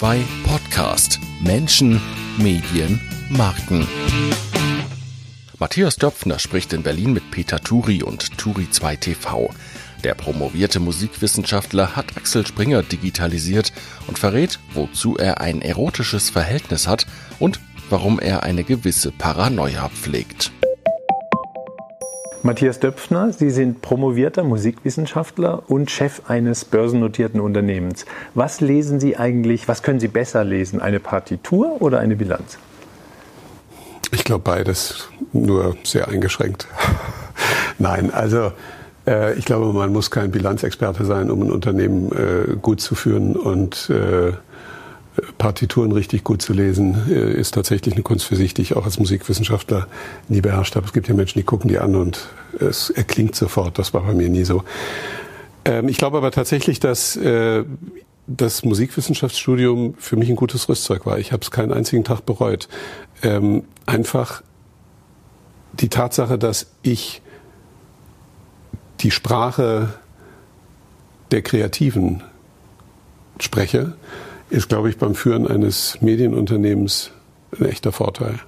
2 0.00 0.24
Podcast 0.44 1.20
Menschen, 1.42 2.00
Medien, 2.38 3.02
Marken. 3.28 3.86
Matthias 5.58 5.96
Döpfner 5.96 6.38
spricht 6.38 6.72
in 6.72 6.82
Berlin 6.82 7.12
mit 7.12 7.30
Peter 7.30 7.60
Turi 7.60 8.02
und 8.02 8.38
Turi 8.38 8.70
2 8.70 8.96
TV. 8.96 9.50
Der 10.02 10.14
promovierte 10.14 10.80
Musikwissenschaftler 10.80 11.96
hat 11.96 12.16
Axel 12.16 12.46
Springer 12.46 12.82
digitalisiert 12.82 13.74
und 14.06 14.18
verrät, 14.18 14.58
wozu 14.72 15.18
er 15.18 15.42
ein 15.42 15.60
erotisches 15.60 16.30
Verhältnis 16.30 16.88
hat 16.88 17.06
und 17.38 17.60
warum 17.90 18.18
er 18.18 18.42
eine 18.42 18.64
gewisse 18.64 19.12
Paranoia 19.12 19.90
pflegt. 19.90 20.50
Matthias 22.42 22.80
Döpfner, 22.80 23.32
Sie 23.32 23.50
sind 23.50 23.82
promovierter 23.82 24.44
Musikwissenschaftler 24.44 25.62
und 25.68 25.90
Chef 25.90 26.22
eines 26.28 26.64
börsennotierten 26.64 27.38
Unternehmens. 27.38 28.06
Was 28.34 28.62
lesen 28.62 28.98
Sie 28.98 29.16
eigentlich, 29.16 29.68
was 29.68 29.82
können 29.82 30.00
Sie 30.00 30.08
besser 30.08 30.42
lesen, 30.42 30.80
eine 30.80 31.00
Partitur 31.00 31.82
oder 31.82 31.98
eine 32.00 32.16
Bilanz? 32.16 32.58
Ich 34.12 34.24
glaube 34.24 34.42
beides, 34.42 35.08
nur 35.32 35.76
sehr 35.84 36.08
eingeschränkt. 36.08 36.66
Nein, 37.78 38.10
also 38.10 38.52
äh, 39.06 39.34
ich 39.34 39.44
glaube, 39.44 39.72
man 39.74 39.92
muss 39.92 40.10
kein 40.10 40.30
Bilanzexperte 40.30 41.04
sein, 41.04 41.30
um 41.30 41.42
ein 41.42 41.50
Unternehmen 41.50 42.10
äh, 42.12 42.56
gut 42.56 42.80
zu 42.80 42.94
führen 42.94 43.36
und 43.36 43.90
äh, 43.90 44.32
Partituren 45.38 45.92
richtig 45.92 46.24
gut 46.24 46.42
zu 46.42 46.52
lesen, 46.52 46.96
äh, 47.10 47.32
ist 47.32 47.54
tatsächlich 47.54 47.94
eine 47.94 48.02
Kunst 48.02 48.26
für 48.26 48.36
sich, 48.36 48.54
die 48.54 48.62
ich 48.62 48.76
auch 48.76 48.84
als 48.84 48.98
Musikwissenschaftler 48.98 49.86
nie 50.28 50.40
beherrscht 50.40 50.76
habe. 50.76 50.86
Es 50.86 50.92
gibt 50.92 51.08
ja 51.08 51.14
Menschen, 51.14 51.38
die 51.38 51.44
gucken 51.44 51.68
die 51.68 51.78
an 51.78 51.94
und 51.96 52.28
es 52.58 52.90
erklingt 52.90 53.34
sofort. 53.34 53.78
Das 53.78 53.94
war 53.94 54.02
bei 54.02 54.14
mir 54.14 54.28
nie 54.28 54.44
so. 54.44 54.64
Ähm, 55.64 55.88
ich 55.88 55.98
glaube 55.98 56.18
aber 56.18 56.30
tatsächlich, 56.30 56.80
dass 56.80 57.16
äh, 57.16 57.64
das 58.26 58.64
Musikwissenschaftsstudium 58.64 59.94
für 59.98 60.16
mich 60.16 60.28
ein 60.28 60.36
gutes 60.36 60.68
Rüstzeug 60.68 61.06
war. 61.06 61.18
Ich 61.18 61.32
habe 61.32 61.42
es 61.42 61.50
keinen 61.50 61.72
einzigen 61.72 62.04
Tag 62.04 62.24
bereut. 62.24 62.68
Ähm, 63.22 63.64
einfach 63.86 64.42
die 65.72 65.88
Tatsache, 65.88 66.38
dass 66.38 66.66
ich 66.82 67.22
die 69.00 69.10
Sprache 69.10 69.94
der 71.30 71.42
Kreativen 71.42 72.22
spreche, 73.38 73.94
ist, 74.50 74.68
glaube 74.68 74.90
ich, 74.90 74.98
beim 74.98 75.14
Führen 75.14 75.46
eines 75.46 75.96
Medienunternehmens 76.00 77.12
ein 77.58 77.66
echter 77.66 77.92
Vorteil. 77.92 78.40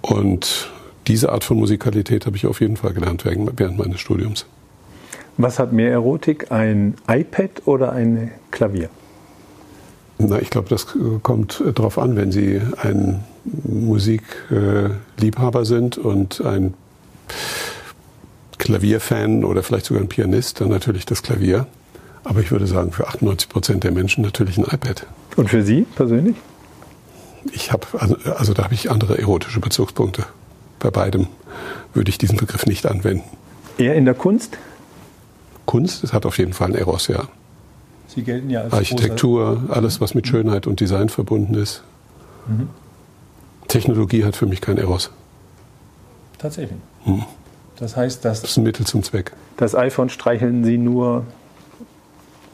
Und 0.00 0.70
diese 1.06 1.32
Art 1.32 1.44
von 1.44 1.58
Musikalität 1.58 2.26
habe 2.26 2.36
ich 2.36 2.46
auf 2.46 2.60
jeden 2.60 2.76
Fall 2.76 2.92
gelernt 2.92 3.24
während 3.24 3.78
meines 3.78 4.00
Studiums. 4.00 4.46
Was 5.36 5.58
hat 5.58 5.72
mehr 5.72 5.90
Erotik, 5.92 6.50
ein 6.50 6.94
iPad 7.08 7.66
oder 7.66 7.92
ein 7.92 8.32
Klavier? 8.50 8.90
Na, 10.18 10.40
ich 10.40 10.50
glaube, 10.50 10.68
das 10.68 10.88
kommt 11.22 11.62
darauf 11.74 11.96
an, 11.96 12.16
wenn 12.16 12.32
Sie 12.32 12.60
ein 12.82 13.22
Musikliebhaber 13.44 15.64
sind 15.64 15.96
und 15.96 16.44
ein 16.44 16.74
Klavierfan 18.58 19.44
oder 19.44 19.62
vielleicht 19.62 19.86
sogar 19.86 20.02
ein 20.02 20.08
Pianist, 20.08 20.60
dann 20.60 20.70
natürlich 20.70 21.06
das 21.06 21.22
Klavier. 21.22 21.68
Aber 22.28 22.40
ich 22.40 22.50
würde 22.50 22.66
sagen, 22.66 22.92
für 22.92 23.08
98 23.08 23.48
Prozent 23.48 23.84
der 23.84 23.90
Menschen 23.90 24.22
natürlich 24.22 24.58
ein 24.58 24.64
iPad. 24.64 25.06
Und 25.36 25.48
für 25.48 25.62
Sie 25.62 25.86
persönlich? 25.96 26.36
Ich 27.52 27.72
habe, 27.72 27.86
also, 27.98 28.16
also 28.36 28.52
da 28.52 28.64
habe 28.64 28.74
ich 28.74 28.90
andere 28.90 29.18
erotische 29.18 29.60
Bezugspunkte. 29.60 30.26
Bei 30.78 30.90
beidem 30.90 31.28
würde 31.94 32.10
ich 32.10 32.18
diesen 32.18 32.36
Begriff 32.36 32.66
nicht 32.66 32.84
anwenden. 32.84 33.24
Eher 33.78 33.94
in 33.94 34.04
der 34.04 34.12
Kunst? 34.12 34.58
Kunst, 35.64 36.04
es 36.04 36.12
hat 36.12 36.26
auf 36.26 36.36
jeden 36.36 36.52
Fall 36.52 36.66
einen 36.66 36.76
Eros, 36.76 37.08
ja. 37.08 37.28
Sie 38.08 38.22
gelten 38.22 38.50
ja 38.50 38.60
als 38.60 38.74
Architektur, 38.74 39.62
alles, 39.70 40.02
was 40.02 40.14
mit 40.14 40.28
Schönheit 40.28 40.66
und 40.66 40.80
Design 40.80 41.08
verbunden 41.08 41.54
ist. 41.54 41.82
Mhm. 42.46 42.68
Technologie 43.68 44.24
hat 44.24 44.36
für 44.36 44.46
mich 44.46 44.60
keinen 44.60 44.78
Eros. 44.78 45.10
Tatsächlich. 46.36 46.78
Mhm. 47.06 47.24
Das 47.76 47.96
heißt, 47.96 48.22
dass. 48.26 48.42
Das 48.42 48.50
ist 48.50 48.56
ein 48.58 48.64
Mittel 48.64 48.84
zum 48.84 49.02
Zweck. 49.02 49.32
Das 49.56 49.74
iPhone 49.74 50.10
streicheln 50.10 50.62
Sie 50.62 50.76
nur 50.76 51.24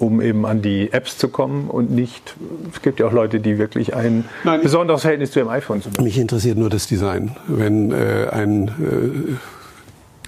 um 0.04 0.20
eben 0.20 0.46
an 0.46 0.62
die 0.62 0.92
Apps 0.92 1.18
zu 1.18 1.28
kommen 1.28 1.68
und 1.68 1.90
nicht, 1.90 2.36
es 2.72 2.82
gibt 2.82 3.00
ja 3.00 3.06
auch 3.06 3.12
Leute, 3.12 3.40
die 3.40 3.58
wirklich 3.58 3.94
ein 3.94 4.24
Nein, 4.44 4.60
besonderes 4.60 5.02
Verhältnis 5.02 5.30
zu 5.32 5.40
ihrem 5.40 5.48
iPhone 5.48 5.82
zu 5.82 5.90
haben. 5.90 6.04
Mich 6.04 6.18
interessiert 6.18 6.58
nur 6.58 6.70
das 6.70 6.86
Design. 6.86 7.36
Wenn 7.48 7.90
äh, 7.90 8.28
ein 8.30 8.68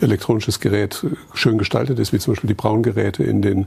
äh, 0.01 0.05
elektronisches 0.05 0.61
Gerät 0.61 1.05
schön 1.35 1.59
gestaltet 1.59 1.99
ist, 1.99 2.13
wie 2.13 2.19
zum 2.19 2.35
Beispiel 2.35 2.49
die 2.49 2.55
Braungeräte 2.55 3.23
in 3.23 3.43
den 3.43 3.67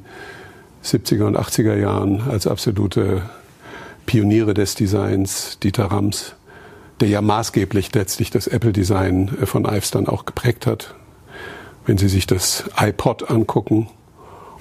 70er 0.84 1.26
und 1.26 1.38
80er 1.38 1.76
Jahren 1.76 2.22
als 2.30 2.48
absolute 2.48 3.22
Pioniere 4.06 4.54
des 4.54 4.76
Designs, 4.76 5.60
Dieter 5.60 5.86
Rams, 5.86 6.36
der 7.00 7.10
ja 7.10 7.22
maßgeblich 7.22 7.94
letztlich 7.94 8.32
das 8.32 8.48
Apple-Design 8.48 9.38
äh, 9.42 9.46
von 9.46 9.66
Ives 9.66 9.92
dann 9.92 10.08
auch 10.08 10.26
geprägt 10.26 10.66
hat. 10.66 10.96
Wenn 11.86 11.98
Sie 11.98 12.10
sich 12.10 12.28
das 12.28 12.66
iPod 12.78 13.30
angucken, 13.30 13.88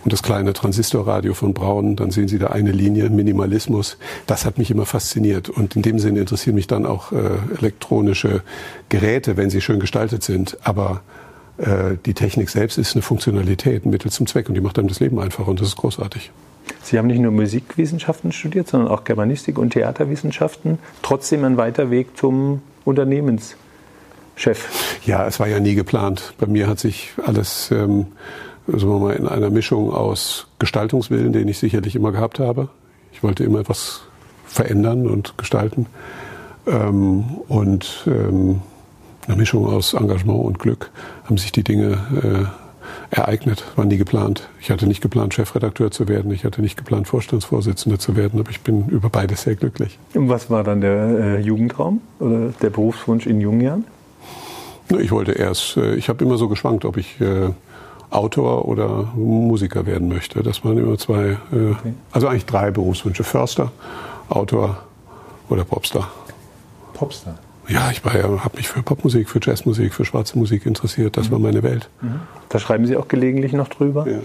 und 0.04 0.12
das 0.12 0.22
kleine 0.22 0.52
Transistorradio 0.52 1.34
von 1.34 1.54
Braun, 1.54 1.96
dann 1.96 2.10
sehen 2.10 2.28
Sie 2.28 2.38
da 2.38 2.48
eine 2.48 2.72
Linie, 2.72 3.10
Minimalismus. 3.10 3.98
Das 4.26 4.44
hat 4.44 4.58
mich 4.58 4.70
immer 4.70 4.86
fasziniert. 4.86 5.48
Und 5.48 5.76
in 5.76 5.82
dem 5.82 5.98
Sinne 5.98 6.20
interessieren 6.20 6.54
mich 6.54 6.66
dann 6.66 6.86
auch 6.86 7.12
äh, 7.12 7.16
elektronische 7.58 8.42
Geräte, 8.88 9.36
wenn 9.36 9.50
sie 9.50 9.60
schön 9.60 9.80
gestaltet 9.80 10.22
sind. 10.22 10.56
Aber 10.62 11.02
äh, 11.58 11.96
die 12.06 12.14
Technik 12.14 12.48
selbst 12.48 12.78
ist 12.78 12.94
eine 12.94 13.02
Funktionalität, 13.02 13.84
ein 13.84 13.90
Mittel 13.90 14.10
zum 14.10 14.26
Zweck 14.26 14.48
und 14.48 14.54
die 14.54 14.60
macht 14.60 14.78
einem 14.78 14.88
das 14.88 15.00
Leben 15.00 15.18
einfacher 15.18 15.48
und 15.48 15.60
das 15.60 15.68
ist 15.68 15.76
großartig. 15.76 16.30
Sie 16.82 16.98
haben 16.98 17.08
nicht 17.08 17.20
nur 17.20 17.32
Musikwissenschaften 17.32 18.32
studiert, 18.32 18.68
sondern 18.68 18.90
auch 18.90 19.04
Germanistik 19.04 19.58
und 19.58 19.70
Theaterwissenschaften. 19.70 20.78
Trotzdem 21.02 21.44
ein 21.44 21.56
weiter 21.56 21.90
Weg 21.90 22.16
zum 22.16 22.62
Unternehmenschef. 22.84 23.56
Ja, 25.04 25.26
es 25.26 25.40
war 25.40 25.48
ja 25.48 25.60
nie 25.60 25.74
geplant. 25.74 26.34
Bei 26.38 26.46
mir 26.46 26.68
hat 26.68 26.78
sich 26.78 27.12
alles 27.24 27.70
ähm, 27.70 28.06
sagen 28.68 28.92
wir 28.92 28.98
mal, 28.98 29.14
in 29.14 29.26
einer 29.26 29.50
Mischung 29.50 29.92
aus 29.92 30.46
Gestaltungswillen, 30.58 31.32
den 31.32 31.48
ich 31.48 31.58
sicherlich 31.58 31.96
immer 31.96 32.12
gehabt 32.12 32.38
habe. 32.38 32.68
Ich 33.12 33.22
wollte 33.22 33.44
immer 33.44 33.60
etwas 33.60 34.02
verändern 34.46 35.06
und 35.06 35.38
gestalten. 35.38 35.86
Ähm, 36.66 37.24
und 37.48 38.04
ähm, 38.06 38.60
eine 39.26 39.36
Mischung 39.36 39.66
aus 39.66 39.94
Engagement 39.94 40.44
und 40.44 40.58
Glück 40.58 40.90
haben 41.24 41.38
sich 41.38 41.52
die 41.52 41.64
Dinge 41.64 41.98
äh, 42.22 43.16
ereignet, 43.16 43.64
waren 43.76 43.88
nie 43.88 43.96
geplant. 43.96 44.48
Ich 44.60 44.70
hatte 44.70 44.86
nicht 44.86 45.00
geplant, 45.00 45.34
Chefredakteur 45.34 45.90
zu 45.90 46.08
werden, 46.08 46.30
ich 46.30 46.44
hatte 46.44 46.60
nicht 46.60 46.76
geplant, 46.76 47.08
Vorstandsvorsitzender 47.08 47.98
zu 47.98 48.16
werden, 48.16 48.40
aber 48.40 48.50
ich 48.50 48.60
bin 48.60 48.88
über 48.88 49.08
beides 49.08 49.42
sehr 49.42 49.56
glücklich. 49.56 49.98
Und 50.14 50.28
was 50.28 50.50
war 50.50 50.64
dann 50.64 50.80
der 50.80 51.18
äh, 51.18 51.40
Jugendraum 51.40 52.00
oder 52.18 52.50
der 52.60 52.70
Berufswunsch 52.70 53.26
in 53.26 53.40
jungen 53.40 53.60
Jahren? 53.60 53.84
Ich 54.98 55.10
wollte 55.10 55.32
erst, 55.32 55.76
äh, 55.76 55.94
ich 55.94 56.08
habe 56.08 56.24
immer 56.24 56.38
so 56.38 56.48
geschwankt, 56.48 56.84
ob 56.84 56.96
ich 56.96 57.20
äh, 57.20 57.50
Autor 58.10 58.66
oder 58.66 59.12
Musiker 59.14 59.86
werden 59.86 60.08
möchte. 60.08 60.42
Das 60.42 60.64
waren 60.64 60.78
immer 60.78 60.96
zwei, 60.98 61.36
äh, 61.52 61.70
okay. 61.70 61.94
also 62.12 62.28
eigentlich 62.28 62.46
drei 62.46 62.70
Berufswünsche. 62.70 63.24
Förster, 63.24 63.70
Autor 64.28 64.78
oder 65.48 65.64
Popstar. 65.64 66.10
Popstar? 66.94 67.38
Ja, 67.68 67.90
ich 67.90 68.02
habe 68.02 68.56
mich 68.56 68.68
für 68.68 68.82
Popmusik, 68.82 69.28
für 69.28 69.40
Jazzmusik, 69.42 69.92
für 69.92 70.06
schwarze 70.06 70.38
Musik 70.38 70.64
interessiert. 70.64 71.18
Das 71.18 71.28
mhm. 71.28 71.32
war 71.32 71.38
meine 71.40 71.62
Welt. 71.62 71.90
Mhm. 72.00 72.20
Da 72.48 72.58
schreiben 72.58 72.86
Sie 72.86 72.96
auch 72.96 73.08
gelegentlich 73.08 73.52
noch 73.52 73.68
drüber. 73.68 74.08
Ja. 74.08 74.18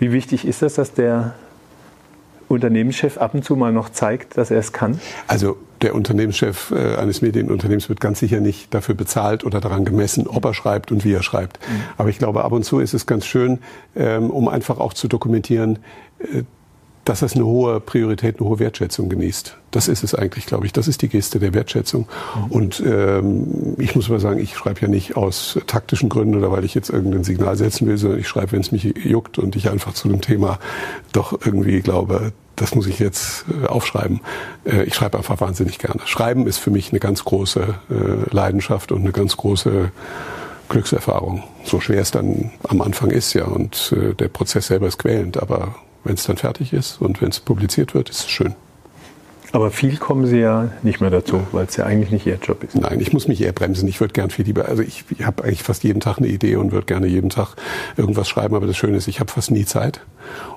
Wie 0.00 0.12
wichtig 0.12 0.44
ist 0.44 0.62
das, 0.62 0.74
dass 0.74 0.92
der 0.92 1.34
Unternehmenschef 2.48 3.16
ab 3.18 3.34
und 3.34 3.44
zu 3.44 3.54
mal 3.54 3.72
noch 3.72 3.90
zeigt, 3.90 4.36
dass 4.36 4.50
er 4.50 4.58
es 4.58 4.72
kann? 4.72 5.00
Also 5.28 5.56
der 5.82 5.94
Unternehmenschef 5.94 6.70
äh, 6.70 6.96
eines 6.96 7.22
Medienunternehmens 7.22 7.88
wird 7.88 8.00
ganz 8.00 8.18
sicher 8.18 8.40
nicht 8.40 8.72
dafür 8.74 8.94
bezahlt 8.94 9.44
oder 9.44 9.60
daran 9.60 9.84
gemessen, 9.84 10.26
ob 10.26 10.44
er 10.44 10.54
schreibt 10.54 10.92
und 10.92 11.04
wie 11.04 11.12
er 11.12 11.22
schreibt. 11.22 11.58
Mhm. 11.60 11.80
Aber 11.96 12.08
ich 12.08 12.18
glaube, 12.18 12.44
ab 12.44 12.52
und 12.52 12.64
zu 12.64 12.80
ist 12.80 12.94
es 12.94 13.06
ganz 13.06 13.26
schön, 13.26 13.58
ähm, 13.96 14.30
um 14.30 14.48
einfach 14.48 14.78
auch 14.78 14.92
zu 14.92 15.08
dokumentieren, 15.08 15.78
äh, 16.20 16.42
dass 17.04 17.20
das 17.20 17.34
eine 17.34 17.46
hohe 17.46 17.80
Priorität, 17.80 18.38
eine 18.38 18.48
hohe 18.48 18.58
Wertschätzung 18.58 19.08
genießt. 19.08 19.56
Das 19.70 19.88
ist 19.88 20.04
es 20.04 20.14
eigentlich, 20.14 20.44
glaube 20.44 20.66
ich. 20.66 20.74
Das 20.74 20.88
ist 20.88 21.00
die 21.00 21.08
Geste 21.08 21.38
der 21.38 21.54
Wertschätzung. 21.54 22.06
Mhm. 22.36 22.52
Und 22.52 22.82
ähm, 22.84 23.76
ich 23.78 23.96
muss 23.96 24.10
mal 24.10 24.20
sagen, 24.20 24.40
ich 24.40 24.54
schreibe 24.54 24.82
ja 24.82 24.88
nicht 24.88 25.16
aus 25.16 25.58
taktischen 25.66 26.10
Gründen 26.10 26.36
oder 26.36 26.52
weil 26.52 26.64
ich 26.64 26.74
jetzt 26.74 26.90
irgendein 26.90 27.24
Signal 27.24 27.56
setzen 27.56 27.86
will, 27.86 27.96
sondern 27.96 28.20
ich 28.20 28.28
schreibe, 28.28 28.52
wenn 28.52 28.60
es 28.60 28.72
mich 28.72 28.84
juckt 28.84 29.38
und 29.38 29.56
ich 29.56 29.70
einfach 29.70 29.94
zu 29.94 30.08
dem 30.08 30.20
Thema 30.20 30.58
doch 31.12 31.32
irgendwie 31.32 31.80
glaube, 31.80 32.32
das 32.58 32.74
muss 32.74 32.86
ich 32.86 32.98
jetzt 32.98 33.44
äh, 33.62 33.66
aufschreiben. 33.66 34.20
Äh, 34.64 34.84
ich 34.84 34.94
schreibe 34.94 35.18
einfach 35.18 35.40
wahnsinnig 35.40 35.78
gerne. 35.78 36.00
Schreiben 36.04 36.46
ist 36.46 36.58
für 36.58 36.70
mich 36.70 36.90
eine 36.90 37.00
ganz 37.00 37.24
große 37.24 37.74
äh, 37.90 38.34
Leidenschaft 38.34 38.92
und 38.92 39.00
eine 39.00 39.12
ganz 39.12 39.36
große 39.36 39.90
Glückserfahrung. 40.68 41.44
So 41.64 41.80
schwer 41.80 42.02
es 42.02 42.10
dann 42.10 42.50
am 42.68 42.82
Anfang 42.82 43.10
ist, 43.10 43.32
ja. 43.32 43.44
Und 43.44 43.94
der 44.20 44.28
Prozess 44.28 44.66
selber 44.66 44.86
ist 44.86 44.98
quälend, 44.98 45.40
aber 45.40 45.76
wenn 46.04 46.14
es 46.14 46.24
dann 46.24 46.36
fertig 46.36 46.74
ist 46.74 47.00
und 47.00 47.22
wenn 47.22 47.30
es 47.30 47.40
publiziert 47.40 47.94
wird, 47.94 48.10
ist 48.10 48.20
es 48.20 48.28
schön. 48.28 48.54
Aber 49.52 49.70
viel 49.70 49.96
kommen 49.96 50.26
Sie 50.26 50.38
ja 50.38 50.70
nicht 50.82 51.00
mehr 51.00 51.10
dazu, 51.10 51.40
weil 51.52 51.64
es 51.66 51.76
ja 51.76 51.84
eigentlich 51.84 52.10
nicht 52.10 52.26
Ihr 52.26 52.38
Job 52.42 52.62
ist. 52.64 52.74
Nein, 52.74 53.00
ich 53.00 53.12
muss 53.12 53.28
mich 53.28 53.40
eher 53.40 53.52
bremsen. 53.52 53.88
Ich 53.88 54.00
würde 54.00 54.12
gern 54.12 54.30
viel 54.30 54.44
lieber, 54.44 54.68
also 54.68 54.82
ich, 54.82 55.04
ich 55.10 55.24
habe 55.24 55.44
eigentlich 55.44 55.62
fast 55.62 55.84
jeden 55.84 56.00
Tag 56.00 56.18
eine 56.18 56.26
Idee 56.26 56.56
und 56.56 56.72
würde 56.72 56.86
gerne 56.86 57.06
jeden 57.06 57.30
Tag 57.30 57.54
irgendwas 57.96 58.28
schreiben. 58.28 58.54
Aber 58.54 58.66
das 58.66 58.76
Schöne 58.76 58.96
ist, 58.98 59.08
ich 59.08 59.20
habe 59.20 59.32
fast 59.32 59.50
nie 59.50 59.64
Zeit. 59.64 60.00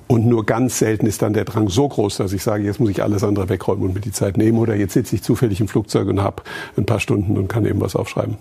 Und 0.07 0.25
nur 0.25 0.45
ganz 0.45 0.79
selten 0.79 1.05
ist 1.05 1.21
dann 1.21 1.33
der 1.33 1.45
Drang 1.45 1.69
so 1.69 1.87
groß, 1.87 2.17
dass 2.17 2.33
ich 2.33 2.43
sage, 2.43 2.63
jetzt 2.63 2.81
muss 2.81 2.89
ich 2.89 3.01
alles 3.01 3.23
andere 3.23 3.47
wegräumen 3.47 3.83
und 3.83 3.93
mir 3.93 4.01
die 4.01 4.11
Zeit 4.11 4.37
nehmen. 4.37 4.57
Oder 4.57 4.75
jetzt 4.75 4.93
sitze 4.93 5.15
ich 5.15 5.23
zufällig 5.23 5.61
im 5.61 5.69
Flugzeug 5.69 6.07
und 6.09 6.21
habe 6.21 6.43
ein 6.75 6.85
paar 6.85 6.99
Stunden 6.99 7.37
und 7.37 7.47
kann 7.47 7.65
eben 7.65 7.79
was 7.79 7.95
aufschreiben. 7.95 8.35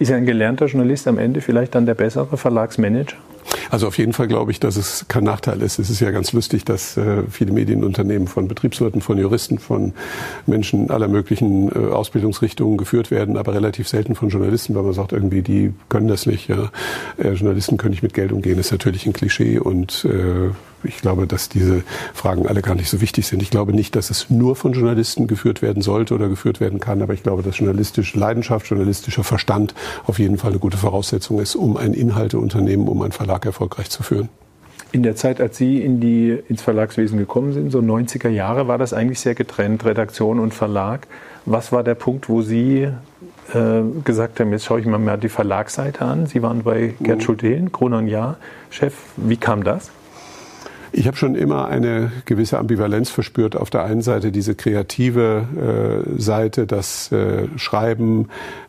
Ist 0.00 0.10
ein 0.10 0.26
gelernter 0.26 0.66
Journalist 0.66 1.06
am 1.06 1.18
Ende 1.18 1.40
vielleicht 1.40 1.76
dann 1.76 1.86
der 1.86 1.94
bessere 1.94 2.36
Verlagsmanager? 2.36 3.16
Also 3.70 3.86
auf 3.86 3.98
jeden 3.98 4.12
Fall 4.12 4.28
glaube 4.28 4.50
ich, 4.50 4.60
dass 4.60 4.76
es 4.76 5.06
kein 5.08 5.24
Nachteil 5.24 5.62
ist. 5.62 5.78
Es 5.78 5.90
ist 5.90 6.00
ja 6.00 6.10
ganz 6.10 6.32
lustig, 6.32 6.64
dass 6.64 6.96
äh, 6.96 7.22
viele 7.30 7.52
Medienunternehmen 7.52 8.28
von 8.28 8.48
Betriebswirten, 8.48 9.00
von 9.00 9.18
Juristen, 9.18 9.58
von 9.58 9.92
Menschen 10.46 10.90
aller 10.90 11.08
möglichen 11.08 11.70
äh, 11.70 11.92
Ausbildungsrichtungen 11.92 12.76
geführt 12.76 13.10
werden, 13.10 13.36
aber 13.36 13.54
relativ 13.54 13.88
selten 13.88 14.14
von 14.14 14.28
Journalisten, 14.28 14.74
weil 14.74 14.82
man 14.82 14.92
sagt 14.92 15.12
irgendwie, 15.12 15.42
die 15.42 15.72
können 15.88 16.08
das 16.08 16.26
nicht. 16.26 16.48
Ja. 16.48 16.70
Äh, 17.18 17.32
Journalisten 17.32 17.76
können 17.76 17.92
nicht 17.92 18.02
mit 18.02 18.14
Geld 18.14 18.32
umgehen, 18.32 18.58
ist 18.58 18.72
natürlich 18.72 19.06
ein 19.06 19.12
Klischee 19.12 19.58
und 19.58 20.04
äh, 20.04 20.50
ich 20.84 20.98
glaube, 20.98 21.26
dass 21.26 21.48
diese 21.48 21.82
Fragen 22.14 22.46
alle 22.46 22.62
gar 22.62 22.74
nicht 22.74 22.90
so 22.90 23.00
wichtig 23.00 23.26
sind. 23.26 23.42
Ich 23.42 23.50
glaube 23.50 23.72
nicht, 23.72 23.96
dass 23.96 24.10
es 24.10 24.30
nur 24.30 24.56
von 24.56 24.72
Journalisten 24.72 25.26
geführt 25.26 25.62
werden 25.62 25.82
sollte 25.82 26.14
oder 26.14 26.28
geführt 26.28 26.60
werden 26.60 26.80
kann, 26.80 27.02
aber 27.02 27.14
ich 27.14 27.22
glaube, 27.22 27.42
dass 27.42 27.58
journalistische 27.58 28.18
Leidenschaft, 28.18 28.66
journalistischer 28.66 29.24
Verstand 29.24 29.74
auf 30.04 30.18
jeden 30.18 30.38
Fall 30.38 30.50
eine 30.50 30.60
gute 30.60 30.76
Voraussetzung 30.76 31.40
ist, 31.40 31.54
um 31.54 31.76
ein 31.76 31.94
Inhalteunternehmen, 31.94 32.88
um 32.88 33.02
einen 33.02 33.12
Verlag 33.12 33.46
erfolgreich 33.46 33.90
zu 33.90 34.02
führen. 34.02 34.28
In 34.92 35.02
der 35.02 35.16
Zeit, 35.16 35.40
als 35.40 35.56
Sie 35.56 35.80
in 35.80 36.00
die, 36.00 36.38
ins 36.48 36.60
Verlagswesen 36.60 37.18
gekommen 37.18 37.54
sind, 37.54 37.70
so 37.70 37.78
90er 37.78 38.28
Jahre, 38.28 38.68
war 38.68 38.76
das 38.76 38.92
eigentlich 38.92 39.20
sehr 39.20 39.34
getrennt, 39.34 39.86
Redaktion 39.86 40.38
und 40.38 40.52
Verlag. 40.52 41.06
Was 41.46 41.72
war 41.72 41.82
der 41.82 41.94
Punkt, 41.94 42.28
wo 42.28 42.42
Sie 42.42 42.82
äh, 43.54 43.82
gesagt 44.04 44.38
haben, 44.38 44.52
jetzt 44.52 44.66
schaue 44.66 44.80
ich 44.80 44.86
mir 44.86 44.98
mal 44.98 45.16
die 45.16 45.30
Verlagsseite 45.30 46.04
an? 46.04 46.26
Sie 46.26 46.42
waren 46.42 46.62
bei 46.62 46.94
Gerd 47.00 47.18
mhm. 47.18 47.22
Schulte-Hehlen, 47.22 47.72
Kronon 47.72 48.06
Jahr, 48.06 48.36
Chef. 48.68 48.94
Wie 49.16 49.38
kam 49.38 49.64
das? 49.64 49.90
Ich 50.94 51.06
habe 51.06 51.16
schon 51.16 51.34
immer 51.34 51.68
eine 51.68 52.12
gewisse 52.26 52.58
Ambivalenz 52.58 53.08
verspürt. 53.08 53.56
Auf 53.56 53.70
der 53.70 53.84
einen 53.84 54.02
Seite 54.02 54.30
diese 54.30 54.54
kreative 54.54 56.04
äh, 56.16 56.20
Seite, 56.20 56.66
das 56.66 57.10
äh, 57.10 57.48
Schreiben, 57.56 58.28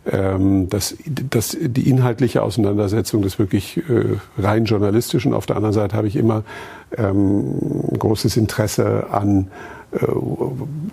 ähm, 0.10 0.70
das, 0.70 0.96
das, 1.06 1.58
die 1.60 1.90
inhaltliche 1.90 2.42
Auseinandersetzung 2.42 3.22
des 3.24 3.40
wirklich 3.40 3.78
äh, 3.90 4.16
rein 4.42 4.64
journalistischen. 4.64 5.34
Auf 5.34 5.48
der 5.48 5.58
anderen 5.58 5.74
Seite 5.74 5.98
habe 5.98 6.08
ich 6.08 6.16
immer 6.16 6.44
ähm, 6.98 7.60
großes 8.00 8.38
Interesse 8.38 9.08
an 9.12 9.48
äh, 9.94 10.06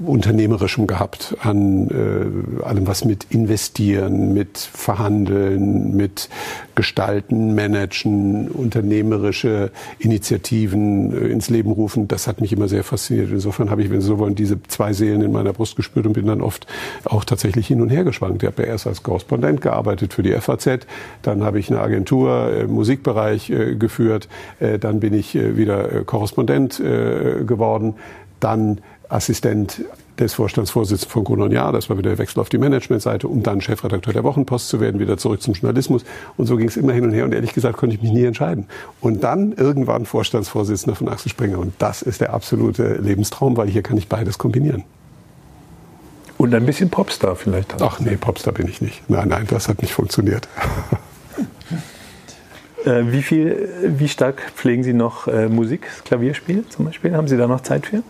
Unternehmerischem 0.05 0.87
gehabt, 0.87 1.37
an 1.43 1.89
äh, 1.91 2.65
allem, 2.65 2.87
was 2.87 3.05
mit 3.05 3.27
Investieren, 3.31 4.33
mit 4.33 4.59
Verhandeln, 4.59 5.95
mit 5.95 6.29
Gestalten, 6.75 7.55
Managen, 7.55 8.49
unternehmerische 8.49 9.71
Initiativen 9.99 11.13
äh, 11.13 11.29
ins 11.29 11.51
Leben 11.51 11.71
rufen. 11.73 12.09
Das 12.09 12.27
hat 12.27 12.41
mich 12.41 12.53
immer 12.53 12.69
sehr 12.69 12.85
fasziniert. 12.85 13.31
Insofern 13.31 13.71
habe 13.71 13.83
ich, 13.83 13.91
wenn 13.91 14.01
Sie 14.01 14.07
so 14.07 14.19
wollen, 14.19 14.35
diese 14.35 14.63
zwei 14.65 14.93
Seelen 14.93 15.21
in 15.21 15.33
meiner 15.33 15.53
Brust 15.53 15.77
gespürt 15.77 16.07
und 16.07 16.15
bin 16.15 16.27
dann 16.27 16.41
oft 16.41 16.67
auch 17.05 17.25
tatsächlich 17.25 17.67
hin 17.67 17.83
und 17.83 17.91
her 17.91 18.05
geschwankt. 18.05 18.43
Ich 18.43 18.47
habe 18.47 18.63
ja 18.63 18.69
erst 18.69 18.87
als 18.87 19.03
Korrespondent 19.03 19.61
gearbeitet 19.61 20.15
für 20.15 20.23
die 20.23 20.33
FAZ, 20.33 20.87
dann 21.23 21.45
habe 21.45 21.59
ich 21.59 21.71
eine 21.71 21.81
Agentur 21.81 22.51
im 22.57 22.71
Musikbereich 22.71 23.51
äh, 23.51 23.77
geführt, 23.77 24.29
äh, 24.59 24.79
dann 24.79 25.01
bin 25.01 25.15
ich 25.15 25.35
äh, 25.35 25.57
wieder 25.57 26.05
Korrespondent 26.05 26.81
geworden 26.81 27.95
dann 28.41 28.81
Assistent 29.09 29.83
des 30.21 30.35
Vorstandsvorsitzenden 30.35 31.11
von 31.11 31.25
Kolonial, 31.25 31.73
das 31.73 31.89
war 31.89 31.97
wieder 31.97 32.11
der 32.11 32.19
Wechsel 32.19 32.41
auf 32.41 32.49
die 32.49 32.59
Managementseite, 32.59 33.27
um 33.27 33.43
dann 33.43 33.61
Chefredakteur 33.61 34.13
der 34.13 34.23
Wochenpost 34.23 34.69
zu 34.69 34.81
werden, 34.81 35.01
wieder 35.01 35.17
zurück 35.17 35.43
zum 35.43 35.55
Journalismus. 35.55 36.05
Und 36.37 36.47
so 36.47 36.57
ging 36.57 36.69
es 36.69 36.77
immer 36.77 36.93
hin 36.93 37.05
und 37.05 37.13
her 37.13 37.25
und 37.25 37.33
ehrlich 37.33 37.55
gesagt 37.55 37.77
konnte 37.77 37.97
ich 37.97 38.03
mich 38.03 38.13
nie 38.13 38.25
entscheiden. 38.25 38.67
Und 39.01 39.25
dann 39.25 39.53
irgendwann 39.53 40.07
Vorstandsvorsitzender 40.07 40.95
von 40.95 41.09
Axel 41.09 41.31
Springer. 41.31 41.59
Und 41.59 41.75
das 41.79 42.03
ist 42.03 42.21
der 42.21 42.35
absolute 42.35 42.97
Lebenstraum, 42.97 43.57
weil 43.57 43.69
hier 43.69 43.83
kann 43.83 43.97
ich 43.97 44.09
beides 44.09 44.39
kombinieren. 44.39 44.85
Und 46.37 46.55
ein 46.55 46.65
bisschen 46.65 46.91
Popstar 46.91 47.37
vielleicht. 47.37 47.81
Ach 47.81 48.01
nee, 48.01 48.17
Popstar 48.17 48.55
bin 48.55 48.69
ich 48.69 48.81
nicht. 48.81 49.03
Nein, 49.09 49.29
nein, 49.29 49.47
das 49.49 49.69
hat 49.69 49.83
nicht 49.83 49.93
funktioniert. 49.93 50.49
Äh, 52.87 53.13
wie 53.13 53.23
viel, 53.23 53.69
wie 53.99 54.09
stark 54.09 54.53
pflegen 54.57 54.83
Sie 54.83 54.95
noch 54.95 55.29
äh, 55.29 55.51
Musik, 55.51 55.87
Klavierspiel 56.07 56.65
zum 56.71 56.87
Beispiel? 56.87 57.15
Haben 57.15 57.29
Sie 57.29 57.37
da 57.37 57.47
noch 57.47 57.61
Zeit 57.61 57.85
für? 57.85 58.03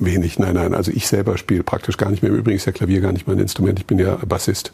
Wenig, 0.00 0.38
nein, 0.38 0.54
nein. 0.54 0.74
Also 0.74 0.90
ich 0.90 1.06
selber 1.06 1.36
spiele 1.36 1.62
praktisch 1.62 1.96
gar 1.96 2.10
nicht 2.10 2.22
mehr. 2.22 2.32
Im 2.32 2.38
Übrigen 2.38 2.56
ist 2.56 2.64
ja 2.64 2.72
Klavier 2.72 3.00
gar 3.00 3.12
nicht 3.12 3.28
mein 3.28 3.38
Instrument. 3.38 3.78
Ich 3.78 3.86
bin 3.86 3.98
ja 3.98 4.16
Bassist. 4.26 4.72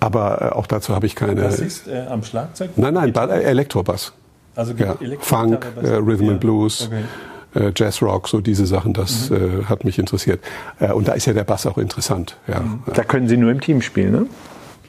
Aber 0.00 0.42
äh, 0.42 0.48
auch 0.50 0.66
dazu 0.66 0.94
habe 0.94 1.06
ich 1.06 1.14
keine. 1.14 1.42
Bassist 1.42 1.88
äh, 1.88 2.06
am 2.08 2.22
Schlagzeug? 2.24 2.70
Nein, 2.76 2.94
nein, 2.94 3.12
ba 3.12 3.26
äh, 3.26 3.42
Elektrobass. 3.44 4.12
Also 4.56 4.74
ja. 4.74 4.96
Funk, 5.20 5.66
äh, 5.82 5.88
Rhythm 5.94 6.24
ja. 6.24 6.30
and 6.32 6.40
Blues. 6.40 6.88
Okay. 6.88 7.66
Äh, 7.66 7.72
Jazzrock, 7.74 8.28
so 8.28 8.40
diese 8.40 8.66
Sachen, 8.66 8.92
das 8.92 9.30
mhm. 9.30 9.36
äh, 9.36 9.64
hat 9.64 9.84
mich 9.84 9.98
interessiert. 9.98 10.42
Äh, 10.80 10.92
und 10.92 11.06
da 11.06 11.12
ist 11.12 11.26
ja 11.26 11.32
der 11.32 11.44
Bass 11.44 11.66
auch 11.66 11.78
interessant. 11.78 12.36
Ja. 12.48 12.60
Mhm. 12.60 12.82
Da 12.92 13.04
können 13.04 13.28
Sie 13.28 13.36
nur 13.36 13.50
im 13.50 13.60
Team 13.60 13.80
spielen, 13.80 14.12
ne? 14.12 14.26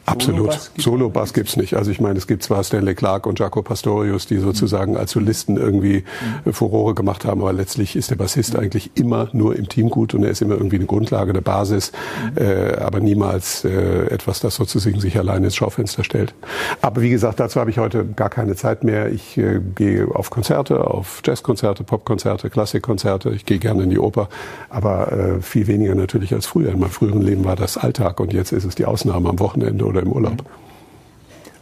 Absolut. 0.06 0.72
Solo-Bass 0.78 1.34
gibt 1.34 1.50
es 1.50 1.57
nicht. 1.57 1.75
Also 1.75 1.90
ich 1.90 2.00
meine, 2.00 2.18
es 2.19 2.28
gibt 2.28 2.44
zwar 2.44 2.63
Stanley 2.63 2.94
Clark 2.94 3.25
und 3.25 3.40
Jaco 3.40 3.63
Pastorius, 3.63 4.28
die 4.28 4.38
sozusagen 4.38 4.98
als 4.98 5.12
Solisten 5.12 5.57
irgendwie 5.57 6.04
mhm. 6.46 6.54
Furore 6.54 6.94
gemacht 6.94 7.25
haben, 7.25 7.42
aber 7.42 7.54
letztlich 7.54 7.96
ist 7.96 8.12
der 8.12 8.16
Bassist 8.16 8.54
mhm. 8.54 8.60
eigentlich 8.60 8.92
immer 8.94 9.30
nur 9.34 9.56
im 9.56 9.68
Team 9.68 9.90
gut 9.90 10.13
und 10.13 10.24
er 10.24 10.30
ist 10.30 10.44
immer 10.44 10.56
irgendwie 10.56 10.75
eine 10.75 10.86
Grundlage, 10.86 11.31
eine 11.31 11.42
Basis, 11.42 11.92
mhm. 12.36 12.44
äh, 12.44 12.75
aber 12.75 13.00
niemals 13.00 13.66
äh, 13.66 14.06
etwas, 14.07 14.40
das 14.40 14.56
sozusagen 14.56 15.00
sich 15.00 15.18
alleine 15.18 15.46
ins 15.46 15.56
Schaufenster 15.56 16.04
stellt. 16.04 16.36
Aber 16.81 17.01
wie 17.01 17.10
gesagt, 17.10 17.40
dazu 17.40 17.60
habe 17.60 17.72
ich 17.72 17.80
heute 17.80 18.06
gar 18.06 18.30
keine 18.30 18.56
Zeit 18.56 18.84
mehr. 18.84 19.12
Ich 19.12 19.38
äh, 19.38 19.60
gehe 19.75 20.08
auf 20.13 20.30
Konzerte, 20.30 20.86
auf 20.86 21.22
Jazzkonzerte, 21.25 21.84
Popkonzerte, 21.84 22.51
Klassikkonzerte. 22.51 23.31
Ich 23.31 23.46
gehe 23.46 23.58
gerne 23.58 23.84
in 23.84 23.90
die 23.90 24.00
Oper, 24.00 24.30
aber 24.69 25.12
äh, 25.12 25.42
viel 25.42 25.66
weniger 25.66 25.96
natürlich 25.96 26.31
als 26.31 26.46
früher. 26.46 26.72
In 26.72 26.80
meinem 26.80 26.92
früheren 26.92 27.24
Leben 27.24 27.44
war 27.44 27.56
das 27.56 27.78
Alltag 27.78 28.19
und 28.19 28.34
jetzt 28.34 28.51
ist 28.51 28.66
es 28.66 28.75
die 28.75 28.86
Ausnahme 28.86 29.30
am 29.30 29.40
Wochenende 29.40 29.94
oder 29.95 30.03
im 30.03 30.12
Urlaub. 30.12 30.44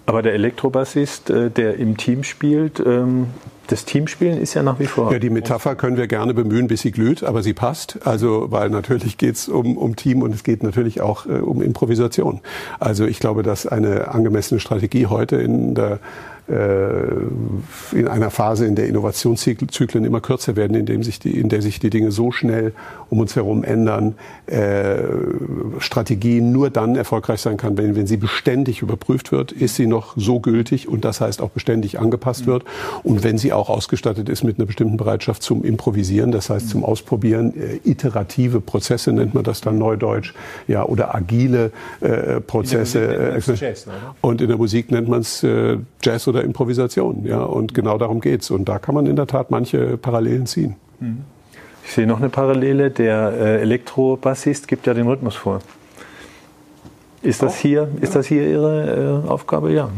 Aber 0.06 0.22
der 0.22 0.34
Elektrobassist, 0.34 1.30
äh, 1.30 1.50
der 1.50 1.78
im 1.78 1.96
Team 1.96 2.24
spielt, 2.24 2.82
ähm, 2.86 3.28
das 3.68 3.86
Teamspielen 3.86 4.42
ist 4.42 4.54
ja 4.54 4.62
nach 4.62 4.80
wie 4.80 4.88
vor. 4.88 5.14
Ja, 5.14 5.20
die 5.20 5.30
Metapher 5.30 5.76
können 5.76 5.96
wir 5.96 6.08
gerne 6.08 6.34
bemühen, 6.34 6.68
bis 6.68 6.82
sie 6.82 6.92
glüht, 6.92 7.24
aber 7.24 7.42
sie 7.42 7.54
passt. 7.54 8.06
Also, 8.06 8.52
weil 8.52 8.70
natürlich 8.70 9.18
geht 9.18 9.36
es 9.36 9.48
um, 9.48 9.78
um 9.78 9.96
Team 9.96 10.22
und 10.22 10.36
es 10.36 10.44
geht 10.44 10.64
natürlich 10.64 11.00
auch 11.00 11.26
äh, 11.26 11.40
um 11.40 11.62
Improvisation. 11.62 12.42
Also 12.80 13.06
ich 13.06 13.20
glaube, 13.20 13.42
dass 13.42 13.66
eine 13.66 14.10
angemessene 14.10 14.60
Strategie 14.60 15.06
heute 15.06 15.38
in 15.38 15.76
der 15.76 16.00
in 16.48 18.08
einer 18.08 18.30
Phase, 18.30 18.66
in 18.66 18.76
der 18.76 18.88
Innovationszyklen 18.88 20.04
immer 20.04 20.20
kürzer 20.20 20.56
werden, 20.56 20.76
in, 20.76 20.86
dem 20.86 21.02
sich 21.02 21.20
die, 21.20 21.40
in 21.40 21.48
der 21.48 21.62
sich 21.62 21.80
die 21.80 21.90
Dinge 21.90 22.12
so 22.12 22.32
schnell 22.32 22.74
um 23.10 23.20
uns 23.20 23.36
herum 23.36 23.64
ändern, 23.64 24.16
äh, 24.48 24.96
Strategien 25.80 26.52
nur 26.52 26.70
dann 26.70 26.96
erfolgreich 26.96 27.40
sein 27.40 27.58
kann, 27.58 27.78
wenn, 27.78 27.96
wenn 27.96 28.08
sie 28.08 28.18
beständig 28.18 28.82
überprüft 28.82 29.32
wird, 29.32 29.52
ist 29.52 29.76
sie 29.76 29.88
noch 29.88 30.16
so 30.18 30.40
gültig 30.40 30.88
und 30.88 31.06
das 31.06 31.22
heißt 31.22 31.42
auch 31.42 31.50
beständig 31.50 32.00
angepasst 32.00 32.46
wird 32.46 32.64
und 33.04 33.24
wenn 33.24 33.38
sie 33.38 33.54
auch 33.54 33.70
ausgestattet 33.70 34.28
ist 34.28 34.44
mit 34.44 34.58
einer 34.58 34.66
bestimmten 34.66 34.98
Bereitschaft 34.98 35.44
zum 35.44 35.64
Improvisieren, 35.64 36.32
das 36.32 36.50
heißt 36.50 36.70
zum 36.70 36.84
Ausprobieren, 36.84 37.54
äh, 37.56 37.80
iterative 37.90 38.60
Prozesse 38.60 39.14
nennt 39.14 39.34
man 39.34 39.44
das 39.44 39.62
dann 39.62 39.78
neudeutsch, 39.78 40.34
ja, 40.68 40.84
oder 40.84 41.16
agile 41.16 41.72
äh, 42.02 42.42
Prozesse. 42.42 43.00
In 43.00 43.56
Jazz, 43.56 43.88
und 44.22 44.42
in 44.42 44.48
der 44.48 44.58
Musik 44.58 44.92
nennt 44.92 45.08
man 45.08 45.22
es 45.22 45.44
äh, 45.44 45.78
Jazz 46.02 46.28
oder 46.34 46.44
Improvisation. 46.44 47.26
Ja, 47.26 47.44
und 47.44 47.74
genau 47.74 47.98
darum 47.98 48.20
geht's. 48.20 48.52
Und 48.52 48.66
da 48.66 48.80
kann 48.80 48.96
man 48.96 49.06
in 49.06 49.16
der 49.16 49.28
Tat 49.28 49.52
manche 49.52 49.98
Parallelen 49.98 50.46
ziehen. 50.46 50.76
Ich 51.86 51.92
sehe 51.92 52.08
noch 52.08 52.18
eine 52.18 52.30
Parallele. 52.30 52.92
Der 52.92 53.34
äh, 53.34 53.62
Elektrobassist 53.62 54.68
gibt 54.68 54.88
ja 54.88 54.94
den 54.94 55.08
Rhythmus 55.08 55.36
vor. 55.36 55.62
Ist 57.22 57.42
das 57.42 57.58
hier, 57.58 57.88
ist 58.02 58.16
das 58.16 58.28
hier 58.28 58.48
Ihre 58.48 59.24
äh, 59.26 59.30
Aufgabe? 59.30 59.72
Ja. 59.72 59.90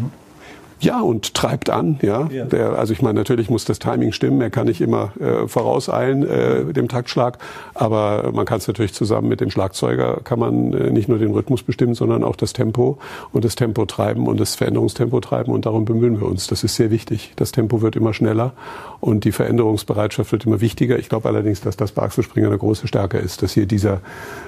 Ja, 0.85 1.01
und 1.01 1.33
treibt 1.33 1.71
an, 1.71 1.97
ja. 2.03 2.27
ja. 2.31 2.45
Der, 2.45 2.77
also 2.77 2.93
ich 2.93 3.01
meine, 3.01 3.17
natürlich 3.17 3.49
muss 3.49 3.65
das 3.65 3.79
Timing 3.79 4.11
stimmen. 4.11 4.39
Er 4.39 4.51
kann 4.51 4.67
nicht 4.67 4.81
immer 4.81 5.13
äh, 5.19 5.47
vorauseilen 5.47 6.21
äh, 6.29 6.73
dem 6.73 6.89
Taktschlag, 6.89 7.39
aber 7.73 8.31
man 8.31 8.45
kann 8.45 8.59
es 8.59 8.67
natürlich 8.67 8.93
zusammen 8.93 9.27
mit 9.27 9.41
dem 9.41 9.49
Schlagzeuger 9.49 10.19
kann 10.23 10.37
man 10.37 10.73
äh, 10.73 10.91
nicht 10.91 11.09
nur 11.09 11.17
den 11.17 11.31
Rhythmus 11.31 11.63
bestimmen, 11.63 11.95
sondern 11.95 12.23
auch 12.23 12.35
das 12.35 12.53
Tempo 12.53 12.99
und 13.31 13.43
das 13.43 13.55
Tempo 13.55 13.85
treiben 13.87 14.27
und 14.27 14.39
das 14.39 14.53
Veränderungstempo 14.53 15.19
treiben 15.21 15.51
und 15.53 15.65
darum 15.65 15.85
bemühen 15.85 16.19
wir 16.19 16.27
uns. 16.27 16.45
Das 16.45 16.63
ist 16.63 16.75
sehr 16.75 16.91
wichtig. 16.91 17.33
Das 17.35 17.51
Tempo 17.51 17.81
wird 17.81 17.95
immer 17.95 18.13
schneller 18.13 18.53
und 18.99 19.23
die 19.23 19.31
Veränderungsbereitschaft 19.31 20.31
wird 20.31 20.45
immer 20.45 20.61
wichtiger. 20.61 20.99
Ich 20.99 21.09
glaube 21.09 21.27
allerdings, 21.27 21.61
dass 21.61 21.77
das 21.77 21.93
bei 21.93 22.03
Axel 22.03 22.23
Springer 22.23 22.49
eine 22.49 22.59
große 22.59 22.87
Stärke 22.87 23.17
ist, 23.17 23.41
dass 23.41 23.53
hier 23.53 23.65
dieser 23.65 24.01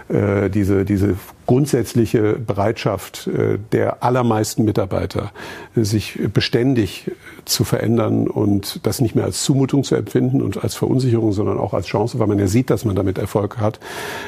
äh, 0.10 0.52
diese 0.52 0.86
diese 0.86 1.16
grundsätzliche 1.48 2.34
Bereitschaft 2.34 3.26
äh, 3.28 3.58
der 3.72 4.04
allermeisten 4.04 4.66
Mitarbeiter, 4.66 5.32
sich 5.76 6.20
beständig 6.28 7.12
zu 7.46 7.64
verändern 7.64 8.28
und 8.28 8.86
das 8.86 9.02
nicht 9.02 9.16
mehr 9.16 9.26
als 9.26 9.44
Zumutung 9.44 9.84
zu 9.84 9.96
empfinden 9.96 10.42
und 10.42 10.64
als 10.64 10.76
Verunsicherung, 10.76 11.32
sondern 11.32 11.58
auch 11.58 11.74
als 11.74 11.88
Chance, 11.88 12.20
weil 12.20 12.28
man 12.28 12.40
ja 12.40 12.48
sieht, 12.48 12.70
dass 12.70 12.86
man 12.86 12.96
damit 12.96 13.18
Erfolg 13.18 13.58
hat 13.58 13.80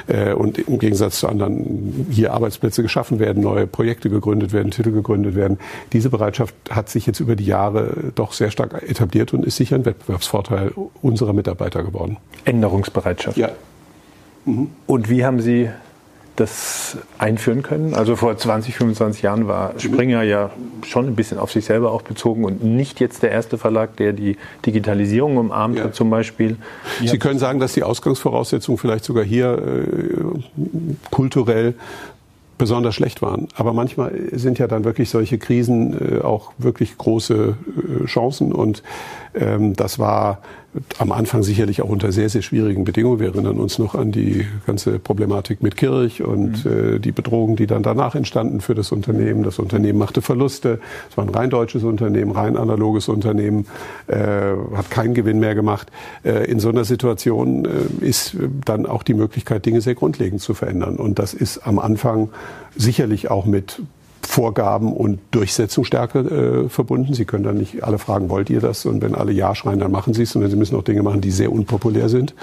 äh, 0.07 0.33
und 0.33 0.57
im 0.57 0.79
Gegensatz 0.79 1.19
zu 1.19 1.27
anderen 1.27 2.07
hier 2.09 2.33
Arbeitsplätze 2.33 2.81
geschaffen 2.81 3.19
werden, 3.19 3.43
neue 3.43 3.67
Projekte 3.67 4.09
gegründet 4.09 4.53
werden, 4.53 4.71
Titel 4.71 4.91
gegründet 4.91 5.35
werden. 5.35 5.59
Diese 5.93 6.09
Bereitschaft 6.09 6.55
hat 6.69 6.89
sich 6.89 7.05
jetzt 7.05 7.19
über 7.19 7.35
die 7.35 7.45
Jahre 7.45 8.11
doch 8.15 8.33
sehr 8.33 8.51
stark 8.51 8.81
etabliert 8.89 9.33
und 9.33 9.45
ist 9.45 9.57
sicher 9.57 9.75
ein 9.75 9.85
Wettbewerbsvorteil 9.85 10.71
unserer 11.01 11.33
Mitarbeiter 11.33 11.83
geworden. 11.83 12.17
Änderungsbereitschaft. 12.45 13.37
Ja. 13.37 13.49
Mhm. 14.45 14.69
Und 14.87 15.09
wie 15.09 15.25
haben 15.25 15.41
Sie 15.41 15.69
das 16.39 16.97
einführen 17.17 17.63
können. 17.63 17.93
Also 17.93 18.15
vor 18.15 18.37
20, 18.37 18.75
25 18.75 19.21
Jahren 19.21 19.47
war 19.47 19.73
Springer 19.77 20.23
ja 20.23 20.51
schon 20.85 21.07
ein 21.07 21.15
bisschen 21.15 21.37
auf 21.37 21.51
sich 21.51 21.65
selber 21.65 21.91
auch 21.91 22.01
bezogen 22.01 22.45
und 22.45 22.63
nicht 22.63 22.99
jetzt 22.99 23.23
der 23.23 23.31
erste 23.31 23.57
Verlag, 23.57 23.97
der 23.97 24.13
die 24.13 24.37
Digitalisierung 24.65 25.37
umarmt 25.37 25.77
ja. 25.77 25.85
hat 25.85 25.95
zum 25.95 26.09
Beispiel. 26.09 26.57
Sie 27.03 27.19
können 27.19 27.39
sagen, 27.39 27.59
dass 27.59 27.73
die 27.73 27.83
Ausgangsvoraussetzungen 27.83 28.77
vielleicht 28.77 29.03
sogar 29.03 29.23
hier 29.23 29.57
äh, 29.57 31.11
kulturell 31.11 31.75
besonders 32.59 32.93
schlecht 32.93 33.23
waren. 33.23 33.47
Aber 33.55 33.73
manchmal 33.73 34.11
sind 34.33 34.59
ja 34.59 34.67
dann 34.67 34.83
wirklich 34.83 35.09
solche 35.09 35.39
Krisen 35.39 36.17
äh, 36.17 36.21
auch 36.21 36.51
wirklich 36.59 36.97
große 36.97 37.55
äh, 38.03 38.05
Chancen 38.05 38.51
und 38.51 38.83
ähm, 39.33 39.75
das 39.75 39.97
war 39.97 40.39
am 40.99 41.11
Anfang 41.11 41.41
sicherlich 41.41 41.81
auch 41.81 41.89
unter 41.89 42.11
sehr, 42.11 42.29
sehr 42.29 42.41
schwierigen 42.41 42.83
Bedingungen. 42.83 43.19
Wir 43.19 43.29
erinnern 43.29 43.57
uns 43.57 43.79
noch 43.79 43.95
an 43.95 44.11
die 44.11 44.45
ganze 44.67 44.99
Problematik 44.99 45.63
mit 45.63 45.77
Kirch 45.77 46.21
und 46.21 46.63
mhm. 46.65 46.95
äh, 46.95 46.99
die 46.99 47.11
Bedrohungen, 47.11 47.55
die 47.55 47.65
dann 47.65 47.81
danach 47.81 48.15
entstanden 48.15 48.61
für 48.61 48.75
das 48.75 48.91
Unternehmen. 48.91 49.43
Das 49.43 49.57
Unternehmen 49.57 49.97
machte 49.97 50.21
Verluste. 50.21 50.79
Es 51.09 51.17
war 51.17 51.25
ein 51.25 51.29
rein 51.29 51.49
deutsches 51.49 51.83
Unternehmen, 51.83 52.31
rein 52.31 52.55
analoges 52.55 53.07
Unternehmen, 53.07 53.65
äh, 54.07 54.15
hat 54.75 54.91
keinen 54.91 55.15
Gewinn 55.15 55.39
mehr 55.39 55.55
gemacht. 55.55 55.91
Äh, 56.23 56.45
in 56.49 56.59
so 56.59 56.69
einer 56.69 56.85
Situation 56.85 57.65
äh, 57.65 58.05
ist 58.05 58.35
dann 58.65 58.85
auch 58.85 59.01
die 59.01 59.15
Möglichkeit, 59.15 59.65
Dinge 59.65 59.81
sehr 59.81 59.95
grundlegend 59.95 60.41
zu 60.41 60.53
verändern. 60.53 60.97
Und 60.97 61.17
das 61.17 61.33
ist 61.33 61.65
am 61.65 61.79
Anfang 61.79 62.29
sicherlich 62.75 63.31
auch 63.31 63.45
mit 63.45 63.81
Vorgaben 64.29 64.93
und 64.93 65.19
Durchsetzungsstärke 65.31 66.19
äh, 66.19 66.69
verbunden. 66.69 67.15
Sie 67.15 67.25
können 67.25 67.43
dann 67.43 67.57
nicht 67.57 67.83
alle 67.83 67.97
fragen, 67.97 68.29
wollt 68.29 68.51
ihr 68.51 68.61
das? 68.61 68.85
Und 68.85 69.01
wenn 69.01 69.15
alle 69.15 69.31
Ja 69.31 69.55
schreien, 69.55 69.79
dann 69.79 69.91
machen 69.91 70.13
sie 70.13 70.21
es. 70.21 70.35
Und 70.35 70.47
Sie 70.47 70.55
müssen 70.55 70.75
auch 70.75 70.83
Dinge 70.83 71.01
machen, 71.01 71.19
die 71.19 71.31
sehr 71.31 71.51
unpopulär 71.51 72.09
sind. 72.09 72.35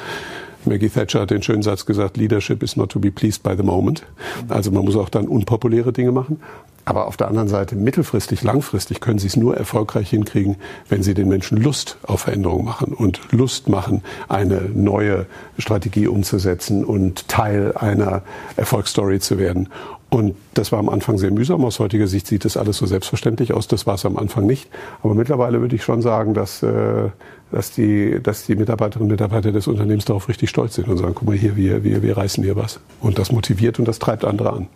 Maggie 0.65 0.89
Thatcher 0.89 1.21
hat 1.21 1.31
den 1.31 1.45
schönen 1.45 1.63
Satz 1.63 1.87
gesagt, 1.87 2.17
Leadership 2.17 2.65
is 2.65 2.75
not 2.77 2.91
to 2.91 2.99
be 2.99 3.13
pleased 3.13 3.45
by 3.45 3.55
the 3.57 3.63
moment. 3.63 4.03
Also 4.49 4.73
man 4.73 4.85
muss 4.85 4.97
auch 4.97 5.09
dann 5.09 5.29
unpopuläre 5.29 5.93
Dinge 5.93 6.11
machen. 6.11 6.41
Aber 6.85 7.07
auf 7.07 7.17
der 7.17 7.29
anderen 7.29 7.49
Seite, 7.49 7.77
mittelfristig, 7.77 8.43
langfristig 8.43 9.01
können 9.01 9.21
Sie 9.21 9.29
es 9.29 9.37
nur 9.37 9.57
erfolgreich 9.57 10.11
hinkriegen, 10.11 10.57
wenn 10.89 11.05
Sie 11.05 11.15
den 11.15 11.29
Menschen 11.29 11.57
Lust 11.57 11.99
auf 12.03 12.23
Veränderung 12.23 12.65
machen 12.65 12.95
und 12.95 13.21
Lust 13.31 13.69
machen, 13.69 14.03
eine 14.29 14.63
neue 14.75 15.27
Strategie 15.57 16.09
umzusetzen 16.09 16.85
und 16.85 17.29
Teil 17.29 17.77
einer 17.77 18.23
Erfolgsstory 18.57 19.21
zu 19.21 19.39
werden. 19.39 19.69
Und 20.17 20.35
das 20.55 20.73
war 20.73 20.79
am 20.79 20.89
Anfang 20.89 21.19
sehr 21.19 21.31
mühsam. 21.31 21.63
Aus 21.63 21.79
heutiger 21.79 22.07
Sicht 22.07 22.27
sieht 22.27 22.47
das 22.47 22.57
alles 22.57 22.79
so 22.79 22.87
selbstverständlich 22.87 23.53
aus. 23.53 23.69
Das 23.69 23.87
war 23.87 23.97
es 23.97 24.07
am 24.07 24.17
Anfang 24.17 24.47
nicht. 24.47 24.67
Aber 25.03 25.15
mittlerweile 25.15 25.61
würde 25.61 25.77
ich 25.77 25.85
schon 25.85 26.01
sagen, 26.01 26.33
dass, 26.33 26.63
äh, 26.63 27.11
dass, 27.53 27.73
die, 27.73 28.19
dass 28.23 28.47
die 28.47 28.57
Mitarbeiterinnen 28.57 29.11
und 29.11 29.13
Mitarbeiter 29.13 29.53
des 29.53 29.67
Unternehmens 29.67 30.07
darauf 30.07 30.31
richtig 30.31 30.49
stolz 30.49 30.77
sind 30.77 30.89
und 30.89 30.97
sagen, 30.97 31.13
guck 31.15 31.29
mal 31.29 31.37
hier, 31.37 31.55
wir, 31.55 31.85
wir, 31.85 32.03
wir 32.03 32.17
reißen 32.17 32.43
hier 32.43 32.57
was. 32.57 32.81
Und 33.03 33.19
das 33.19 33.31
motiviert 33.31 33.79
und 33.79 33.87
das 33.87 33.99
treibt 33.99 34.25
andere 34.25 34.55
an. 34.55 34.69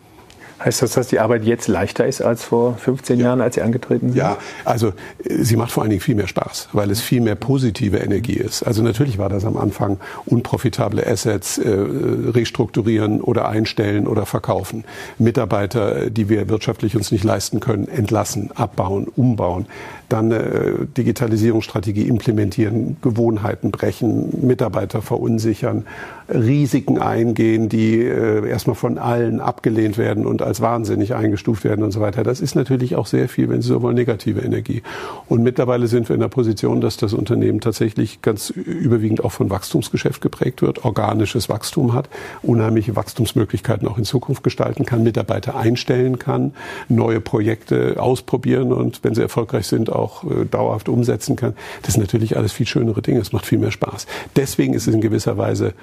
Heißt 0.62 0.82
das, 0.82 0.92
dass 0.92 1.08
die 1.08 1.18
Arbeit 1.18 1.44
jetzt 1.44 1.68
leichter 1.68 2.06
ist 2.06 2.20
als 2.20 2.44
vor 2.44 2.76
15 2.76 3.18
ja. 3.18 3.26
Jahren, 3.26 3.40
als 3.40 3.54
Sie 3.54 3.62
angetreten 3.62 4.08
sind? 4.08 4.16
Ja, 4.16 4.36
also 4.64 4.88
äh, 5.24 5.42
sie 5.42 5.56
macht 5.56 5.72
vor 5.72 5.82
allen 5.82 5.90
Dingen 5.90 6.02
viel 6.02 6.14
mehr 6.14 6.28
Spaß, 6.28 6.68
weil 6.72 6.90
es 6.90 7.00
viel 7.00 7.22
mehr 7.22 7.34
positive 7.34 7.96
Energie 7.96 8.34
ist. 8.34 8.62
Also 8.62 8.82
natürlich 8.82 9.18
war 9.18 9.30
das 9.30 9.44
am 9.46 9.56
Anfang 9.56 9.98
unprofitable 10.26 11.06
Assets 11.06 11.56
äh, 11.56 11.68
restrukturieren 11.70 13.22
oder 13.22 13.48
einstellen 13.48 14.06
oder 14.06 14.26
verkaufen. 14.26 14.84
Mitarbeiter, 15.18 16.10
die 16.10 16.28
wir 16.28 16.48
wirtschaftlich 16.50 16.94
uns 16.94 17.10
nicht 17.10 17.24
leisten 17.24 17.60
können, 17.60 17.88
entlassen, 17.88 18.50
abbauen, 18.54 19.06
umbauen 19.08 19.66
dann 20.10 20.32
eine 20.32 20.86
Digitalisierungsstrategie 20.96 22.06
implementieren, 22.08 22.96
Gewohnheiten 23.00 23.70
brechen, 23.70 24.46
Mitarbeiter 24.46 25.02
verunsichern, 25.02 25.86
Risiken 26.32 26.98
eingehen, 26.98 27.68
die 27.68 28.02
äh, 28.02 28.48
erstmal 28.48 28.76
von 28.76 28.98
allen 28.98 29.40
abgelehnt 29.40 29.98
werden 29.98 30.26
und 30.26 30.42
als 30.42 30.60
wahnsinnig 30.60 31.14
eingestuft 31.14 31.64
werden 31.64 31.82
und 31.84 31.90
so 31.90 32.00
weiter. 32.00 32.22
Das 32.22 32.40
ist 32.40 32.54
natürlich 32.54 32.96
auch 32.96 33.06
sehr 33.06 33.28
viel, 33.28 33.48
wenn 33.48 33.62
Sie 33.62 33.68
so 33.68 33.82
wollen, 33.82 33.96
negative 33.96 34.40
Energie. 34.40 34.82
Und 35.28 35.42
mittlerweile 35.42 35.88
sind 35.88 36.08
wir 36.08 36.14
in 36.14 36.20
der 36.20 36.28
Position, 36.28 36.80
dass 36.80 36.96
das 36.96 37.12
Unternehmen 37.12 37.60
tatsächlich 37.60 38.22
ganz 38.22 38.50
überwiegend 38.50 39.24
auch 39.24 39.32
von 39.32 39.50
Wachstumsgeschäft 39.50 40.20
geprägt 40.20 40.62
wird, 40.62 40.84
organisches 40.84 41.48
Wachstum 41.48 41.92
hat, 41.92 42.08
unheimliche 42.42 42.96
Wachstumsmöglichkeiten 42.96 43.88
auch 43.88 43.98
in 43.98 44.04
Zukunft 44.04 44.42
gestalten 44.42 44.86
kann, 44.86 45.02
Mitarbeiter 45.02 45.56
einstellen 45.56 46.18
kann, 46.18 46.52
neue 46.88 47.20
Projekte 47.20 48.00
ausprobieren 48.00 48.72
und 48.72 49.00
wenn 49.02 49.14
sie 49.14 49.22
erfolgreich 49.22 49.66
sind, 49.66 49.90
auch 49.90 50.24
äh, 50.24 50.44
dauerhaft 50.44 50.88
umsetzen 50.88 51.36
kann. 51.36 51.54
Das 51.82 51.94
sind 51.94 52.02
natürlich 52.02 52.36
alles 52.36 52.52
viel 52.52 52.66
schönere 52.66 53.02
Dinge. 53.02 53.20
Es 53.20 53.32
macht 53.32 53.46
viel 53.46 53.58
mehr 53.58 53.72
Spaß. 53.72 54.06
Deswegen 54.36 54.74
ist 54.74 54.86
es 54.86 54.94
in 54.94 55.00
gewisser 55.00 55.36
Weise 55.36 55.74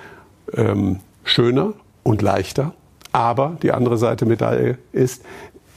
ähm, 0.54 1.00
schöner 1.24 1.74
und 2.04 2.22
leichter. 2.22 2.74
Aber 3.12 3.58
die 3.64 3.72
andere 3.72 3.98
Seite 3.98 4.26
Medaille 4.26 4.78
ist, 4.92 5.24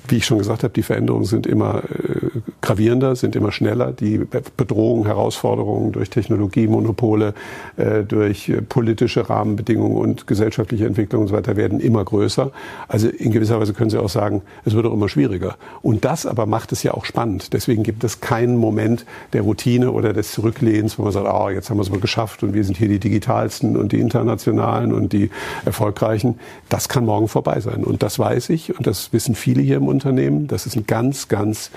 wie 0.08 0.16
ich 0.16 0.26
schon 0.26 0.38
gesagt 0.38 0.62
habe, 0.62 0.72
die 0.72 0.82
Veränderungen 0.82 1.24
sind 1.24 1.46
immer 1.46 1.82
äh, 1.84 2.40
gravierender, 2.60 3.16
sind 3.16 3.36
immer 3.36 3.52
schneller. 3.52 3.92
Die 3.92 4.18
Bedrohungen, 4.56 5.06
Herausforderungen 5.06 5.92
durch 5.92 6.10
Technologiemonopole, 6.10 7.34
äh, 7.76 8.02
durch 8.02 8.48
äh, 8.48 8.62
politische 8.62 9.28
Rahmenbedingungen 9.28 9.96
und 9.96 10.26
gesellschaftliche 10.26 10.86
Entwicklungen 10.86 11.24
und 11.24 11.28
so 11.28 11.34
weiter 11.34 11.56
werden 11.56 11.80
immer 11.80 12.04
größer. 12.04 12.50
Also 12.88 13.08
in 13.08 13.30
gewisser 13.30 13.60
Weise 13.60 13.72
können 13.72 13.90
Sie 13.90 13.98
auch 13.98 14.08
sagen, 14.08 14.42
es 14.64 14.74
wird 14.74 14.86
auch 14.86 14.92
immer 14.92 15.08
schwieriger. 15.08 15.56
Und 15.82 16.04
das 16.04 16.26
aber 16.26 16.46
macht 16.46 16.72
es 16.72 16.82
ja 16.82 16.94
auch 16.94 17.04
spannend. 17.04 17.52
Deswegen 17.52 17.82
gibt 17.82 18.04
es 18.04 18.20
keinen 18.20 18.56
Moment 18.56 19.04
der 19.32 19.42
Routine 19.42 19.92
oder 19.92 20.12
des 20.12 20.32
Zurücklehns, 20.32 20.98
wo 20.98 21.02
man 21.02 21.12
sagt, 21.12 21.28
oh, 21.30 21.50
jetzt 21.50 21.70
haben 21.70 21.78
wir 21.78 21.82
es 21.82 21.90
mal 21.90 22.00
geschafft 22.00 22.42
und 22.42 22.54
wir 22.54 22.64
sind 22.64 22.76
hier 22.76 22.88
die 22.88 22.98
digitalsten 22.98 23.76
und 23.76 23.92
die 23.92 24.00
internationalen 24.00 24.92
und 24.92 25.12
die 25.12 25.30
erfolgreichen. 25.64 26.38
Das 26.68 26.88
kann 26.88 27.04
morgen 27.04 27.28
vorbei 27.28 27.60
sein. 27.60 27.84
Und 27.84 28.02
das 28.02 28.18
weiß 28.18 28.50
ich 28.50 28.76
und 28.76 28.86
das 28.86 29.12
wissen 29.12 29.34
viele 29.34 29.62
hier 29.62 29.76
im 29.76 29.88
Unternehmen. 29.90 30.46
Das 30.46 30.66
ist 30.66 30.76
ein 30.76 30.86
ganz, 30.86 31.28
ganz 31.28 31.70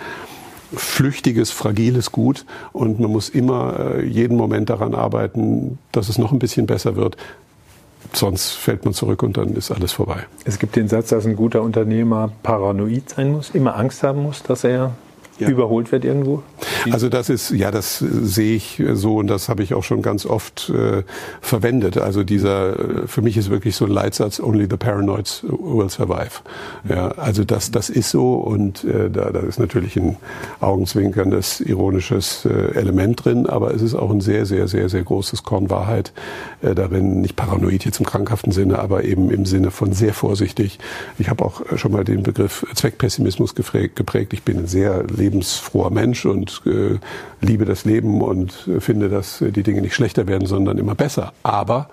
flüchtiges, 0.76 1.52
fragiles 1.52 2.12
Gut 2.12 2.46
und 2.72 3.00
man 3.00 3.12
muss 3.12 3.30
immer 3.30 3.96
äh, 3.98 4.06
jeden 4.06 4.38
Moment 4.38 4.70
daran 4.70 4.96
arbeiten, 4.96 5.78
dass 5.92 6.10
es 6.10 6.18
noch 6.18 6.32
ein 6.32 6.40
bisschen 6.40 6.66
besser 6.66 6.96
wird. 6.96 7.18
Sonst 8.12 8.52
fällt 8.52 8.86
man 8.86 8.94
zurück 8.94 9.24
und 9.24 9.38
dann 9.38 9.56
ist 9.56 9.72
alles 9.72 9.92
vorbei. 9.92 10.26
Es 10.46 10.60
gibt 10.60 10.76
den 10.76 10.88
Satz, 10.88 11.10
dass 11.10 11.26
ein 11.26 11.36
guter 11.36 11.62
Unternehmer 11.62 12.32
paranoid 12.44 13.10
sein 13.10 13.32
muss, 13.32 13.52
immer 13.52 13.76
Angst 13.76 14.04
haben 14.04 14.24
muss, 14.24 14.44
dass 14.44 14.64
er 14.64 14.92
ja. 15.40 15.50
überholt 15.50 15.92
wird 15.92 16.06
irgendwo? 16.06 16.44
Also 16.92 17.10
das 17.10 17.30
ist, 17.30 17.52
ja, 17.52 17.72
das 17.72 18.00
sehe 18.00 18.56
ich 18.56 18.82
so 18.94 19.18
und 19.18 19.28
das 19.28 19.50
habe 19.50 19.64
ich 19.64 19.74
auch 19.74 19.84
schon 19.84 20.02
ganz 20.02 20.26
oft 20.26 20.70
äh, 20.70 21.04
verwendet. 21.42 21.98
Also 21.98 22.24
dieser, 22.24 22.76
für 23.08 23.22
mich 23.22 23.38
ist 23.38 23.50
wirklich 23.50 23.76
so 23.76 23.86
ein 23.86 23.92
Leitsatz, 23.92 24.40
only 24.40 24.68
the 24.70 24.78
paranoids 24.78 25.44
will 25.44 25.90
survive. 25.90 26.42
Ja, 26.88 27.10
also 27.12 27.44
das, 27.44 27.72
das 27.72 27.90
ist 27.90 28.10
so 28.10 28.36
und 28.36 28.84
äh, 28.84 29.10
da, 29.10 29.32
da 29.32 29.40
ist 29.40 29.60
natürlich 29.60 29.96
ein 29.96 30.18
augenzwinkerndes, 30.60 31.62
ironisches 31.62 32.46
äh, 32.46 32.74
Element 32.76 33.24
drin, 33.24 33.48
aber 33.48 33.74
es 33.74 33.82
ist 33.82 33.96
auch 33.96 34.12
ein 34.12 34.22
sehr, 34.22 34.46
sehr, 34.46 34.68
sehr, 34.68 34.90
sehr 34.90 35.04
großes 35.04 35.44
Korn 35.44 35.70
Wahrheit 35.70 36.12
äh, 36.62 36.76
darin. 36.76 37.22
Nicht 37.22 37.36
paranoid 37.36 37.86
jetzt 37.86 38.00
im 38.00 38.06
krankhaften 38.06 38.52
Sinne, 38.52 38.80
aber 38.80 39.04
eben 39.04 39.32
im 39.32 39.46
Sinne 39.46 39.72
von 39.72 39.94
sehr 39.94 40.14
vorsichtig. 40.14 40.80
Ich 41.18 41.30
habe 41.30 41.46
auch 41.46 41.62
schon 41.78 41.92
mal 41.92 42.04
den 42.04 42.24
Begriff 42.24 42.66
Zweckpessimismus 42.74 43.56
geprägt. 43.56 44.34
Ich 44.34 44.44
bin 44.44 44.60
ein 44.60 44.68
sehr 44.68 45.04
lebensfroher 45.24 45.90
Mensch 45.90 46.26
und 46.26 46.62
äh, 46.66 47.00
liebe 47.42 47.66
das 47.66 47.86
Leben 47.86 48.22
und 48.22 48.68
äh, 48.68 48.80
finde, 48.80 49.10
dass 49.10 49.40
die 49.40 49.64
Dinge 49.64 49.82
nicht 49.82 49.96
schlechter 49.96 50.28
werden, 50.28 50.48
sondern 50.48 50.78
immer 50.78 50.96
besser. 50.96 51.34
Aber 51.44 51.90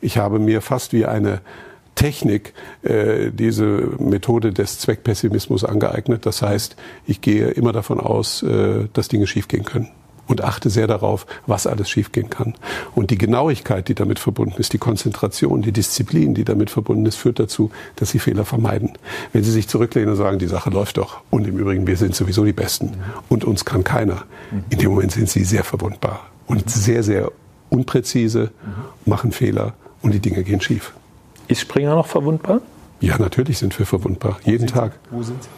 ich 0.00 0.18
habe 0.18 0.38
mir 0.38 0.60
fast 0.60 0.92
wie 0.92 1.06
eine 1.06 1.40
Technik 1.94 2.52
äh, 2.82 3.30
diese 3.30 3.88
Methode 3.98 4.52
des 4.52 4.78
Zweckpessimismus 4.78 5.64
angeeignet. 5.64 6.26
Das 6.26 6.42
heißt, 6.42 6.76
ich 7.06 7.20
gehe 7.20 7.48
immer 7.48 7.72
davon 7.72 8.00
aus, 8.00 8.42
äh, 8.42 8.88
dass 8.92 9.08
Dinge 9.08 9.26
schiefgehen 9.26 9.64
können 9.64 9.88
und 10.26 10.42
achte 10.42 10.70
sehr 10.70 10.86
darauf, 10.86 11.26
was 11.46 11.66
alles 11.66 11.88
schiefgehen 11.88 12.30
kann. 12.30 12.54
Und 12.94 13.10
die 13.10 13.18
Genauigkeit, 13.18 13.88
die 13.88 13.94
damit 13.94 14.18
verbunden 14.18 14.56
ist, 14.58 14.72
die 14.72 14.78
Konzentration, 14.78 15.62
die 15.62 15.72
Disziplin, 15.72 16.34
die 16.34 16.44
damit 16.44 16.70
verbunden 16.70 17.06
ist, 17.06 17.16
führt 17.16 17.38
dazu, 17.38 17.70
dass 17.96 18.10
Sie 18.10 18.18
Fehler 18.18 18.44
vermeiden. 18.44 18.92
Wenn 19.32 19.44
Sie 19.44 19.50
sich 19.50 19.68
zurücklehnen 19.68 20.10
und 20.10 20.16
sagen, 20.16 20.38
die 20.38 20.46
Sache 20.46 20.70
läuft 20.70 20.96
doch 20.98 21.20
und 21.30 21.46
im 21.46 21.58
Übrigen, 21.58 21.86
wir 21.86 21.96
sind 21.96 22.14
sowieso 22.14 22.44
die 22.44 22.52
Besten 22.52 22.94
und 23.28 23.44
uns 23.44 23.64
kann 23.64 23.84
keiner, 23.84 24.24
in 24.70 24.78
dem 24.78 24.90
Moment 24.90 25.12
sind 25.12 25.28
Sie 25.28 25.44
sehr 25.44 25.64
verwundbar 25.64 26.20
und 26.46 26.70
sehr, 26.70 27.02
sehr 27.02 27.30
unpräzise, 27.70 28.50
machen 29.04 29.32
Fehler 29.32 29.74
und 30.02 30.12
die 30.12 30.20
Dinge 30.20 30.44
gehen 30.44 30.60
schief. 30.60 30.92
Ist 31.48 31.60
Springer 31.60 31.94
noch 31.94 32.06
verwundbar? 32.06 32.60
Ja, 33.00 33.18
natürlich 33.18 33.58
sind 33.58 33.78
wir 33.78 33.86
verwundbar. 33.86 34.38
Jeden 34.44 34.66
Tag. 34.66 34.92
Wo 35.10 35.22
sind 35.22 35.42
Sie? 35.42 35.48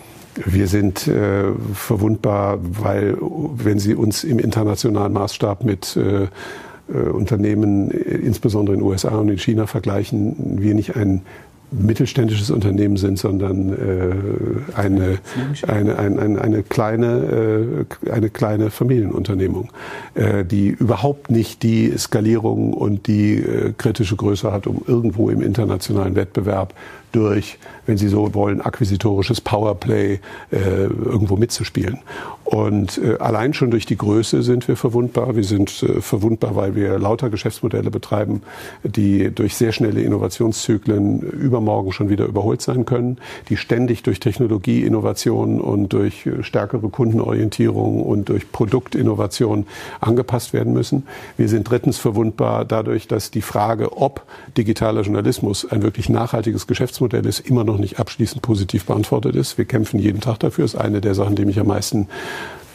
Wir 0.45 0.69
sind 0.69 1.09
äh, 1.09 1.45
verwundbar, 1.73 2.59
weil 2.61 3.16
wenn 3.21 3.78
Sie 3.78 3.95
uns 3.95 4.25
im 4.25 4.38
internationalen 4.38 5.12
Maßstab 5.12 5.64
mit 5.64 5.97
äh, 5.97 6.25
äh 6.25 7.09
Unternehmen, 7.11 7.90
insbesondere 7.90 8.75
in 8.75 8.81
den 8.81 8.88
USA 8.88 9.16
und 9.16 9.28
in 9.28 9.38
China 9.38 9.66
vergleichen, 9.66 10.59
wir 10.61 10.75
nicht 10.75 10.97
ein 10.97 11.23
mittelständisches 11.71 12.50
Unternehmen 12.50 12.97
sind, 12.97 13.19
sondern 13.19 13.73
äh, 13.73 14.76
eine, 14.76 15.19
eine, 15.66 15.99
eine, 15.99 16.19
eine, 16.21 16.40
eine, 16.40 16.62
kleine, 16.62 17.87
äh, 18.07 18.11
eine 18.11 18.31
kleine 18.31 18.71
Familienunternehmung, 18.71 19.71
äh, 20.14 20.45
die 20.45 20.69
überhaupt 20.69 21.31
nicht 21.31 21.62
die 21.62 21.93
Skalierung 21.99 22.73
und 22.73 23.07
die 23.07 23.35
äh, 23.35 23.73
kritische 23.76 24.16
Größe 24.16 24.52
hat, 24.52 24.66
um 24.66 24.83
irgendwo 24.87 25.28
im 25.28 25.43
internationalen 25.43 26.14
Wettbewerb 26.14 26.75
durch, 27.12 27.59
wenn 27.87 27.97
Sie 27.97 28.09
so 28.09 28.35
wollen, 28.35 28.61
akquisitorisches 28.61 29.40
Powerplay 29.40 30.21
äh, 30.50 30.59
irgendwo 30.59 31.37
mitzuspielen. 31.37 31.99
Und 32.45 32.99
äh, 32.99 33.16
allein 33.19 33.55
schon 33.55 33.73
durch 33.73 33.87
die 33.87 33.97
Größe 33.97 34.43
sind 34.43 34.69
wir 34.69 34.76
verwundbar. 34.76 35.35
Wir 35.35 35.43
sind 35.43 35.83
äh, 35.83 36.00
verwundbar, 36.00 36.55
weil 36.55 36.76
wir 36.76 36.97
lauter 36.99 37.28
Geschäftsmodelle 37.28 37.90
betreiben, 37.90 38.43
die 38.85 39.33
durch 39.35 39.57
sehr 39.57 39.73
schnelle 39.73 40.02
Innovationszyklen 40.02 41.21
übermorgen 41.21 41.90
schon 41.90 42.09
wieder 42.09 42.26
überholt 42.26 42.62
sein 42.62 42.85
können, 42.85 43.19
die 43.49 43.57
ständig 43.57 44.05
durch 44.05 44.21
Technologie, 44.21 44.85
Innovation 44.85 45.61
und 45.61 45.93
durch 45.93 46.25
äh, 46.26 46.45
stärkere 46.45 46.88
Kundenorientierung 46.88 48.02
und 48.02 48.28
durch 48.28 48.52
Produktinnovation 48.52 49.66
angepasst 50.00 50.52
werden 50.52 50.73
müssen. 50.73 51.05
Wir 51.37 51.49
sind 51.49 51.69
drittens 51.69 51.99
verwundbar 51.99 52.64
dadurch, 52.64 53.09
dass 53.09 53.33
die 53.33 53.43
Frage, 53.43 53.97
ob 53.97 54.23
digitaler 54.57 55.02
Journalismus 55.02 55.66
ein 55.69 55.83
wirklich 55.83 56.09
nachhaltiges 56.09 56.69
Geschäftsmodell 56.69 57.26
ist, 57.26 57.40
immer 57.40 57.64
noch 57.64 57.75
nicht 57.78 57.99
abschließend 57.99 58.42
positiv 58.42 58.87
beantwortet 58.87 59.37
ist. 59.37 59.59
Wir 59.59 59.64
kämpfen 59.64 59.99
jeden 59.99 60.21
Tag 60.21 60.38
dafür. 60.40 60.64
Ist 60.64 60.76
eine 60.76 61.00
der 61.00 61.14
Sachen, 61.14 61.37
die 61.37 61.45
mich 61.45 61.59
am 61.59 61.68
meisten 61.68 62.09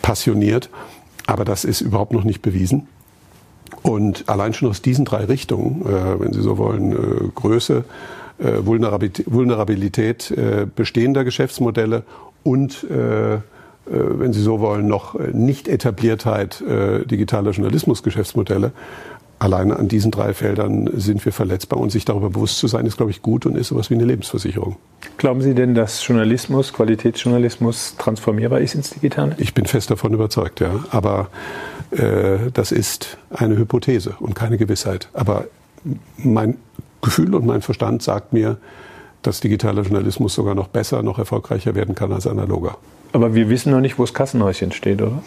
passioniert. 0.01 0.70
Aber 1.27 1.46
das 1.46 1.63
ist 1.63 1.81
überhaupt 1.81 2.13
noch 2.13 2.24
nicht 2.24 2.41
bewiesen. 2.41 2.88
Und 3.84 4.27
allein 4.27 4.53
schon 4.53 4.70
aus 4.70 4.81
diesen 4.81 5.05
drei 5.05 5.25
Richtungen, 5.25 5.86
äh, 5.86 6.20
wenn 6.20 6.34
Sie 6.34 6.41
so 6.41 6.58
wollen, 6.58 6.91
äh, 6.91 7.29
Größe, 7.34 7.86
äh, 8.38 8.65
Vulnerabilität, 8.65 9.31
Vulnerabilität 9.31 10.31
äh, 10.31 10.67
bestehender 10.74 11.24
Geschäftsmodelle 11.24 12.03
und 12.43 12.84
äh, 12.89 13.36
äh, 13.36 13.39
wenn 13.86 14.34
Sie 14.34 14.41
so 14.41 14.60
wollen, 14.60 14.88
noch 14.88 15.17
nicht 15.20 15.67
Etabliertheit 15.67 16.63
digitaler 17.10 17.51
Journalismusgeschäftsmodelle, 17.51 18.72
alleine 19.41 19.77
an 19.77 19.88
diesen 19.88 20.12
drei 20.12 20.33
Feldern 20.33 20.88
sind 20.93 21.25
wir 21.25 21.31
verletzbar 21.31 21.79
und 21.79 21.91
sich 21.91 22.05
darüber 22.05 22.29
bewusst 22.29 22.60
zu 22.60 22.67
sein, 22.67 22.86
ist, 22.86 22.98
glaube 22.98 23.12
ich, 23.12 23.24
gut 23.24 23.48
und 23.48 23.57
ist 23.57 23.69
sowas 23.69 23.89
wie 23.89 23.95
eine 23.95 24.05
Lebensversicherung. 24.05 24.75
Glauben 25.17 25.41
Sie 25.41 25.55
denn, 25.55 25.74
dass 25.74 26.05
Journalismus, 26.05 26.74
Qualitätsjournalismus 26.74 27.95
transformierbar 27.98 28.60
ist 28.60 28.75
ins 28.75 28.91
Digitale? 28.91 29.36
Ich 29.39 29.55
bin 29.55 29.65
fest 29.65 29.89
davon 29.89 30.13
überzeugt, 30.13 30.60
ja. 30.60 30.86
Aber 30.91 31.29
äh, 31.89 32.51
das 32.53 32.71
ist 32.71 33.17
eine 33.31 33.57
Hypothese 33.57 34.15
und 34.19 34.36
keine 34.36 34.60
Gewissheit. 34.60 35.10
Aber 35.13 35.45
mein 36.17 36.57
Gefühl 37.01 37.33
und 37.33 37.45
mein 37.45 37.63
Verstand 37.63 38.03
sagt 38.03 38.33
mir, 38.33 38.57
dass 39.24 39.39
digitaler 39.39 39.81
Journalismus 39.81 40.36
sogar 40.36 40.53
noch 40.53 40.67
besser, 40.67 41.01
noch 41.01 41.17
erfolgreicher 41.17 41.74
werden 41.74 41.95
kann 41.95 42.13
als 42.13 42.27
analoger. 42.27 42.77
Aber 43.12 43.33
wir 43.33 43.50
wissen 43.50 43.71
noch 43.71 43.81
nicht, 43.81 43.98
wo 43.98 44.03
das 44.03 44.13
Kassenhäuschen 44.13 44.71
steht, 44.71 45.01
oder? 45.01 45.24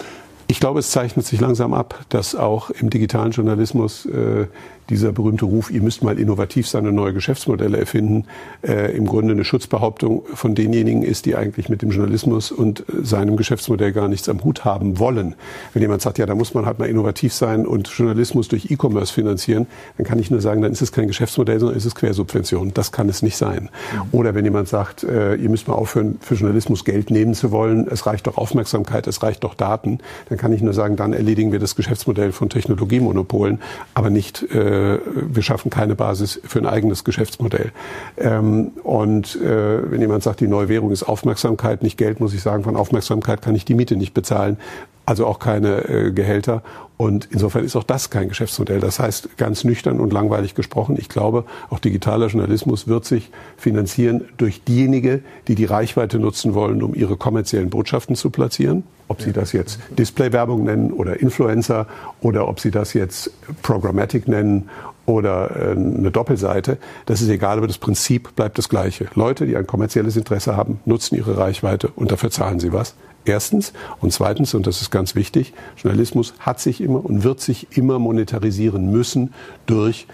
Ich 0.47 0.61
glaube, 0.61 0.81
es 0.81 0.91
zeichnet 0.91 1.27
sich 1.27 1.41
langsam 1.41 1.73
ab, 1.73 2.05
dass 2.11 2.35
auch 2.35 2.71
im 2.71 2.91
digitalen 2.91 3.33
Journalismus 3.33 4.07
äh, 4.07 4.47
dieser 4.91 5.13
berühmte 5.13 5.45
Ruf, 5.47 5.71
ihr 5.71 5.83
müsst 5.83 6.03
mal 6.03 6.19
innovativ 6.19 6.69
sein 6.69 6.87
und 6.87 6.95
neue 6.95 7.15
Geschäftsmodelle 7.15 7.79
erfinden, 7.79 8.27
äh, 8.63 8.95
im 8.95 9.07
Grunde 9.07 9.33
eine 9.33 9.45
Schutzbehauptung 9.45 10.23
von 10.35 10.55
denjenigen 10.55 11.03
ist, 11.03 11.27
die 11.27 11.37
eigentlich 11.37 11.69
mit 11.69 11.83
dem 11.83 11.91
Journalismus 11.91 12.53
und 12.53 12.81
äh, 12.81 13.03
seinem 13.03 13.37
Geschäftsmodell 13.37 13.93
gar 13.93 14.09
nichts 14.09 14.29
am 14.29 14.45
Hut 14.45 14.65
haben 14.65 14.99
wollen. 14.99 15.35
Wenn 15.73 15.83
jemand 15.83 16.03
sagt, 16.03 16.19
ja, 16.19 16.27
da 16.27 16.35
muss 16.35 16.55
man 16.55 16.67
halt 16.67 16.79
mal 16.79 16.89
innovativ 16.89 17.33
sein 17.33 17.67
und 17.67 17.89
Journalismus 17.89 18.49
durch 18.49 18.71
E-Commerce 18.71 19.13
finanzieren, 19.13 19.67
dann 19.97 20.07
kann 20.07 20.19
ich 20.19 20.31
nur 20.31 20.41
sagen, 20.41 20.61
dann 20.61 20.73
ist 20.73 20.83
es 20.83 20.93
kein 20.93 21.07
Geschäftsmodell, 21.07 21.59
sondern 21.59 21.79
ist 21.79 21.87
es 21.87 21.95
Quersubvention. 21.95 22.73
Das 22.75 22.93
kann 22.93 23.09
es 23.09 23.23
nicht 23.23 23.37
sein. 23.37 23.71
Oder 24.13 24.35
wenn 24.35 24.45
jemand 24.45 24.69
sagt, 24.69 25.03
äh, 25.05 25.35
ihr 25.37 25.49
müsst 25.49 25.69
mal 25.69 25.75
aufhören, 25.75 26.19
für 26.21 26.35
Journalismus 26.35 26.85
Geld 26.85 27.11
nehmen 27.11 27.35
zu 27.35 27.51
wollen, 27.51 27.89
es 27.89 28.07
reicht 28.07 28.27
doch 28.27 28.37
Aufmerksamkeit, 28.37 29.07
es 29.07 29.23
reicht 29.23 29.45
doch 29.45 29.55
Daten, 29.55 30.01
dann 30.35 30.41
kann 30.41 30.53
ich 30.53 30.62
nur 30.62 30.73
sagen, 30.73 30.97
dann 30.97 31.12
erledigen 31.12 31.53
wir 31.53 31.61
das 31.61 31.76
Geschäftsmodell 31.76 32.33
von 32.33 32.49
Technologiemonopolen, 32.49 33.61
aber 33.95 34.11
nicht 34.11 34.43
äh, 34.43 34.99
wir 34.99 35.43
schaffen 35.43 35.71
keine 35.71 35.95
Basis 35.95 36.41
für 36.45 36.59
ein 36.59 36.67
eigenes 36.67 37.05
Geschäftsmodell. 37.05 37.71
Ähm, 38.17 38.73
und 38.83 39.37
äh, 39.37 39.90
wenn 39.90 40.01
jemand 40.01 40.25
sagt, 40.25 40.40
die 40.40 40.49
neue 40.49 40.68
Währung 40.68 40.90
ist 40.90 41.05
Aufmerksamkeit, 41.05 41.85
nicht 41.85 41.97
Geld, 41.97 42.18
muss 42.18 42.35
ich 42.35 42.42
sagen, 42.42 42.64
von 42.64 42.75
Aufmerksamkeit 42.75 43.42
kann 43.42 43.55
ich 43.55 43.64
die 43.64 43.75
Miete 43.75 43.94
nicht 43.94 44.12
bezahlen, 44.12 44.59
also 45.07 45.27
auch 45.27 45.38
keine 45.38 45.88
äh, 45.88 46.12
Gehälter. 46.12 46.62
Und 46.97 47.29
insofern 47.33 47.64
ist 47.64 47.75
auch 47.75 47.83
das 47.83 48.11
kein 48.11 48.29
Geschäftsmodell. 48.29 48.79
Das 48.79 49.01
heißt, 49.01 49.37
ganz 49.37 49.64
nüchtern 49.64 49.99
und 49.99 50.12
langweilig 50.12 50.55
gesprochen, 50.55 50.97
ich 50.99 51.09
glaube, 51.09 51.45
auch 51.69 51.81
digitaler 51.81 52.29
Journalismus 52.29 52.87
wird 52.87 53.05
sich 53.05 53.31
finanzieren 53.57 54.25
durch 54.37 54.62
diejenigen, 54.62 55.25
die 55.49 55.57
die 55.57 55.64
Reichweite 55.64 56.21
nutzen 56.21 56.55
wollen, 56.55 56.83
um 56.83 56.95
ihre 56.95 57.17
kommerziellen 57.17 57.71
Botschaften 57.71 58.14
zu 58.14 58.31
platzieren. 58.31 58.85
Ob 59.09 59.21
Sie 59.21 59.33
das 59.33 59.53
jetzt 59.53 59.81
Display-Werbung 59.99 60.64
nennen 60.64 60.93
oder 60.93 61.21
Influencer 61.21 61.87
oder 62.23 62.49
ob 62.49 62.61
Sie 62.61 62.71
das 62.71 62.95
jetzt 62.95 63.31
Programmatic 63.62 64.29
nennen 64.29 64.71
oder 65.05 65.51
äh, 65.55 65.71
eine 65.73 66.11
Doppelseite, 66.11 66.79
das 67.05 67.21
ist 67.21 67.29
egal, 67.29 67.59
aber 67.59 67.67
das 67.67 67.77
Prinzip 67.77 68.35
bleibt 68.35 68.57
das 68.57 68.69
gleiche. 68.69 69.09
Leute, 69.14 69.47
die 69.47 69.57
ein 69.57 69.67
kommerzielles 69.67 70.17
Interesse 70.17 70.57
haben, 70.57 70.81
nutzen 70.87 71.17
ihre 71.17 71.37
Reichweite 71.37 71.88
und 71.88 72.12
dafür 72.12 72.31
zahlen 72.31 72.61
sie 72.61 72.73
was. 72.73 72.95
Erstens. 73.25 73.73
Und 74.01 74.13
zweitens, 74.13 74.55
und 74.55 74.67
das 74.67 74.83
ist 74.83 74.91
ganz 74.91 75.15
wichtig, 75.15 75.55
Journalismus 75.77 76.35
hat 76.41 76.61
sich 76.61 76.81
immer 76.81 77.05
und 77.05 77.25
wird 77.25 77.41
sich 77.41 77.77
immer 77.77 77.99
monetarisieren 77.99 78.91
müssen 78.91 79.33
durch 79.67 80.07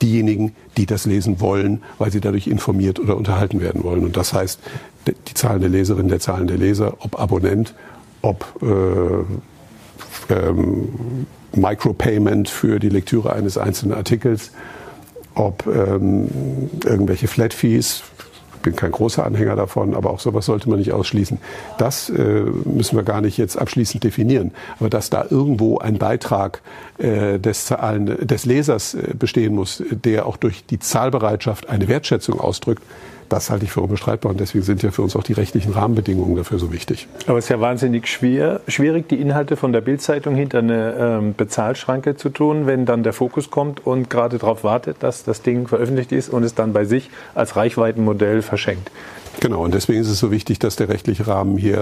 diejenigen, 0.00 0.54
die 0.78 0.86
das 0.86 1.04
lesen 1.04 1.40
wollen, 1.40 1.82
weil 1.98 2.10
sie 2.10 2.20
dadurch 2.20 2.46
informiert 2.46 2.98
oder 2.98 3.16
unterhalten 3.16 3.60
werden 3.60 3.84
wollen. 3.84 4.04
Und 4.04 4.16
das 4.16 4.32
heißt, 4.32 4.60
die 5.06 5.34
Zahlen 5.34 5.60
der 5.60 5.68
Leserin, 5.68 6.08
der 6.08 6.20
Zahlen 6.20 6.46
der 6.46 6.56
Leser, 6.56 6.94
ob 7.00 7.20
Abonnent, 7.20 7.74
ob 8.22 8.46
äh, 8.62 10.32
ähm, 10.32 11.26
Micropayment 11.54 12.48
für 12.48 12.78
die 12.78 12.88
Lektüre 12.88 13.32
eines 13.32 13.58
einzelnen 13.58 13.94
Artikels, 13.94 14.52
ob 15.34 15.66
ähm, 15.66 16.28
irgendwelche 16.84 17.28
Flat 17.28 17.54
Fees 17.54 18.02
bin 18.62 18.76
kein 18.76 18.92
großer 18.92 19.24
Anhänger 19.24 19.56
davon, 19.56 19.94
aber 19.94 20.10
auch 20.10 20.20
sowas 20.20 20.46
sollte 20.46 20.68
man 20.68 20.78
nicht 20.78 20.92
ausschließen. 20.92 21.38
Das 21.78 22.10
äh, 22.10 22.44
müssen 22.64 22.96
wir 22.96 23.02
gar 23.02 23.20
nicht 23.20 23.38
jetzt 23.38 23.56
abschließend 23.56 24.04
definieren. 24.04 24.52
Aber 24.78 24.90
dass 24.90 25.10
da 25.10 25.24
irgendwo 25.28 25.78
ein 25.78 25.98
Beitrag 25.98 26.62
äh, 26.98 27.38
des, 27.38 27.72
des 28.20 28.44
Lesers 28.44 28.94
äh, 28.94 29.14
bestehen 29.18 29.54
muss, 29.54 29.82
der 29.90 30.26
auch 30.26 30.36
durch 30.36 30.64
die 30.66 30.78
Zahlbereitschaft 30.78 31.68
eine 31.68 31.88
Wertschätzung 31.88 32.40
ausdrückt, 32.40 32.82
das 33.30 33.50
halte 33.50 33.64
ich 33.64 33.72
für 33.72 33.80
unbestreitbar 33.80 34.30
und 34.30 34.40
deswegen 34.40 34.64
sind 34.64 34.82
ja 34.82 34.90
für 34.90 35.02
uns 35.02 35.16
auch 35.16 35.22
die 35.22 35.32
rechtlichen 35.32 35.72
Rahmenbedingungen 35.72 36.36
dafür 36.36 36.58
so 36.58 36.72
wichtig. 36.72 37.08
Aber 37.26 37.38
es 37.38 37.46
ist 37.46 37.48
ja 37.48 37.60
wahnsinnig 37.60 38.06
schwer, 38.08 38.60
schwierig, 38.68 39.08
die 39.08 39.20
Inhalte 39.20 39.56
von 39.56 39.72
der 39.72 39.80
Bildzeitung 39.80 40.34
hinter 40.34 40.58
eine 40.58 40.94
ähm, 40.98 41.34
Bezahlschranke 41.36 42.16
zu 42.16 42.28
tun, 42.28 42.66
wenn 42.66 42.84
dann 42.84 43.02
der 43.02 43.12
Fokus 43.12 43.50
kommt 43.50 43.86
und 43.86 44.10
gerade 44.10 44.38
darauf 44.38 44.64
wartet, 44.64 44.98
dass 45.00 45.24
das 45.24 45.42
Ding 45.42 45.68
veröffentlicht 45.68 46.12
ist 46.12 46.28
und 46.28 46.42
es 46.42 46.54
dann 46.54 46.72
bei 46.72 46.84
sich 46.84 47.10
als 47.34 47.56
Reichweitenmodell 47.56 48.42
verschenkt. 48.42 48.90
Genau, 49.38 49.62
und 49.64 49.72
deswegen 49.72 50.00
ist 50.00 50.08
es 50.08 50.18
so 50.18 50.30
wichtig, 50.30 50.58
dass 50.58 50.76
der 50.76 50.88
rechtliche 50.88 51.26
Rahmen 51.26 51.56
hier 51.56 51.78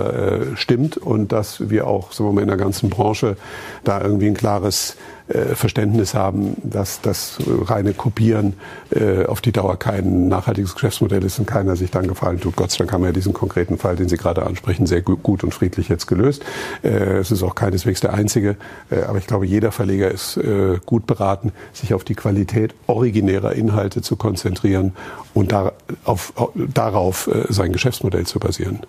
äh, 0.53 0.57
stimmt 0.57 0.99
und 0.99 1.33
dass 1.33 1.71
wir 1.71 1.87
auch 1.87 2.13
sagen 2.13 2.29
wir 2.29 2.35
mal, 2.35 2.43
in 2.43 2.49
der 2.49 2.59
ganzen 2.59 2.91
Branche 2.91 3.37
da 3.85 4.01
irgendwie 4.01 4.27
ein 4.27 4.35
klares 4.35 4.97
äh, 5.29 5.55
Verständnis 5.55 6.15
haben, 6.15 6.57
dass 6.63 7.01
das 7.01 7.39
reine 7.47 7.93
Kopieren 7.93 8.55
äh, 8.91 9.27
auf 9.27 9.41
die 9.41 9.53
Dauer 9.53 9.79
kein 9.79 10.29
nachhaltiges 10.29 10.75
Geschäftsmodell 10.75 11.25
ist 11.25 11.39
und 11.39 11.47
keiner 11.47 11.77
sich 11.77 11.91
dann 11.91 12.09
gefallen 12.09 12.41
tut. 12.41 12.57
Gott 12.57 12.71
sei 12.71 12.79
Dank 12.79 12.93
haben 12.93 13.05
wir 13.05 13.13
diesen 13.13 13.33
konkreten 13.33 13.79
Fall, 13.79 13.97
den 13.97 14.09
Sie 14.09 14.17
gerade 14.17 14.45
ansprechen, 14.45 14.87
sehr 14.87 15.03
gut 15.03 15.45
und 15.45 15.53
friedlich 15.53 15.89
jetzt 15.89 16.07
gelöst. 16.07 16.45
Äh, 16.83 17.19
es 17.19 17.31
ist 17.31 17.43
auch 17.43 17.55
keineswegs 17.55 18.01
der 18.01 18.15
einzige, 18.15 18.57
äh, 18.91 19.03
aber 19.03 19.19
ich 19.19 19.27
glaube, 19.27 19.47
jeder 19.47 19.73
Verleger 19.73 20.11
ist 20.11 20.37
äh, 20.37 20.79
gut 20.85 21.07
beraten, 21.07 21.53
sich 21.73 21.95
auf 21.95 22.05
die 22.05 22.15
Qualität 22.15 22.75
originärer 22.87 23.53
Inhalte 23.53 24.03
zu 24.03 24.17
konzentrieren 24.17 24.95
und 25.35 25.53
da, 25.53 25.73
auf, 26.05 26.33
darauf 26.55 27.29
äh, 27.29 27.45
sein 27.49 27.73
Geschäftsmodell 27.73 28.27
zu 28.27 28.39
basieren. 28.39 28.81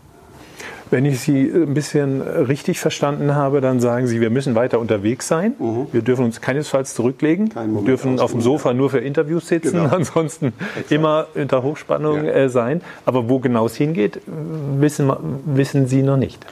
Wenn 0.91 1.05
ich 1.05 1.19
Sie 1.19 1.43
ein 1.43 1.73
bisschen 1.73 2.21
richtig 2.21 2.79
verstanden 2.79 3.35
habe, 3.35 3.61
dann 3.61 3.79
sagen 3.79 4.07
Sie, 4.07 4.21
wir 4.21 4.31
müssen 4.31 4.55
weiter 4.55 4.79
unterwegs 4.79 5.27
sein. 5.27 5.53
Mhm. 5.59 5.87
Wir 5.91 6.01
dürfen 6.01 6.25
uns 6.25 6.41
keinesfalls 6.41 6.95
zurücklegen. 6.95 7.51
Wir 7.53 7.81
dürfen 7.83 8.19
auf 8.19 8.31
dem 8.31 8.41
Sofa 8.41 8.73
nur 8.73 8.89
für 8.89 8.99
Interviews 8.99 9.47
sitzen, 9.47 9.73
genau. 9.73 9.89
ansonsten 9.95 10.53
Exakt. 10.75 10.91
immer 10.91 11.27
unter 11.35 11.61
Hochspannung 11.61 12.25
ja. 12.25 12.31
Äh, 12.31 12.49
sein. 12.49 12.81
Aber 13.05 13.29
wo 13.29 13.39
genau 13.39 13.67
es 13.67 13.75
hingeht, 13.75 14.21
wissen, 14.25 15.11
wissen 15.45 15.87
Sie 15.87 16.01
noch 16.01 16.17
nicht. 16.17 16.43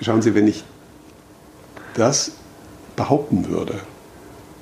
Schauen 0.00 0.22
Sie, 0.22 0.34
wenn 0.34 0.46
ich 0.46 0.64
das 1.94 2.32
behaupten 2.94 3.48
würde, 3.48 3.74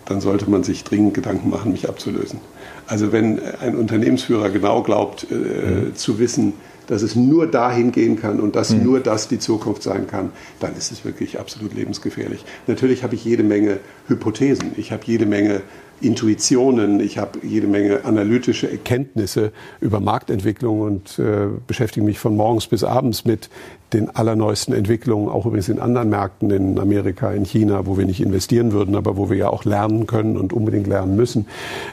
dann 0.06 0.20
sollte 0.20 0.50
man 0.50 0.64
sich 0.64 0.82
dringend 0.82 1.14
Gedanken 1.14 1.50
machen, 1.50 1.72
mich 1.72 1.88
abzulösen. 1.88 2.40
Also 2.86 3.12
wenn 3.12 3.40
ein 3.60 3.76
Unternehmensführer 3.76 4.50
genau 4.50 4.82
glaubt 4.82 5.26
äh, 5.30 5.34
mhm. 5.34 5.94
zu 5.94 6.18
wissen, 6.18 6.54
dass 6.90 7.02
es 7.02 7.14
nur 7.14 7.46
dahin 7.46 7.92
gehen 7.92 8.20
kann 8.20 8.40
und 8.40 8.56
dass 8.56 8.70
mhm. 8.70 8.82
nur 8.82 9.00
das 9.00 9.28
die 9.28 9.38
Zukunft 9.38 9.82
sein 9.84 10.08
kann, 10.08 10.32
dann 10.58 10.76
ist 10.76 10.90
es 10.90 11.04
wirklich 11.04 11.38
absolut 11.38 11.72
lebensgefährlich. 11.72 12.44
Natürlich 12.66 13.04
habe 13.04 13.14
ich 13.14 13.24
jede 13.24 13.44
Menge 13.44 13.78
Hypothesen, 14.08 14.72
ich 14.76 14.90
habe 14.90 15.02
jede 15.06 15.24
Menge 15.24 15.62
Intuitionen, 16.00 17.00
ich 17.00 17.18
habe 17.18 17.40
jede 17.42 17.66
Menge 17.66 18.04
analytische 18.04 18.70
Erkenntnisse 18.70 19.52
über 19.80 20.00
Marktentwicklung 20.00 20.80
und 20.80 21.18
äh, 21.18 21.48
beschäftige 21.66 22.04
mich 22.04 22.18
von 22.18 22.36
morgens 22.36 22.66
bis 22.66 22.84
abends 22.84 23.24
mit 23.24 23.50
den 23.92 24.08
allerneuesten 24.08 24.74
Entwicklungen, 24.74 25.28
auch 25.28 25.46
übrigens 25.46 25.68
in 25.68 25.80
anderen 25.80 26.10
Märkten, 26.10 26.50
in 26.50 26.78
Amerika, 26.78 27.32
in 27.32 27.44
China, 27.44 27.86
wo 27.86 27.98
wir 27.98 28.06
nicht 28.06 28.20
investieren 28.20 28.72
würden, 28.72 28.94
aber 28.94 29.16
wo 29.16 29.30
wir 29.30 29.36
ja 29.36 29.50
auch 29.50 29.64
lernen 29.64 30.06
können 30.06 30.36
und 30.36 30.52
unbedingt 30.52 30.86
lernen 30.86 31.16
müssen. 31.16 31.46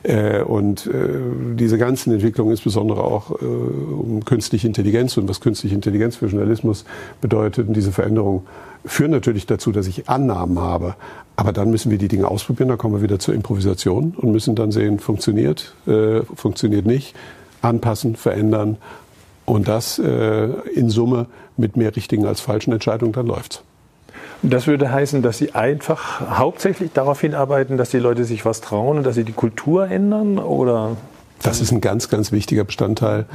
Äh, 0.03 0.41
und 0.41 0.87
äh, 0.87 0.91
diese 1.55 1.77
ganzen 1.77 2.13
Entwicklungen, 2.13 2.51
insbesondere 2.51 3.03
auch 3.03 3.31
äh, 3.31 3.45
um 3.45 4.23
künstliche 4.25 4.67
Intelligenz 4.67 5.17
und 5.17 5.27
was 5.27 5.41
künstliche 5.41 5.75
Intelligenz 5.75 6.17
für 6.17 6.27
Journalismus 6.27 6.85
bedeutet, 7.19 7.67
und 7.67 7.73
diese 7.73 7.91
Veränderung 7.91 8.45
führen 8.87 9.11
natürlich 9.11 9.45
dazu, 9.45 9.71
dass 9.71 9.87
ich 9.87 10.09
Annahmen 10.09 10.59
habe. 10.59 10.95
Aber 11.35 11.53
dann 11.53 11.69
müssen 11.69 11.91
wir 11.91 11.99
die 11.99 12.07
Dinge 12.07 12.27
ausprobieren, 12.27 12.69
da 12.69 12.77
kommen 12.77 12.95
wir 12.95 13.01
wieder 13.01 13.19
zur 13.19 13.35
Improvisation 13.35 14.15
und 14.17 14.31
müssen 14.31 14.55
dann 14.55 14.71
sehen, 14.71 14.99
funktioniert, 14.99 15.75
äh, 15.85 16.21
funktioniert 16.35 16.85
nicht, 16.85 17.15
anpassen, 17.61 18.15
verändern 18.15 18.77
und 19.45 19.67
das 19.67 19.99
äh, 19.99 20.47
in 20.73 20.89
Summe 20.89 21.27
mit 21.55 21.77
mehr 21.77 21.95
richtigen 21.95 22.25
als 22.25 22.41
falschen 22.41 22.73
Entscheidungen, 22.73 23.13
dann 23.13 23.27
läuft's. 23.27 23.61
Das 24.43 24.67
würde 24.67 24.91
heißen, 24.91 25.21
dass 25.21 25.37
Sie 25.37 25.55
einfach 25.55 26.37
hauptsächlich 26.37 26.91
darauf 26.93 27.21
hinarbeiten, 27.21 27.77
dass 27.77 27.89
die 27.89 27.97
Leute 27.97 28.23
sich 28.23 28.45
was 28.45 28.61
trauen 28.61 28.97
und 28.97 29.03
dass 29.03 29.15
sie 29.15 29.23
die 29.23 29.33
Kultur 29.33 29.89
ändern, 29.89 30.37
oder? 30.37 30.95
Das 31.41 31.59
ist 31.59 31.71
ein 31.71 31.81
ganz, 31.81 32.09
ganz 32.09 32.31
wichtiger 32.31 32.63
Bestandteil 32.63 33.25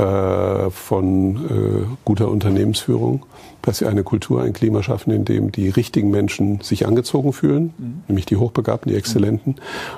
äh, 0.00 0.70
von 0.70 1.36
äh, 1.36 1.96
guter 2.04 2.28
Unternehmensführung, 2.28 3.26
dass 3.60 3.78
sie 3.78 3.86
eine 3.86 4.02
Kultur, 4.02 4.42
ein 4.42 4.54
Klima 4.54 4.82
schaffen, 4.82 5.10
in 5.10 5.26
dem 5.26 5.52
die 5.52 5.68
richtigen 5.68 6.10
Menschen 6.10 6.60
sich 6.62 6.86
angezogen 6.86 7.34
fühlen, 7.34 7.74
mhm. 7.76 8.02
nämlich 8.08 8.24
die 8.24 8.36
Hochbegabten, 8.36 8.90
die 8.90 8.96
Exzellenten, 8.96 9.56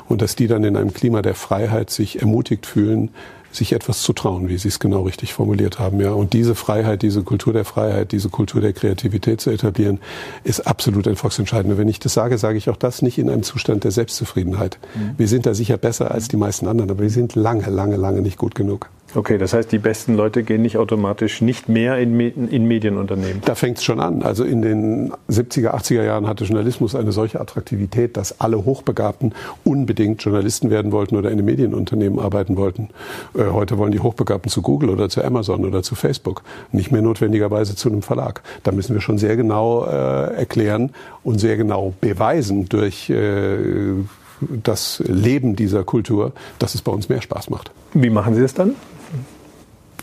und 0.08 0.20
dass 0.20 0.34
die 0.34 0.48
dann 0.48 0.64
in 0.64 0.76
einem 0.76 0.92
Klima 0.92 1.22
der 1.22 1.36
Freiheit 1.36 1.90
sich 1.90 2.20
ermutigt 2.20 2.66
fühlen, 2.66 3.10
sich 3.52 3.74
etwas 3.74 4.02
zu 4.02 4.12
trauen, 4.12 4.48
wie 4.48 4.56
Sie 4.56 4.68
es 4.68 4.80
genau 4.80 5.02
richtig 5.02 5.34
formuliert 5.34 5.78
haben. 5.78 6.00
Ja. 6.00 6.12
Und 6.12 6.32
diese 6.32 6.54
Freiheit, 6.54 7.02
diese 7.02 7.22
Kultur 7.22 7.52
der 7.52 7.66
Freiheit, 7.66 8.12
diese 8.12 8.30
Kultur 8.30 8.60
der 8.60 8.72
Kreativität 8.72 9.40
zu 9.40 9.50
etablieren, 9.50 10.00
ist 10.42 10.66
absolut 10.66 11.06
ein 11.06 11.16
Volksentscheidender. 11.16 11.76
Wenn 11.76 11.88
ich 11.88 12.00
das 12.00 12.14
sage, 12.14 12.38
sage 12.38 12.56
ich 12.56 12.70
auch 12.70 12.76
das 12.76 13.02
nicht 13.02 13.18
in 13.18 13.28
einem 13.28 13.42
Zustand 13.42 13.84
der 13.84 13.90
Selbstzufriedenheit. 13.90 14.78
Mhm. 14.94 15.10
Wir 15.18 15.28
sind 15.28 15.44
da 15.44 15.52
sicher 15.52 15.76
besser 15.76 16.10
als 16.10 16.28
die 16.28 16.38
meisten 16.38 16.66
anderen, 16.66 16.90
aber 16.90 17.02
wir 17.02 17.10
sind 17.10 17.34
lange, 17.34 17.68
lange, 17.68 17.96
lange 17.96 18.22
nicht 18.22 18.38
gut 18.38 18.54
genug. 18.54 18.88
Okay, 19.14 19.36
das 19.36 19.52
heißt, 19.52 19.70
die 19.70 19.78
besten 19.78 20.16
Leute 20.16 20.42
gehen 20.42 20.62
nicht 20.62 20.78
automatisch 20.78 21.42
nicht 21.42 21.68
mehr 21.68 21.98
in, 21.98 22.18
in 22.18 22.66
Medienunternehmen. 22.66 23.42
Da 23.44 23.54
fängt 23.54 23.76
es 23.76 23.84
schon 23.84 24.00
an. 24.00 24.22
Also 24.22 24.42
in 24.44 24.62
den 24.62 25.12
70er, 25.28 25.74
80er 25.74 26.02
Jahren 26.02 26.26
hatte 26.26 26.44
Journalismus 26.44 26.94
eine 26.94 27.12
solche 27.12 27.38
Attraktivität, 27.38 28.16
dass 28.16 28.40
alle 28.40 28.64
Hochbegabten 28.64 29.34
unbedingt 29.64 30.22
Journalisten 30.22 30.70
werden 30.70 30.92
wollten 30.92 31.16
oder 31.16 31.30
in 31.30 31.38
einem 31.38 31.44
Medienunternehmen 31.44 32.18
arbeiten 32.18 32.56
wollten. 32.56 32.88
Äh, 33.36 33.50
heute 33.50 33.76
wollen 33.76 33.92
die 33.92 34.00
Hochbegabten 34.00 34.50
zu 34.50 34.62
Google 34.62 34.88
oder 34.88 35.10
zu 35.10 35.22
Amazon 35.22 35.66
oder 35.66 35.82
zu 35.82 35.94
Facebook, 35.94 36.42
nicht 36.70 36.90
mehr 36.90 37.02
notwendigerweise 37.02 37.76
zu 37.76 37.90
einem 37.90 38.00
Verlag. 38.00 38.42
Da 38.62 38.72
müssen 38.72 38.94
wir 38.94 39.02
schon 39.02 39.18
sehr 39.18 39.36
genau 39.36 39.84
äh, 39.84 40.34
erklären 40.36 40.90
und 41.22 41.38
sehr 41.38 41.58
genau 41.58 41.92
beweisen 42.00 42.66
durch 42.70 43.10
äh, 43.10 43.58
das 44.40 45.02
Leben 45.06 45.54
dieser 45.54 45.84
Kultur, 45.84 46.32
dass 46.58 46.74
es 46.74 46.82
bei 46.82 46.92
uns 46.92 47.08
mehr 47.08 47.20
Spaß 47.20 47.50
macht. 47.50 47.70
Wie 47.94 48.10
machen 48.10 48.34
Sie 48.34 48.40
das 48.40 48.54
dann? 48.54 48.74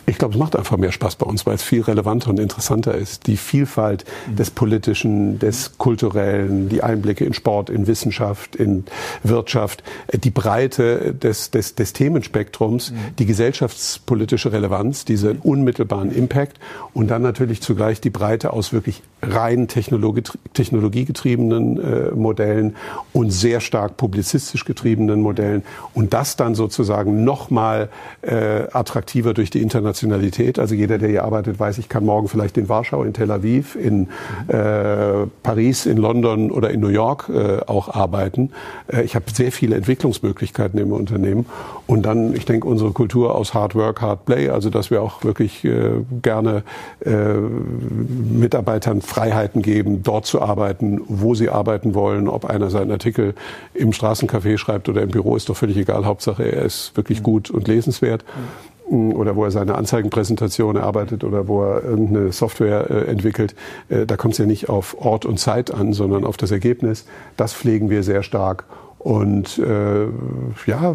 Ich 0.09 0.17
glaube, 0.17 0.33
es 0.33 0.39
macht 0.39 0.55
einfach 0.55 0.77
mehr 0.77 0.91
Spaß 0.91 1.17
bei 1.17 1.27
uns, 1.27 1.45
weil 1.45 1.53
es 1.53 1.61
viel 1.61 1.83
relevanter 1.83 2.31
und 2.31 2.39
interessanter 2.39 2.95
ist. 2.95 3.27
Die 3.27 3.37
Vielfalt 3.37 4.05
mhm. 4.27 4.37
des 4.37 4.49
Politischen, 4.49 5.37
des 5.37 5.77
Kulturellen, 5.77 6.67
die 6.67 6.81
Einblicke 6.81 7.25
in 7.25 7.33
Sport, 7.35 7.69
in 7.69 7.85
Wissenschaft, 7.85 8.55
in 8.55 8.85
Wirtschaft, 9.21 9.83
äh, 10.07 10.17
die 10.17 10.31
Breite 10.31 11.13
des, 11.13 11.51
des, 11.51 11.75
des 11.75 11.93
Themenspektrums, 11.93 12.89
mhm. 12.89 12.95
die 13.19 13.27
gesellschaftspolitische 13.27 14.51
Relevanz, 14.51 15.05
diesen 15.05 15.37
unmittelbaren 15.37 16.11
Impact 16.11 16.59
und 16.95 17.11
dann 17.11 17.21
natürlich 17.21 17.61
zugleich 17.61 18.01
die 18.01 18.09
Breite 18.09 18.51
aus 18.51 18.73
wirklich 18.73 19.03
rein 19.21 19.67
Technologie, 19.67 20.23
technologiegetriebenen 20.53 21.77
äh, 21.77 22.11
Modellen 22.15 22.75
und 23.13 23.29
sehr 23.29 23.59
stark 23.59 23.97
publizistisch 23.97 24.65
getriebenen 24.65 25.21
Modellen 25.21 25.63
und 25.93 26.13
das 26.13 26.35
dann 26.35 26.55
sozusagen 26.55 27.23
nochmal 27.23 27.89
äh, 28.21 28.63
attraktiver 28.71 29.35
durch 29.35 29.51
die 29.51 29.61
Internationalität. 30.03 30.59
Also 30.59 30.75
jeder, 30.75 30.97
der 30.97 31.09
hier 31.09 31.23
arbeitet, 31.23 31.59
weiß, 31.59 31.77
ich 31.77 31.89
kann 31.89 32.05
morgen 32.05 32.27
vielleicht 32.27 32.57
in 32.57 32.69
Warschau, 32.69 33.03
in 33.03 33.13
Tel 33.13 33.31
Aviv, 33.31 33.75
in 33.75 34.07
äh, 34.47 35.27
Paris, 35.43 35.85
in 35.85 35.97
London 35.97 36.51
oder 36.51 36.71
in 36.71 36.79
New 36.79 36.89
York 36.89 37.29
äh, 37.29 37.59
auch 37.65 37.89
arbeiten. 37.89 38.51
Äh, 38.91 39.03
ich 39.03 39.15
habe 39.15 39.25
sehr 39.33 39.51
viele 39.51 39.75
Entwicklungsmöglichkeiten 39.75 40.79
im 40.79 40.91
Unternehmen 40.91 41.45
und 41.87 42.05
dann, 42.05 42.33
ich 42.35 42.45
denke, 42.45 42.67
unsere 42.67 42.91
Kultur 42.91 43.35
aus 43.35 43.53
Hard 43.53 43.75
Work, 43.75 44.01
Hard 44.01 44.25
Play, 44.25 44.49
also 44.49 44.69
dass 44.69 44.91
wir 44.91 45.01
auch 45.01 45.23
wirklich 45.23 45.63
äh, 45.65 45.91
gerne 46.21 46.63
äh, 47.05 47.33
Mitarbeitern 47.33 49.01
Freiheiten 49.01 49.61
geben, 49.61 50.03
dort 50.03 50.25
zu 50.25 50.41
arbeiten, 50.41 51.01
wo 51.07 51.35
sie 51.35 51.49
arbeiten 51.49 51.93
wollen. 51.93 52.27
Ob 52.27 52.45
einer 52.45 52.69
seinen 52.69 52.91
Artikel 52.91 53.33
im 53.73 53.91
Straßencafé 53.91 54.57
schreibt 54.57 54.89
oder 54.89 55.01
im 55.01 55.09
Büro, 55.09 55.35
ist 55.35 55.49
doch 55.49 55.57
völlig 55.57 55.77
egal. 55.77 56.05
Hauptsache, 56.05 56.43
er 56.43 56.63
ist 56.63 56.95
wirklich 56.95 57.23
gut 57.23 57.49
und 57.49 57.67
lesenswert. 57.67 58.23
Oder 58.89 59.35
wo 59.35 59.43
er 59.43 59.51
seine 59.51 59.75
Anzeigenpräsentation 59.75 60.75
erarbeitet 60.75 61.23
oder 61.23 61.47
wo 61.47 61.63
er 61.63 61.83
irgendeine 61.83 62.31
Software 62.31 62.89
äh, 62.89 63.11
entwickelt. 63.11 63.53
Äh, 63.87 64.07
da 64.07 64.17
kommt 64.17 64.33
es 64.33 64.39
ja 64.39 64.47
nicht 64.47 64.67
auf 64.67 64.99
Ort 64.99 65.25
und 65.25 65.39
Zeit 65.39 65.71
an, 65.71 65.93
sondern 65.93 66.25
auf 66.25 66.37
das 66.37 66.49
Ergebnis. 66.49 67.05
Das 67.37 67.53
pflegen 67.53 67.89
wir 67.91 68.01
sehr 68.01 68.23
stark. 68.23 68.65
Und 68.99 69.57
äh, 69.59 70.07
ja, 70.65 70.93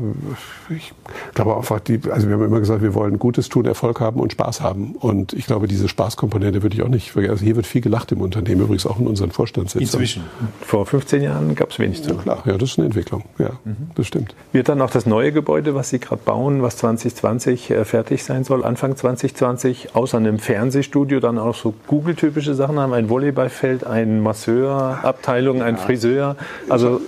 ich 0.69 0.93
glaube 1.33 1.57
einfach, 1.57 1.81
die, 1.81 2.01
also 2.11 2.29
wir 2.29 2.35
haben 2.35 2.45
immer 2.45 2.61
gesagt, 2.61 2.83
wir 2.83 2.93
wollen 2.93 3.19
Gutes 3.19 3.49
tun, 3.49 3.64
Erfolg 3.64 3.99
haben 4.01 4.21
und 4.21 4.33
Spaß 4.33 4.61
haben. 4.61 4.95
Und 4.95 5.33
ich 5.33 5.47
glaube, 5.47 5.69
diese 5.69 5.88
Spaßkomponente 5.88 6.62
würde 6.62 6.77
ich 6.77 6.83
auch 6.83 6.88
nicht 6.88 7.12
vergessen. 7.12 7.33
Also 7.33 7.45
hier 7.47 7.57
wird 7.57 7.67
viel 7.67 7.81
gelacht 7.81 8.12
im 8.12 8.21
Unternehmen, 8.21 8.61
übrigens 8.61 8.87
auch 8.87 8.99
in 9.01 9.07
unseren 9.07 9.31
Vorstandssitzungen. 9.31 9.87
Inzwischen. 9.87 10.25
Vor 10.61 10.85
15 10.85 11.23
Jahren 11.23 11.55
gab 11.55 11.71
es 11.71 11.79
wenig 11.79 12.03
zu 12.03 12.11
Ja, 12.11 12.17
klar, 12.17 12.43
ja, 12.45 12.59
das 12.59 12.73
ist 12.73 12.79
eine 12.79 12.87
Entwicklung. 12.87 13.25
Ja, 13.38 13.53
mhm. 13.64 13.77
das 13.95 14.07
stimmt. 14.07 14.35
Wird 14.53 14.69
dann 14.69 14.83
auch 14.83 14.90
das 14.90 15.07
neue 15.07 15.33
Gebäude, 15.33 15.75
was 15.75 15.88
Sie 15.88 15.99
gerade 15.99 16.21
bauen, 16.23 16.61
was 16.61 16.77
2020 16.77 17.71
äh, 17.71 17.85
fertig 17.87 18.23
sein 18.23 18.45
soll, 18.45 18.64
Anfang 18.64 18.97
2020, 18.97 19.95
außer 19.95 20.19
einem 20.19 20.38
Fernsehstudio 20.38 21.21
dann 21.21 21.38
auch 21.38 21.55
so 21.55 21.73
Google-typische 21.87 22.55
Sachen 22.55 22.79
haben, 22.79 22.93
ein 22.93 23.09
Volleyballfeld, 23.09 23.87
ein 23.87 24.21
Masseur-Abteilung, 24.21 25.62
ein 25.62 25.77
ja. 25.77 25.81
Friseur. 25.81 26.37
Also 26.69 27.01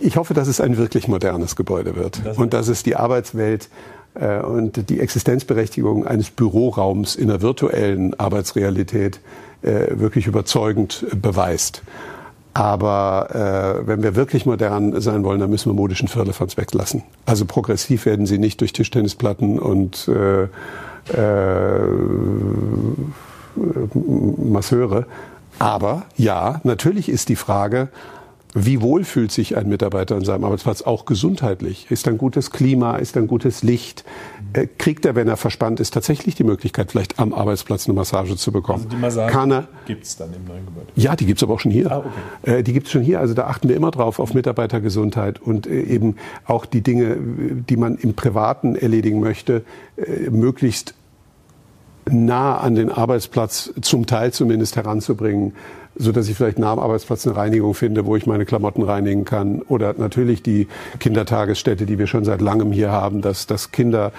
ich 0.00 0.16
hoffe, 0.16 0.27
hoffe, 0.28 0.34
dass 0.34 0.48
es 0.48 0.60
ein 0.60 0.76
wirklich 0.76 1.08
modernes 1.08 1.56
Gebäude 1.56 1.96
wird 1.96 2.20
das 2.22 2.36
und 2.36 2.52
dass 2.52 2.68
es 2.68 2.82
die 2.82 2.96
Arbeitswelt 2.96 3.70
äh, 4.12 4.40
und 4.40 4.90
die 4.90 5.00
Existenzberechtigung 5.00 6.06
eines 6.06 6.28
Büroraums 6.28 7.16
in 7.16 7.28
der 7.28 7.40
virtuellen 7.40 8.12
Arbeitsrealität 8.20 9.20
äh, 9.62 9.98
wirklich 9.98 10.26
überzeugend 10.26 11.06
beweist. 11.22 11.82
Aber 12.52 13.80
äh, 13.82 13.86
wenn 13.86 14.02
wir 14.02 14.16
wirklich 14.16 14.44
modern 14.44 15.00
sein 15.00 15.24
wollen, 15.24 15.40
dann 15.40 15.48
müssen 15.48 15.70
wir 15.70 15.74
modischen 15.74 16.08
Firlefanz 16.08 16.58
weglassen. 16.58 17.04
Also 17.24 17.46
progressiv 17.46 18.04
werden 18.04 18.26
sie 18.26 18.36
nicht 18.36 18.60
durch 18.60 18.74
Tischtennisplatten 18.74 19.58
und 19.58 20.08
äh, 20.08 20.42
äh, 20.42 20.48
Masseure. 23.94 25.06
Aber 25.58 26.04
ja, 26.18 26.60
natürlich 26.64 27.08
ist 27.08 27.30
die 27.30 27.36
Frage, 27.36 27.88
wie 28.54 28.80
wohl 28.80 29.04
fühlt 29.04 29.30
sich 29.30 29.56
ein 29.56 29.68
Mitarbeiter 29.68 30.16
an 30.16 30.24
seinem 30.24 30.44
Arbeitsplatz, 30.44 30.80
auch 30.82 31.04
gesundheitlich? 31.04 31.90
Ist 31.90 32.08
ein 32.08 32.16
gutes 32.16 32.50
Klima, 32.50 32.96
ist 32.96 33.16
ein 33.16 33.26
gutes 33.26 33.62
Licht? 33.62 34.04
Äh, 34.54 34.66
kriegt 34.78 35.04
er, 35.04 35.14
wenn 35.14 35.28
er 35.28 35.36
verspannt 35.36 35.80
ist, 35.80 35.92
tatsächlich 35.92 36.34
die 36.34 36.44
Möglichkeit, 36.44 36.90
vielleicht 36.90 37.18
am 37.18 37.34
Arbeitsplatz 37.34 37.86
eine 37.86 37.94
Massage 37.94 38.36
zu 38.36 38.50
bekommen? 38.50 38.84
Also 38.84 38.88
die 38.88 38.96
Massage 38.96 39.68
gibt 39.86 40.04
es 40.04 40.16
dann 40.16 40.32
im 40.32 40.44
neuen 40.46 40.64
Gebäude? 40.64 40.86
Ja, 40.96 41.14
die 41.14 41.26
gibt 41.26 41.38
es 41.38 41.42
aber 41.42 41.54
auch 41.54 41.60
schon 41.60 41.72
hier. 41.72 41.92
Ah, 41.92 41.98
okay. 41.98 42.58
Äh, 42.58 42.62
die 42.62 42.72
gibt 42.72 42.86
es 42.86 42.92
schon 42.92 43.02
hier. 43.02 43.20
Also 43.20 43.34
da 43.34 43.46
achten 43.46 43.68
wir 43.68 43.76
immer 43.76 43.90
drauf 43.90 44.18
auf 44.18 44.32
Mitarbeitergesundheit 44.32 45.40
und 45.40 45.66
äh, 45.66 45.82
eben 45.82 46.16
auch 46.46 46.64
die 46.64 46.80
Dinge, 46.80 47.18
die 47.18 47.76
man 47.76 47.96
im 47.96 48.14
Privaten 48.14 48.76
erledigen 48.76 49.20
möchte, 49.20 49.62
möglichst 50.30 50.94
nah 52.10 52.58
an 52.58 52.74
den 52.74 52.90
Arbeitsplatz 52.90 53.72
zum 53.80 54.06
Teil 54.06 54.32
zumindest 54.32 54.76
heranzubringen 54.76 55.52
so 55.98 56.12
dass 56.12 56.28
ich 56.28 56.36
vielleicht 56.36 56.58
nach 56.58 56.74
dem 56.74 56.78
Arbeitsplatz 56.78 57.26
eine 57.26 57.36
Reinigung 57.36 57.74
finde, 57.74 58.06
wo 58.06 58.16
ich 58.16 58.26
meine 58.26 58.44
Klamotten 58.44 58.82
reinigen 58.82 59.24
kann. 59.24 59.62
Oder 59.62 59.94
natürlich 59.98 60.42
die 60.42 60.68
Kindertagesstätte, 61.00 61.86
die 61.86 61.98
wir 61.98 62.06
schon 62.06 62.24
seit 62.24 62.40
langem 62.40 62.72
hier 62.72 62.90
haben, 62.90 63.20
dass, 63.20 63.46
dass 63.46 63.72
Kinder 63.72 64.12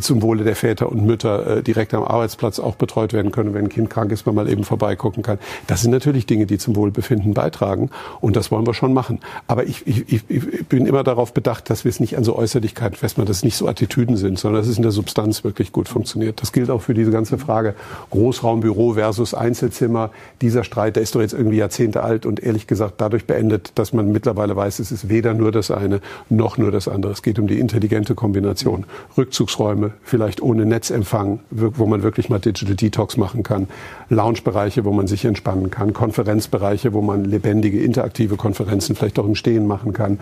zum 0.00 0.22
Wohle 0.22 0.44
der 0.44 0.56
Väter 0.56 0.90
und 0.90 1.04
Mütter 1.04 1.58
äh, 1.58 1.62
direkt 1.62 1.92
am 1.94 2.02
Arbeitsplatz 2.02 2.58
auch 2.58 2.76
betreut 2.76 3.12
werden 3.12 3.32
können. 3.32 3.52
Wenn 3.52 3.66
ein 3.66 3.68
Kind 3.68 3.90
krank 3.90 4.10
ist, 4.12 4.24
man 4.24 4.34
mal 4.34 4.48
eben 4.48 4.64
vorbeigucken 4.64 5.22
kann. 5.22 5.38
Das 5.66 5.82
sind 5.82 5.90
natürlich 5.90 6.26
Dinge, 6.26 6.46
die 6.46 6.58
zum 6.58 6.74
Wohlbefinden 6.74 7.34
beitragen. 7.34 7.90
Und 8.20 8.36
das 8.36 8.50
wollen 8.50 8.66
wir 8.66 8.74
schon 8.74 8.94
machen. 8.94 9.20
Aber 9.46 9.64
ich, 9.64 9.86
ich, 9.86 10.24
ich 10.28 10.66
bin 10.66 10.86
immer 10.86 11.04
darauf 11.04 11.34
bedacht, 11.34 11.68
dass 11.68 11.84
wir 11.84 11.90
es 11.90 12.00
nicht 12.00 12.16
an 12.16 12.24
so 12.24 12.34
Äußerlichkeiten 12.36 12.96
festmachen, 12.96 13.26
dass 13.26 13.38
es 13.38 13.44
nicht 13.44 13.56
so 13.56 13.68
Attitüden 13.68 14.16
sind, 14.16 14.38
sondern 14.38 14.62
dass 14.62 14.68
es 14.68 14.78
in 14.78 14.82
der 14.82 14.92
Substanz 14.92 15.44
wirklich 15.44 15.70
gut 15.72 15.88
funktioniert. 15.88 16.40
Das 16.40 16.52
gilt 16.52 16.70
auch 16.70 16.80
für 16.80 16.94
diese 16.94 17.10
ganze 17.10 17.36
Frage 17.36 17.74
Großraumbüro 18.10 18.94
versus 18.94 19.34
Einzelzimmer. 19.34 20.10
Dieser 20.40 20.64
Streit, 20.64 20.96
der 20.96 21.02
ist 21.02 21.14
doch 21.14 21.25
jetzt 21.26 21.34
irgendwie 21.34 21.56
Jahrzehnte 21.56 22.02
alt 22.02 22.24
und 22.24 22.42
ehrlich 22.42 22.66
gesagt 22.66 22.94
dadurch 23.00 23.26
beendet, 23.26 23.72
dass 23.74 23.92
man 23.92 24.12
mittlerweile 24.12 24.54
weiß, 24.54 24.78
es 24.78 24.92
ist 24.92 25.08
weder 25.08 25.34
nur 25.34 25.52
das 25.52 25.70
eine 25.70 26.00
noch 26.30 26.56
nur 26.56 26.70
das 26.70 26.88
andere. 26.88 27.12
Es 27.12 27.22
geht 27.22 27.38
um 27.38 27.46
die 27.46 27.58
intelligente 27.58 28.14
Kombination. 28.14 28.86
Rückzugsräume, 29.18 29.92
vielleicht 30.02 30.40
ohne 30.40 30.64
Netzempfang, 30.64 31.40
wo 31.50 31.86
man 31.86 32.02
wirklich 32.02 32.28
mal 32.28 32.38
Digital 32.38 32.76
Detox 32.76 33.16
machen 33.16 33.42
kann. 33.42 33.66
Loungebereiche, 34.08 34.84
wo 34.84 34.92
man 34.92 35.06
sich 35.06 35.24
entspannen 35.24 35.70
kann. 35.70 35.92
Konferenzbereiche, 35.92 36.92
wo 36.92 37.02
man 37.02 37.24
lebendige, 37.24 37.80
interaktive 37.82 38.36
Konferenzen 38.36 38.94
vielleicht 38.94 39.18
auch 39.18 39.26
im 39.26 39.34
Stehen 39.34 39.66
machen 39.66 39.92
kann. 39.92 40.20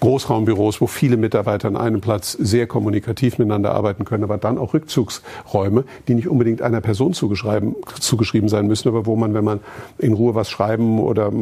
Großraumbüros, 0.00 0.80
wo 0.80 0.86
viele 0.86 1.16
Mitarbeiter 1.16 1.68
an 1.68 1.76
einem 1.76 2.00
Platz 2.00 2.32
sehr 2.32 2.66
kommunikativ 2.66 3.38
miteinander 3.38 3.72
arbeiten 3.72 4.04
können, 4.04 4.24
aber 4.24 4.38
dann 4.38 4.58
auch 4.58 4.74
Rückzugsräume, 4.74 5.84
die 6.06 6.14
nicht 6.14 6.28
unbedingt 6.28 6.62
einer 6.62 6.80
Person 6.80 7.12
zugeschrieben, 7.12 7.74
sein 8.48 8.66
müssen, 8.66 8.88
aber 8.88 9.06
wo 9.06 9.16
man, 9.16 9.34
wenn 9.34 9.44
man 9.44 9.60
in 9.98 10.12
Ruhe 10.12 10.34
was 10.34 10.43
schreiben 10.50 10.98
oder 11.00 11.32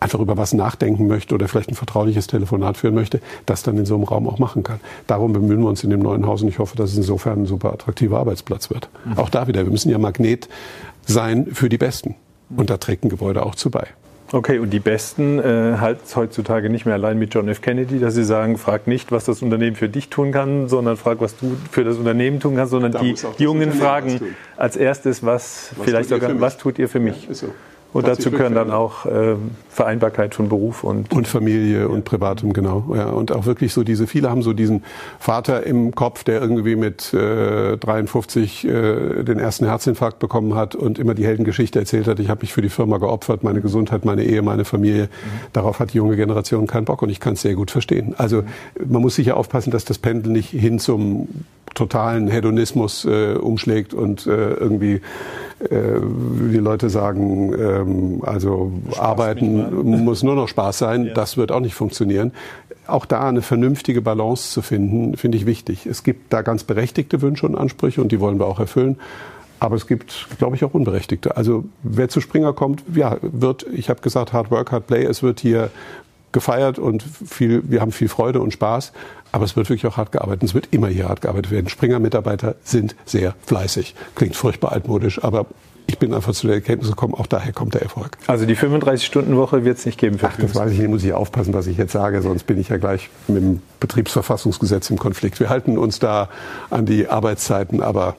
einfach 0.00 0.20
über 0.20 0.36
was 0.36 0.52
nachdenken 0.52 1.06
möchte 1.06 1.34
oder 1.34 1.48
vielleicht 1.48 1.70
ein 1.70 1.74
vertrauliches 1.74 2.26
Telefonat 2.26 2.76
führen 2.76 2.94
möchte, 2.94 3.20
das 3.46 3.62
dann 3.62 3.78
in 3.78 3.86
so 3.86 3.94
einem 3.94 4.04
Raum 4.04 4.28
auch 4.28 4.38
machen 4.38 4.62
kann. 4.62 4.80
Darum 5.06 5.32
bemühen 5.32 5.60
wir 5.60 5.68
uns 5.68 5.84
in 5.84 5.90
dem 5.90 6.00
neuen 6.00 6.26
Haus 6.26 6.42
und 6.42 6.48
ich 6.48 6.58
hoffe, 6.58 6.76
dass 6.76 6.90
es 6.90 6.96
insofern 6.96 7.42
ein 7.42 7.46
super 7.46 7.72
attraktiver 7.72 8.18
Arbeitsplatz 8.18 8.70
wird. 8.70 8.88
Mhm. 9.04 9.18
Auch 9.18 9.28
da 9.28 9.46
wieder, 9.46 9.64
wir 9.64 9.72
müssen 9.72 9.90
ja 9.90 9.98
Magnet 9.98 10.48
sein 11.06 11.46
für 11.52 11.68
die 11.68 11.78
Besten. 11.78 12.14
Und 12.56 12.70
da 12.70 12.76
trägt 12.76 13.04
ein 13.04 13.08
Gebäude 13.08 13.44
auch 13.46 13.54
zu 13.54 13.70
bei. 13.70 13.86
Okay, 14.34 14.58
und 14.58 14.70
die 14.70 14.80
Besten 14.80 15.38
äh, 15.38 15.76
halten 15.78 16.00
es 16.06 16.16
heutzutage 16.16 16.70
nicht 16.70 16.86
mehr 16.86 16.94
allein 16.94 17.18
mit 17.18 17.34
John 17.34 17.48
F. 17.48 17.60
Kennedy, 17.60 17.98
dass 17.98 18.14
sie 18.14 18.24
sagen, 18.24 18.56
frag 18.56 18.86
nicht, 18.86 19.12
was 19.12 19.26
das 19.26 19.42
Unternehmen 19.42 19.76
für 19.76 19.90
dich 19.90 20.08
tun 20.08 20.32
kann, 20.32 20.68
sondern 20.68 20.96
frag, 20.96 21.20
was 21.20 21.36
du 21.36 21.54
für 21.70 21.84
das 21.84 21.98
Unternehmen 21.98 22.40
tun 22.40 22.56
kannst, 22.56 22.70
sondern 22.70 22.92
da 22.92 23.00
die 23.00 23.14
Jungen 23.42 23.72
fragen 23.72 24.20
als 24.56 24.76
erstes, 24.76 25.22
was, 25.22 25.72
was 25.76 25.84
vielleicht 25.84 26.08
sogar, 26.08 26.40
was 26.40 26.56
tut 26.56 26.78
ihr 26.78 26.88
für 26.88 27.00
mich? 27.00 27.28
Ja. 27.28 27.48
Und 27.92 28.08
dazu 28.08 28.30
gehören 28.30 28.54
dann 28.54 28.70
auch 28.70 29.04
äh, 29.04 29.36
Vereinbarkeit 29.68 30.34
von 30.34 30.48
Beruf 30.48 30.84
und 30.84 31.12
und 31.12 31.26
Familie 31.26 31.80
ja. 31.80 31.86
und 31.86 32.04
Privatem 32.04 32.52
genau 32.52 32.92
ja 32.94 33.06
und 33.06 33.32
auch 33.32 33.46
wirklich 33.46 33.72
so 33.72 33.84
diese 33.84 34.06
viele 34.06 34.30
haben 34.30 34.42
so 34.42 34.52
diesen 34.52 34.84
Vater 35.18 35.64
im 35.64 35.94
Kopf 35.94 36.24
der 36.24 36.40
irgendwie 36.40 36.76
mit 36.76 37.12
äh, 37.14 37.76
53 37.76 38.64
äh, 38.64 39.22
den 39.24 39.38
ersten 39.38 39.66
Herzinfarkt 39.66 40.18
bekommen 40.18 40.54
hat 40.54 40.74
und 40.74 40.98
immer 40.98 41.14
die 41.14 41.24
Heldengeschichte 41.24 41.78
erzählt 41.78 42.06
hat 42.06 42.18
ich 42.18 42.28
habe 42.28 42.42
mich 42.42 42.52
für 42.52 42.62
die 42.62 42.68
Firma 42.68 42.98
geopfert 42.98 43.44
meine 43.44 43.60
Gesundheit 43.60 44.04
meine 44.04 44.24
Ehe 44.24 44.42
meine 44.42 44.64
Familie 44.64 45.04
mhm. 45.04 45.08
darauf 45.52 45.80
hat 45.80 45.94
die 45.94 45.98
junge 45.98 46.16
Generation 46.16 46.66
keinen 46.66 46.84
Bock 46.84 47.02
und 47.02 47.08
ich 47.08 47.20
kann 47.20 47.34
es 47.34 47.42
sehr 47.42 47.54
gut 47.54 47.70
verstehen 47.70 48.14
also 48.18 48.42
man 48.84 49.02
muss 49.02 49.14
sicher 49.14 49.36
aufpassen 49.36 49.70
dass 49.70 49.84
das 49.84 49.98
Pendel 49.98 50.32
nicht 50.32 50.50
hin 50.50 50.78
zum 50.78 51.28
totalen 51.74 52.28
Hedonismus 52.28 53.06
äh, 53.06 53.34
umschlägt 53.34 53.94
und 53.94 54.26
äh, 54.26 54.30
irgendwie 54.30 55.00
die 55.70 56.58
Leute 56.58 56.90
sagen, 56.90 57.52
ähm, 57.58 58.22
also 58.22 58.72
Spaß 58.90 58.98
arbeiten 58.98 60.04
muss 60.04 60.22
nur 60.22 60.34
noch 60.34 60.48
Spaß 60.48 60.78
sein, 60.78 61.04
ja. 61.06 61.14
das 61.14 61.36
wird 61.36 61.52
auch 61.52 61.60
nicht 61.60 61.74
funktionieren. 61.74 62.32
Auch 62.86 63.06
da 63.06 63.28
eine 63.28 63.42
vernünftige 63.42 64.02
Balance 64.02 64.50
zu 64.50 64.62
finden, 64.62 65.16
finde 65.16 65.38
ich 65.38 65.46
wichtig. 65.46 65.86
Es 65.86 66.02
gibt 66.02 66.32
da 66.32 66.42
ganz 66.42 66.64
berechtigte 66.64 67.22
Wünsche 67.22 67.46
und 67.46 67.56
Ansprüche 67.56 68.02
und 68.02 68.10
die 68.10 68.18
wollen 68.18 68.38
wir 68.38 68.46
auch 68.46 68.58
erfüllen. 68.58 68.98
Aber 69.60 69.76
es 69.76 69.86
gibt, 69.86 70.26
glaube 70.38 70.56
ich, 70.56 70.64
auch 70.64 70.74
unberechtigte. 70.74 71.36
Also 71.36 71.64
wer 71.84 72.08
zu 72.08 72.20
Springer 72.20 72.52
kommt, 72.52 72.82
ja, 72.92 73.18
wird, 73.22 73.64
ich 73.72 73.88
habe 73.88 74.00
gesagt, 74.00 74.32
Hard 74.32 74.50
Work, 74.50 74.72
Hard 74.72 74.88
Play, 74.88 75.04
es 75.04 75.22
wird 75.22 75.38
hier 75.38 75.70
gefeiert 76.32 76.80
und 76.80 77.02
viel, 77.02 77.62
wir 77.70 77.80
haben 77.80 77.92
viel 77.92 78.08
Freude 78.08 78.40
und 78.40 78.52
Spaß. 78.52 78.92
Aber 79.32 79.44
es 79.44 79.56
wird 79.56 79.68
wirklich 79.68 79.86
auch 79.90 79.96
hart 79.96 80.12
gearbeitet. 80.12 80.44
Es 80.44 80.54
wird 80.54 80.68
immer 80.70 80.88
hier 80.88 81.08
hart 81.08 81.22
gearbeitet 81.22 81.50
werden. 81.50 81.68
Springer-Mitarbeiter 81.68 82.54
sind 82.62 82.94
sehr 83.04 83.34
fleißig. 83.46 83.94
Klingt 84.14 84.36
furchtbar 84.36 84.72
altmodisch, 84.72 85.24
aber 85.24 85.46
ich 85.86 85.98
bin 85.98 86.14
einfach 86.14 86.32
zu 86.32 86.46
der 86.46 86.56
Erkenntnis 86.56 86.90
gekommen, 86.90 87.14
auch 87.14 87.26
daher 87.26 87.52
kommt 87.52 87.74
der 87.74 87.82
Erfolg. 87.82 88.16
Also 88.26 88.46
die 88.46 88.56
35-Stunden-Woche 88.56 89.64
wird 89.64 89.78
es 89.78 89.86
nicht 89.86 89.98
geben 89.98 90.18
für 90.18 90.28
Ach, 90.28 90.36
das 90.38 90.54
weiß 90.54 90.70
ich 90.72 90.78
nicht, 90.78 90.88
muss 90.88 91.04
ich 91.04 91.12
aufpassen, 91.12 91.54
was 91.54 91.66
ich 91.66 91.76
jetzt 91.76 91.92
sage, 91.92 92.22
sonst 92.22 92.44
bin 92.44 92.58
ich 92.58 92.68
ja 92.68 92.76
gleich 92.76 93.10
mit 93.26 93.42
dem 93.42 93.62
Betriebsverfassungsgesetz 93.80 94.90
im 94.90 94.98
Konflikt. 94.98 95.40
Wir 95.40 95.48
halten 95.48 95.78
uns 95.78 95.98
da 95.98 96.28
an 96.70 96.86
die 96.86 97.08
Arbeitszeiten, 97.08 97.82
aber 97.82 98.16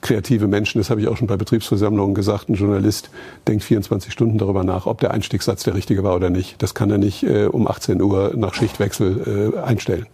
kreative 0.00 0.46
Menschen, 0.46 0.78
das 0.78 0.90
habe 0.90 1.00
ich 1.00 1.08
auch 1.08 1.16
schon 1.16 1.26
bei 1.26 1.36
Betriebsversammlungen 1.36 2.14
gesagt, 2.14 2.48
ein 2.48 2.54
Journalist 2.54 3.10
denkt 3.48 3.64
24 3.64 4.12
Stunden 4.12 4.38
darüber 4.38 4.62
nach, 4.62 4.86
ob 4.86 5.00
der 5.00 5.12
Einstiegssatz 5.12 5.64
der 5.64 5.74
richtige 5.74 6.04
war 6.04 6.14
oder 6.14 6.30
nicht. 6.30 6.62
Das 6.62 6.74
kann 6.74 6.90
er 6.90 6.98
nicht 6.98 7.22
äh, 7.22 7.46
um 7.46 7.66
18 7.66 8.00
Uhr 8.02 8.32
nach 8.36 8.54
Schichtwechsel 8.54 9.52
äh, 9.54 9.58
einstellen. 9.58 10.06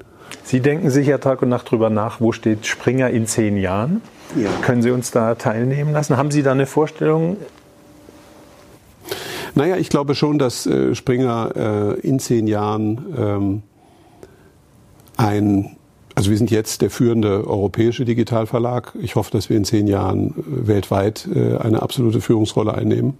Sie 0.44 0.60
denken 0.60 0.90
sicher 0.90 1.20
Tag 1.20 1.42
und 1.42 1.48
Nacht 1.48 1.68
darüber 1.68 1.90
nach, 1.90 2.20
wo 2.20 2.32
steht 2.32 2.66
Springer 2.66 3.10
in 3.10 3.26
zehn 3.26 3.56
Jahren? 3.56 4.02
Ja. 4.36 4.50
Können 4.62 4.82
Sie 4.82 4.90
uns 4.90 5.10
da 5.10 5.34
teilnehmen 5.34 5.92
lassen? 5.92 6.16
Haben 6.16 6.30
Sie 6.30 6.42
da 6.42 6.52
eine 6.52 6.66
Vorstellung? 6.66 7.36
Naja, 9.54 9.76
ich 9.76 9.90
glaube 9.90 10.14
schon, 10.14 10.38
dass 10.38 10.66
äh, 10.66 10.94
Springer 10.94 11.52
äh, 11.54 12.00
in 12.00 12.18
zehn 12.18 12.46
Jahren 12.46 13.04
ähm, 13.16 13.62
ein, 15.16 15.76
also 16.14 16.30
wir 16.30 16.38
sind 16.38 16.50
jetzt 16.50 16.80
der 16.80 16.90
führende 16.90 17.46
europäische 17.46 18.04
Digitalverlag. 18.04 18.94
Ich 19.00 19.14
hoffe, 19.14 19.30
dass 19.30 19.50
wir 19.50 19.58
in 19.58 19.64
zehn 19.64 19.86
Jahren 19.86 20.30
äh, 20.30 20.68
weltweit 20.68 21.28
äh, 21.34 21.58
eine 21.58 21.82
absolute 21.82 22.22
Führungsrolle 22.22 22.74
einnehmen, 22.74 23.18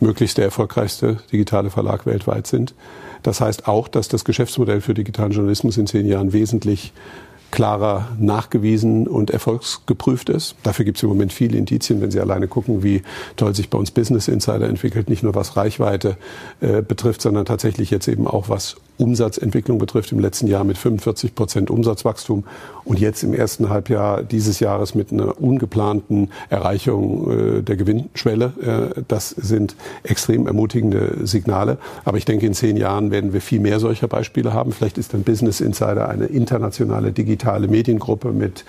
möglichst 0.00 0.38
der 0.38 0.46
erfolgreichste 0.46 1.18
digitale 1.30 1.70
Verlag 1.70 2.06
weltweit 2.06 2.48
sind. 2.48 2.74
Das 3.22 3.40
heißt 3.40 3.68
auch, 3.68 3.88
dass 3.88 4.08
das 4.08 4.24
Geschäftsmodell 4.24 4.80
für 4.80 4.94
digitalen 4.94 5.32
Journalismus 5.32 5.76
in 5.76 5.86
zehn 5.86 6.06
Jahren 6.06 6.32
wesentlich 6.32 6.92
klarer 7.52 8.08
nachgewiesen 8.18 9.06
und 9.06 9.30
erfolgsgeprüft 9.30 10.30
ist. 10.30 10.56
Dafür 10.62 10.86
gibt 10.86 10.96
es 10.96 11.02
im 11.02 11.10
Moment 11.10 11.32
viele 11.32 11.58
Indizien, 11.58 12.00
wenn 12.00 12.10
Sie 12.10 12.18
alleine 12.18 12.48
gucken, 12.48 12.82
wie 12.82 13.02
toll 13.36 13.54
sich 13.54 13.68
bei 13.68 13.78
uns 13.78 13.90
Business 13.90 14.26
Insider 14.26 14.68
entwickelt, 14.68 15.08
nicht 15.10 15.22
nur 15.22 15.34
was 15.34 15.56
Reichweite 15.56 16.16
äh, 16.60 16.80
betrifft, 16.80 17.20
sondern 17.20 17.44
tatsächlich 17.44 17.90
jetzt 17.90 18.08
eben 18.08 18.26
auch 18.26 18.48
was 18.48 18.76
Umsatzentwicklung 18.98 19.78
betrifft, 19.78 20.12
im 20.12 20.18
letzten 20.18 20.46
Jahr 20.46 20.64
mit 20.64 20.78
45 20.78 21.34
Prozent 21.34 21.70
Umsatzwachstum 21.70 22.44
und 22.84 22.98
jetzt 22.98 23.22
im 23.22 23.34
ersten 23.34 23.68
Halbjahr 23.68 24.22
dieses 24.22 24.60
Jahres 24.60 24.94
mit 24.94 25.12
einer 25.12 25.40
ungeplanten 25.40 26.30
Erreichung 26.50 27.58
äh, 27.58 27.62
der 27.62 27.76
Gewinnschwelle. 27.76 28.92
Äh, 28.96 29.02
das 29.08 29.30
sind 29.30 29.76
extrem 30.02 30.46
ermutigende 30.46 31.26
Signale. 31.26 31.78
Aber 32.04 32.18
ich 32.18 32.24
denke, 32.24 32.46
in 32.46 32.54
zehn 32.54 32.76
Jahren 32.76 33.10
werden 33.10 33.32
wir 33.32 33.40
viel 33.40 33.60
mehr 33.60 33.80
solcher 33.80 34.08
Beispiele 34.08 34.52
haben. 34.52 34.72
Vielleicht 34.72 34.98
ist 34.98 35.14
dann 35.14 35.22
Business 35.22 35.60
Insider 35.60 36.08
eine 36.08 36.26
internationale 36.26 37.12
digitale 37.12 37.68
Mediengruppe 37.68 38.32
mit 38.32 38.64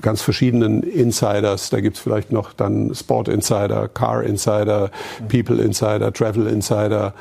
ganz 0.00 0.22
verschiedenen 0.22 0.82
Insiders. 0.82 1.70
Da 1.70 1.80
gibt 1.80 1.96
es 1.96 2.02
vielleicht 2.02 2.32
noch 2.32 2.52
dann 2.52 2.94
Sport 2.94 3.28
Insider, 3.28 3.88
Car 3.88 4.22
Insider, 4.22 4.90
People 5.28 5.62
Insider, 5.62 6.12
Travel 6.12 6.46
Insider 6.46 7.14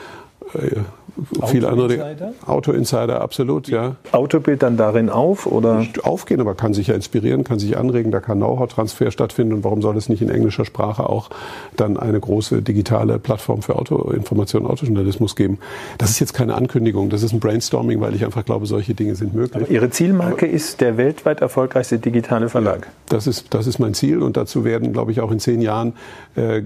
äh, 1.41 1.47
viele 1.47 1.69
andere 1.69 2.35
Auto 2.45 2.71
Insider 2.71 3.21
absolut, 3.21 3.67
ja. 3.67 3.95
Autobild 4.11 4.63
dann 4.63 4.77
darin 4.77 5.09
auf 5.09 5.45
oder 5.45 5.79
nicht 5.79 6.03
aufgehen, 6.03 6.41
aber 6.41 6.55
kann 6.55 6.73
sich 6.73 6.87
ja 6.87 6.95
inspirieren, 6.95 7.43
kann 7.43 7.59
sich 7.59 7.77
anregen, 7.77 8.11
da 8.11 8.19
kann 8.19 8.37
Know-how-Transfer 8.37 9.11
stattfinden 9.11 9.53
und 9.53 9.63
warum 9.63 9.81
soll 9.81 9.97
es 9.97 10.09
nicht 10.09 10.21
in 10.21 10.29
englischer 10.29 10.65
Sprache 10.65 11.09
auch 11.09 11.29
dann 11.75 11.97
eine 11.97 12.19
große 12.19 12.61
digitale 12.61 13.19
Plattform 13.19 13.61
für 13.61 13.75
Autoinformation, 13.75 14.65
Autojournalismus 14.65 15.35
geben? 15.35 15.59
Das 15.97 16.11
ist 16.11 16.19
jetzt 16.19 16.33
keine 16.33 16.55
Ankündigung, 16.55 17.09
das 17.09 17.23
ist 17.23 17.33
ein 17.33 17.39
Brainstorming, 17.39 18.01
weil 18.01 18.15
ich 18.15 18.25
einfach 18.25 18.45
glaube, 18.45 18.65
solche 18.65 18.93
Dinge 18.93 19.15
sind 19.15 19.33
möglich. 19.33 19.63
Aber 19.63 19.71
Ihre 19.71 19.89
Zielmarke 19.89 20.45
aber, 20.45 20.53
ist 20.53 20.81
der 20.81 20.97
weltweit 20.97 21.41
erfolgreichste 21.41 21.99
digitale 21.99 22.49
Verlag. 22.49 22.85
Ja, 22.85 22.91
das 23.09 23.27
ist 23.27 23.53
das 23.53 23.67
ist 23.67 23.79
mein 23.79 23.93
Ziel 23.93 24.21
und 24.21 24.37
dazu 24.37 24.63
werden, 24.63 24.93
glaube 24.93 25.11
ich, 25.11 25.21
auch 25.21 25.31
in 25.31 25.39
zehn 25.39 25.61
Jahren 25.61 25.93
äh, 26.35 26.63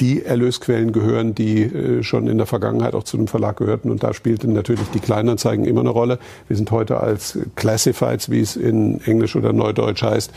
die 0.00 0.24
Erlösquellen 0.24 0.92
gehören, 0.92 1.34
die 1.34 1.62
äh, 1.62 2.02
schon 2.02 2.26
in 2.26 2.38
der 2.38 2.46
Vergangenheit 2.46 2.94
auch 2.94 3.04
zu 3.04 3.16
dem 3.16 3.28
Verlag 3.28 3.56
gehörten. 3.56 3.90
Und 3.90 4.02
da 4.02 4.12
spielten 4.12 4.52
natürlich 4.52 4.88
die 4.92 5.00
Kleinanzeigen 5.00 5.64
immer 5.64 5.80
eine 5.80 5.90
Rolle. 5.90 6.18
Wir 6.48 6.56
sind 6.56 6.70
heute 6.70 6.98
als 6.98 7.38
Classifieds, 7.54 8.30
wie 8.30 8.40
es 8.40 8.56
in 8.56 9.00
Englisch 9.02 9.36
oder 9.36 9.52
Neudeutsch 9.52 10.02
heißt, 10.02 10.32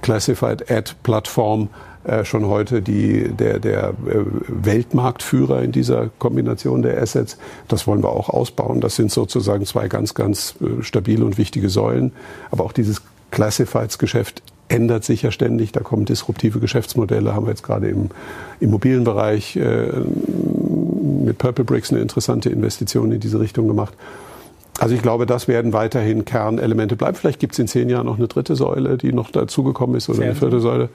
Classified 0.00 0.70
Ad 0.70 0.92
Plattform 1.02 1.68
äh, 2.04 2.24
schon 2.24 2.46
heute 2.46 2.82
die, 2.82 3.28
der, 3.28 3.58
der 3.58 3.90
äh, 3.90 4.24
Weltmarktführer 4.48 5.62
in 5.62 5.72
dieser 5.72 6.10
Kombination 6.18 6.82
der 6.82 7.00
Assets. 7.00 7.36
Das 7.68 7.86
wollen 7.86 8.02
wir 8.02 8.10
auch 8.10 8.30
ausbauen. 8.30 8.80
Das 8.80 8.96
sind 8.96 9.10
sozusagen 9.10 9.66
zwei 9.66 9.88
ganz, 9.88 10.14
ganz 10.14 10.54
stabile 10.80 11.24
und 11.24 11.38
wichtige 11.38 11.68
Säulen. 11.68 12.12
Aber 12.50 12.64
auch 12.64 12.72
dieses 12.72 13.02
Classifieds-Geschäft 13.30 14.42
ändert 14.68 15.04
sich 15.04 15.22
ja 15.22 15.30
ständig. 15.30 15.72
Da 15.72 15.80
kommen 15.80 16.04
disruptive 16.04 16.58
Geschäftsmodelle, 16.58 17.34
haben 17.34 17.46
wir 17.46 17.50
jetzt 17.50 17.62
gerade 17.62 17.88
im 17.88 18.10
Immobilienbereich 18.60 19.56
äh, 19.56 19.88
mit 21.24 21.38
Purple 21.38 21.64
Bricks 21.64 21.90
eine 21.90 22.00
interessante 22.00 22.50
Investition 22.50 23.12
in 23.12 23.20
diese 23.20 23.40
Richtung 23.40 23.68
gemacht. 23.68 23.94
Also 24.80 24.94
ich 24.96 25.02
glaube, 25.02 25.24
das 25.24 25.46
werden 25.46 25.72
weiterhin 25.72 26.24
Kernelemente 26.24 26.96
bleiben. 26.96 27.16
Vielleicht 27.16 27.38
gibt 27.38 27.52
es 27.52 27.58
in 27.60 27.68
zehn 27.68 27.88
Jahren 27.88 28.06
noch 28.06 28.18
eine 28.18 28.26
dritte 28.26 28.56
Säule, 28.56 28.98
die 28.98 29.12
noch 29.12 29.30
dazugekommen 29.30 29.96
ist 29.96 30.08
oder 30.08 30.18
Fernsehen. 30.18 30.30
eine 30.30 30.38
vierte 30.40 30.60
Säule. 30.60 30.88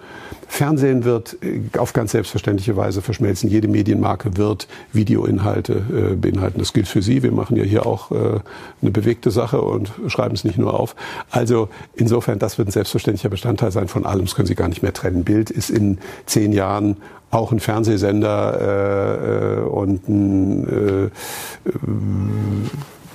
Fernsehen 0.47 1.05
wird 1.05 1.37
äh, 1.41 1.61
auf 1.77 1.93
ganz 1.93 2.11
selbstverständliche 2.11 2.75
Weise 2.75 3.01
verschmelzen. 3.01 3.49
Jede 3.49 3.69
Medienmarke 3.69 4.35
wird 4.35 4.67
Videoinhalte 4.91 6.11
äh, 6.11 6.15
beinhalten. 6.15 6.59
Das 6.59 6.73
gilt 6.73 6.89
für 6.89 7.01
Sie. 7.01 7.23
Wir 7.23 7.31
machen 7.31 7.55
ja 7.55 7.63
hier 7.63 7.85
auch 7.85 8.11
äh, 8.11 8.39
eine 8.81 8.91
bewegte 8.91 9.31
Sache 9.31 9.61
und 9.61 9.91
schreiben 10.07 10.35
es 10.35 10.43
nicht 10.43 10.57
nur 10.57 10.77
auf. 10.77 10.95
Also 11.31 11.69
insofern, 11.95 12.37
das 12.37 12.57
wird 12.57 12.67
ein 12.67 12.71
selbstverständlicher 12.71 13.29
Bestandteil 13.29 13.71
sein 13.71 13.87
von 13.87 14.05
allem. 14.05 14.25
Das 14.25 14.35
können 14.35 14.47
Sie 14.47 14.55
gar 14.55 14.67
nicht 14.67 14.83
mehr 14.83 14.93
trennen. 14.93 15.23
Bild 15.23 15.49
ist 15.49 15.69
in 15.69 15.99
zehn 16.25 16.51
Jahren 16.51 16.97
auch 17.31 17.53
ein 17.53 17.59
Fernsehsender 17.59 18.59
äh, 18.59 19.59
äh 19.59 19.61
und 19.61 20.09
ein 20.09 20.67
äh, 20.67 21.09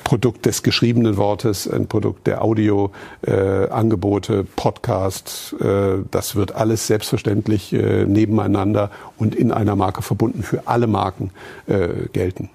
Produkt 0.05 0.47
des 0.47 0.63
geschriebenen 0.63 1.17
Wortes, 1.17 1.69
ein 1.69 1.89
Produkt 1.89 2.27
der 2.27 2.43
Audioangebote, 2.43 4.35
äh, 4.35 4.45
Podcasts. 4.57 5.55
Äh, 5.55 6.05
das 6.11 6.37
wird 6.37 6.55
alles 6.55 6.87
selbstverständlich 6.87 7.73
äh, 7.73 8.05
nebeneinander 8.05 8.91
und 9.17 9.35
in 9.35 9.51
einer 9.51 9.77
Marke 9.77 10.03
verbunden 10.03 10.43
für 10.43 10.67
alle 10.67 10.87
Marken 10.87 11.31
äh, 11.67 12.09
gelten 12.13 12.51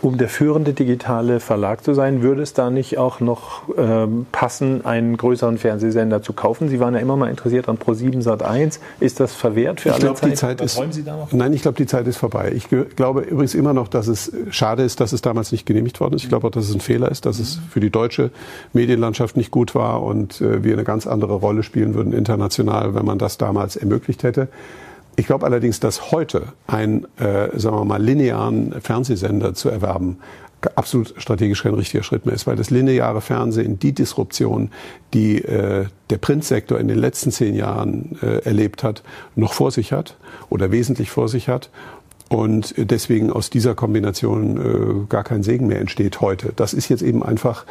um 0.00 0.18
der 0.18 0.28
führende 0.28 0.72
digitale 0.72 1.40
Verlag 1.40 1.82
zu 1.82 1.94
sein, 1.94 2.22
würde 2.22 2.42
es 2.42 2.54
da 2.54 2.70
nicht 2.70 2.98
auch 2.98 3.20
noch 3.20 3.62
ähm, 3.76 4.26
passen, 4.30 4.84
einen 4.84 5.16
größeren 5.16 5.58
Fernsehsender 5.58 6.22
zu 6.22 6.32
kaufen? 6.32 6.68
Sie 6.68 6.80
waren 6.80 6.94
ja 6.94 7.00
immer 7.00 7.16
mal 7.16 7.28
interessiert 7.28 7.68
an 7.68 7.78
Pro7 7.78 8.22
Sat1. 8.22 8.78
Ist 9.00 9.20
das 9.20 9.34
verwehrt 9.34 9.80
für 9.80 9.88
ich 9.88 9.94
alle 9.94 10.04
glaub, 10.04 10.16
Zeit? 10.16 10.30
Die 10.30 10.34
Zeit 10.34 10.60
ist, 10.60 10.80
Sie 10.92 11.04
da 11.04 11.16
noch? 11.16 11.32
Nein, 11.32 11.52
ich 11.52 11.62
glaube, 11.62 11.76
die 11.76 11.86
Zeit 11.86 12.06
ist 12.06 12.16
vorbei. 12.16 12.52
Ich 12.54 12.68
glaube 12.68 13.22
übrigens 13.22 13.54
immer 13.54 13.72
noch, 13.72 13.88
dass 13.88 14.06
es 14.06 14.32
schade 14.50 14.82
ist, 14.82 15.00
dass 15.00 15.12
es 15.12 15.22
damals 15.22 15.52
nicht 15.52 15.66
genehmigt 15.66 16.00
worden 16.00 16.14
ist. 16.14 16.22
Ich 16.22 16.28
glaube 16.28 16.46
auch, 16.46 16.52
dass 16.52 16.68
es 16.68 16.74
ein 16.74 16.80
Fehler 16.80 17.10
ist, 17.10 17.26
dass 17.26 17.38
es 17.38 17.58
für 17.70 17.80
die 17.80 17.90
deutsche 17.90 18.30
Medienlandschaft 18.72 19.36
nicht 19.36 19.50
gut 19.50 19.74
war 19.74 20.02
und 20.02 20.40
äh, 20.40 20.62
wir 20.62 20.74
eine 20.74 20.84
ganz 20.84 21.06
andere 21.06 21.34
Rolle 21.34 21.62
spielen 21.62 21.94
würden 21.94 22.12
international, 22.12 22.94
wenn 22.94 23.04
man 23.04 23.18
das 23.18 23.38
damals 23.38 23.76
ermöglicht 23.76 24.22
hätte. 24.22 24.48
Ich 25.18 25.26
glaube 25.26 25.44
allerdings, 25.44 25.80
dass 25.80 26.12
heute 26.12 26.52
ein, 26.68 27.04
äh, 27.18 27.58
sagen 27.58 27.76
wir 27.76 27.84
mal, 27.84 28.00
linearen 28.00 28.80
Fernsehsender 28.80 29.52
zu 29.52 29.68
erwerben 29.68 30.18
absolut 30.74 31.14
strategisch 31.18 31.62
kein 31.62 31.74
richtiger 31.74 32.02
Schritt 32.02 32.24
mehr 32.24 32.34
ist, 32.34 32.46
weil 32.46 32.56
das 32.56 32.70
lineare 32.70 33.20
Fernsehen 33.20 33.78
die 33.78 33.92
Disruption, 33.92 34.70
die 35.14 35.38
äh, 35.44 35.86
der 36.10 36.18
Printsektor 36.18 36.78
in 36.78 36.88
den 36.88 36.98
letzten 36.98 37.32
zehn 37.32 37.54
Jahren 37.54 38.16
äh, 38.22 38.44
erlebt 38.44 38.82
hat, 38.82 39.02
noch 39.34 39.54
vor 39.54 39.70
sich 39.72 39.92
hat 39.92 40.16
oder 40.50 40.70
wesentlich 40.70 41.10
vor 41.10 41.28
sich 41.28 41.48
hat 41.48 41.70
und 42.28 42.74
deswegen 42.76 43.32
aus 43.32 43.50
dieser 43.50 43.74
Kombination 43.74 44.56
äh, 44.56 45.06
gar 45.08 45.24
kein 45.24 45.42
Segen 45.42 45.66
mehr 45.66 45.80
entsteht 45.80 46.20
heute. 46.20 46.52
Das 46.54 46.74
ist 46.74 46.88
jetzt 46.88 47.02
eben 47.02 47.24
einfach 47.24 47.64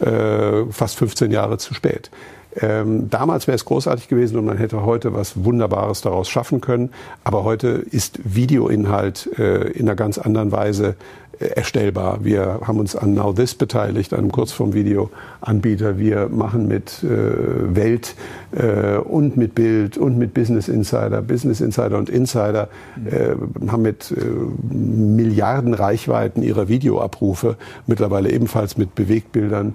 äh, 0.00 0.64
fast 0.70 0.96
15 0.96 1.30
Jahre 1.30 1.58
zu 1.58 1.74
spät. 1.74 2.10
Ähm, 2.56 3.10
damals 3.10 3.46
wäre 3.46 3.54
es 3.54 3.64
großartig 3.64 4.08
gewesen 4.08 4.38
und 4.38 4.44
man 4.44 4.58
hätte 4.58 4.84
heute 4.84 5.14
was 5.14 5.44
Wunderbares 5.44 6.00
daraus 6.00 6.28
schaffen 6.28 6.60
können. 6.60 6.90
Aber 7.24 7.44
heute 7.44 7.68
ist 7.68 8.18
Videoinhalt 8.24 9.30
äh, 9.38 9.68
in 9.70 9.88
einer 9.88 9.96
ganz 9.96 10.18
anderen 10.18 10.50
Weise 10.50 10.96
äh, 11.38 11.46
erstellbar. 11.46 12.24
Wir 12.24 12.60
haben 12.66 12.78
uns 12.78 12.96
an 12.96 13.14
Now 13.14 13.32
This 13.32 13.54
beteiligt, 13.54 14.12
einem 14.12 14.32
Kurzform-Video-Anbieter. 14.32 15.98
Wir 15.98 16.28
machen 16.28 16.66
mit 16.66 17.04
äh, 17.04 17.74
Welt 17.74 18.14
äh, 18.52 18.96
und 18.96 19.36
mit 19.36 19.54
Bild 19.54 19.96
und 19.96 20.18
mit 20.18 20.34
Business 20.34 20.68
Insider, 20.68 21.22
Business 21.22 21.60
Insider 21.60 21.98
und 21.98 22.10
Insider, 22.10 22.68
äh, 23.04 23.70
haben 23.70 23.82
mit 23.82 24.10
äh, 24.10 24.74
Milliarden 24.74 25.72
Reichweiten 25.72 26.42
ihrer 26.42 26.68
Videoabrufe, 26.68 27.56
mittlerweile 27.86 28.30
ebenfalls 28.30 28.76
mit 28.76 28.94
Bewegtbildern, 28.96 29.68
ähm, 29.68 29.74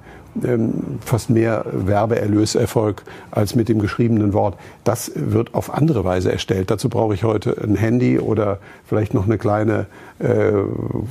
fast 1.01 1.29
mehr 1.29 1.65
Werbeerlöserfolg 1.71 3.03
als 3.31 3.55
mit 3.55 3.69
dem 3.69 3.79
geschriebenen 3.79 4.33
Wort. 4.33 4.57
Das 4.83 5.11
wird 5.15 5.53
auf 5.53 5.73
andere 5.73 6.03
Weise 6.03 6.31
erstellt. 6.31 6.71
Dazu 6.71 6.89
brauche 6.89 7.13
ich 7.13 7.23
heute 7.23 7.55
ein 7.63 7.75
Handy 7.75 8.19
oder 8.19 8.59
vielleicht 8.85 9.13
noch 9.13 9.25
eine 9.25 9.37
kleine 9.37 9.85
äh, 10.19 10.51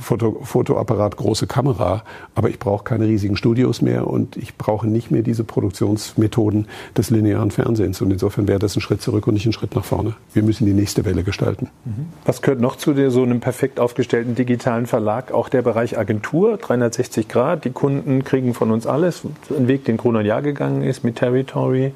Foto, 0.01 0.39
Fotoapparat, 0.43 1.17
große 1.17 1.47
Kamera. 1.47 2.03
Aber 2.33 2.49
ich 2.49 2.59
brauche 2.59 2.83
keine 2.83 3.05
riesigen 3.05 3.37
Studios 3.37 3.81
mehr 3.81 4.07
und 4.07 4.37
ich 4.37 4.57
brauche 4.57 4.87
nicht 4.87 5.11
mehr 5.11 5.21
diese 5.21 5.43
Produktionsmethoden 5.43 6.67
des 6.97 7.09
linearen 7.09 7.51
Fernsehens. 7.51 8.01
Und 8.01 8.11
insofern 8.11 8.47
wäre 8.47 8.59
das 8.59 8.75
ein 8.75 8.81
Schritt 8.81 9.01
zurück 9.01 9.27
und 9.27 9.35
nicht 9.35 9.45
ein 9.45 9.53
Schritt 9.53 9.75
nach 9.75 9.85
vorne. 9.85 10.15
Wir 10.33 10.43
müssen 10.43 10.65
die 10.65 10.73
nächste 10.73 11.05
Welle 11.05 11.23
gestalten. 11.23 11.69
Mhm. 11.85 12.07
Was 12.25 12.41
gehört 12.41 12.59
noch 12.59 12.77
zu 12.77 12.93
so 13.09 13.23
einem 13.23 13.41
perfekt 13.41 13.79
aufgestellten 13.79 14.35
digitalen 14.35 14.87
Verlag? 14.87 15.31
Auch 15.31 15.49
der 15.49 15.61
Bereich 15.61 15.97
Agentur, 15.97 16.57
360 16.57 17.27
Grad. 17.27 17.65
Die 17.65 17.71
Kunden 17.71 18.23
kriegen 18.23 18.53
von 18.53 18.71
uns 18.71 18.87
alles 18.87 19.21
ein 19.55 19.67
Weg, 19.67 19.85
den 19.85 19.97
Kronert 19.97 20.25
Jahr 20.25 20.41
gegangen 20.41 20.81
ist 20.81 21.03
mit 21.03 21.17
Territory. 21.17 21.93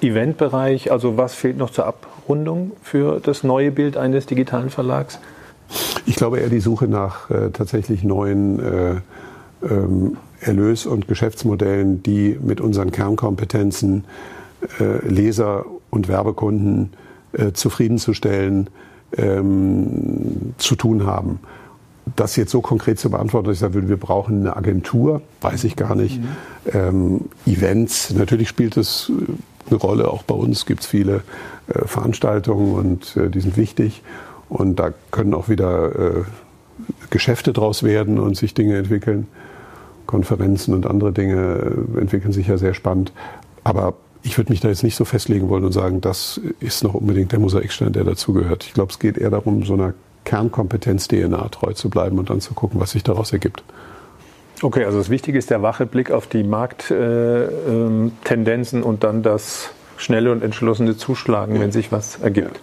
Eventbereich, 0.00 0.92
also 0.92 1.16
was 1.16 1.34
fehlt 1.34 1.56
noch 1.56 1.70
zur 1.70 1.86
Abrundung 1.86 2.72
für 2.82 3.20
das 3.20 3.42
neue 3.42 3.72
Bild 3.72 3.96
eines 3.96 4.26
digitalen 4.26 4.70
Verlags? 4.70 5.18
Ich 6.06 6.16
glaube 6.16 6.40
eher 6.40 6.48
die 6.48 6.60
Suche 6.60 6.88
nach 6.88 7.30
äh, 7.30 7.50
tatsächlich 7.50 8.04
neuen 8.04 8.60
äh, 8.60 8.94
ähm, 9.62 10.16
Erlös- 10.40 10.86
und 10.86 11.08
Geschäftsmodellen, 11.08 12.02
die 12.02 12.38
mit 12.40 12.60
unseren 12.60 12.92
Kernkompetenzen 12.92 14.04
äh, 14.80 15.06
Leser 15.06 15.66
und 15.90 16.08
Werbekunden 16.08 16.92
äh, 17.32 17.52
zufriedenzustellen, 17.52 18.70
ähm, 19.16 20.54
zu 20.58 20.76
tun 20.76 21.06
haben 21.06 21.40
das 22.16 22.36
jetzt 22.36 22.50
so 22.50 22.60
konkret 22.60 22.98
zu 22.98 23.10
beantworten, 23.10 23.46
dass 23.46 23.54
ich 23.54 23.60
sagen 23.60 23.74
würde, 23.74 23.88
wir 23.88 23.96
brauchen 23.96 24.40
eine 24.40 24.56
Agentur, 24.56 25.22
weiß 25.40 25.64
ich 25.64 25.76
gar 25.76 25.94
nicht. 25.94 26.20
Mhm. 26.20 26.28
Ähm, 26.72 27.20
Events, 27.46 28.12
natürlich 28.12 28.48
spielt 28.48 28.76
es 28.76 29.10
äh, 29.10 29.32
eine 29.70 29.78
Rolle, 29.78 30.08
auch 30.08 30.22
bei 30.22 30.34
uns 30.34 30.66
gibt 30.66 30.80
es 30.80 30.86
viele 30.86 31.22
äh, 31.68 31.86
Veranstaltungen 31.86 32.74
und 32.74 33.16
äh, 33.16 33.28
die 33.28 33.40
sind 33.40 33.56
wichtig. 33.56 34.02
Und 34.48 34.76
da 34.76 34.92
können 35.10 35.34
auch 35.34 35.48
wieder 35.48 35.94
äh, 35.94 36.24
Geschäfte 37.10 37.52
draus 37.52 37.82
werden 37.82 38.18
und 38.18 38.36
sich 38.36 38.54
Dinge 38.54 38.76
entwickeln. 38.76 39.26
Konferenzen 40.06 40.74
und 40.74 40.86
andere 40.86 41.12
Dinge 41.12 41.86
äh, 41.96 42.00
entwickeln 42.00 42.32
sich 42.32 42.48
ja 42.48 42.56
sehr 42.56 42.74
spannend. 42.74 43.12
Aber 43.64 43.94
ich 44.22 44.38
würde 44.38 44.50
mich 44.50 44.60
da 44.60 44.68
jetzt 44.68 44.82
nicht 44.82 44.96
so 44.96 45.04
festlegen 45.04 45.48
wollen 45.48 45.64
und 45.64 45.72
sagen, 45.72 46.00
das 46.00 46.40
ist 46.60 46.82
noch 46.82 46.94
unbedingt 46.94 47.32
der 47.32 47.38
Mosaikstein, 47.38 47.92
der 47.92 48.04
dazugehört. 48.04 48.64
Ich 48.64 48.74
glaube, 48.74 48.92
es 48.92 48.98
geht 48.98 49.18
eher 49.18 49.30
darum, 49.30 49.64
so 49.64 49.74
einer 49.74 49.94
Kernkompetenz-DNA 50.24 51.48
treu 51.48 51.72
zu 51.72 51.90
bleiben 51.90 52.18
und 52.18 52.30
dann 52.30 52.40
zu 52.40 52.54
gucken, 52.54 52.80
was 52.80 52.92
sich 52.92 53.04
daraus 53.04 53.32
ergibt. 53.32 53.62
Okay, 54.60 54.84
also 54.84 54.98
das 54.98 55.08
Wichtige 55.08 55.38
ist 55.38 55.50
der 55.50 55.62
wache 55.62 55.86
Blick 55.86 56.10
auf 56.10 56.26
die 56.26 56.42
Markttendenzen 56.42 58.78
äh, 58.78 58.82
ähm, 58.82 58.88
und 58.88 59.04
dann 59.04 59.22
das 59.22 59.70
schnelle 59.96 60.32
und 60.32 60.42
entschlossene 60.42 60.96
Zuschlagen, 60.96 61.54
ja. 61.54 61.60
wenn 61.60 61.72
sich 61.72 61.92
was 61.92 62.20
ergibt. 62.20 62.60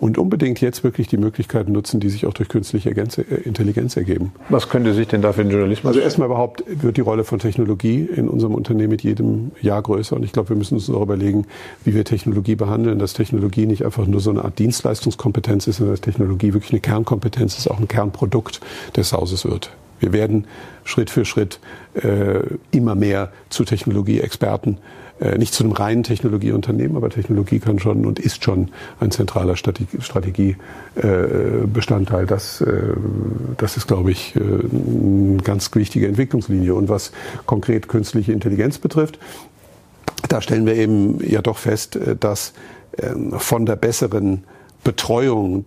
Und 0.00 0.18
unbedingt 0.18 0.60
jetzt 0.60 0.84
wirklich 0.84 1.08
die 1.08 1.16
Möglichkeiten 1.16 1.72
nutzen, 1.72 2.00
die 2.00 2.08
sich 2.08 2.26
auch 2.26 2.34
durch 2.34 2.48
künstliche 2.48 2.90
äh, 2.90 3.34
Intelligenz 3.44 3.96
ergeben. 3.96 4.32
Was 4.48 4.68
könnte 4.68 4.94
sich 4.94 5.08
denn 5.08 5.22
da 5.22 5.32
für 5.32 5.42
den 5.42 5.50
Journalismus? 5.50 5.90
Also 5.90 6.00
erstmal 6.00 6.26
überhaupt 6.26 6.64
wird 6.66 6.96
die 6.96 7.00
Rolle 7.00 7.24
von 7.24 7.38
Technologie 7.38 8.08
in 8.14 8.28
unserem 8.28 8.54
Unternehmen 8.54 8.90
mit 8.90 9.02
jedem 9.02 9.52
Jahr 9.60 9.82
größer 9.82 10.16
und 10.16 10.24
ich 10.24 10.32
glaube, 10.32 10.50
wir 10.50 10.56
müssen 10.56 10.74
uns 10.74 10.88
auch 10.90 11.02
überlegen, 11.02 11.46
wie 11.84 11.94
wir 11.94 12.04
Technologie 12.04 12.54
behandeln, 12.54 12.98
dass 12.98 13.14
Technologie 13.14 13.66
nicht 13.66 13.84
einfach 13.84 14.06
nur 14.06 14.20
so 14.20 14.30
eine 14.30 14.44
Art 14.44 14.58
Dienstleistungskompetenz 14.58 15.66
ist, 15.66 15.76
sondern 15.76 15.94
dass 15.94 16.00
Technologie 16.00 16.52
wirklich 16.54 16.72
eine 16.72 16.80
Kernkompetenz 16.80 17.58
ist, 17.58 17.68
auch 17.68 17.78
ein 17.78 17.88
Kernprodukt 17.88 18.60
des 18.96 19.12
Hauses 19.12 19.44
wird. 19.44 19.70
Wir 20.00 20.12
werden 20.12 20.46
Schritt 20.84 21.10
für 21.10 21.24
Schritt 21.24 21.60
äh, 21.94 22.40
immer 22.72 22.94
mehr 22.96 23.30
zu 23.50 23.64
Technologieexperten 23.64 24.74
äh, 24.74 25.01
nicht 25.36 25.52
zu 25.54 25.64
einem 25.64 25.72
reinen 25.72 26.02
Technologieunternehmen, 26.02 26.96
aber 26.96 27.10
Technologie 27.10 27.60
kann 27.60 27.78
schon 27.78 28.06
und 28.06 28.18
ist 28.18 28.42
schon 28.42 28.70
ein 28.98 29.10
zentraler 29.10 29.56
Strategiebestandteil. 29.56 32.26
Das, 32.26 32.60
äh, 32.60 32.94
das 33.56 33.76
ist, 33.76 33.86
glaube 33.86 34.10
ich, 34.10 34.34
äh, 34.36 34.40
eine 34.40 35.42
ganz 35.42 35.74
wichtige 35.74 36.08
Entwicklungslinie. 36.08 36.74
Und 36.74 36.88
was 36.88 37.12
konkret 37.46 37.86
künstliche 37.88 38.32
Intelligenz 38.32 38.78
betrifft, 38.78 39.18
da 40.28 40.40
stellen 40.40 40.66
wir 40.66 40.74
eben 40.74 41.18
ja 41.24 41.42
doch 41.42 41.58
fest, 41.58 41.98
dass 42.20 42.52
ähm, 42.98 43.34
von 43.38 43.66
der 43.66 43.76
besseren 43.76 44.44
Betreuung 44.84 45.64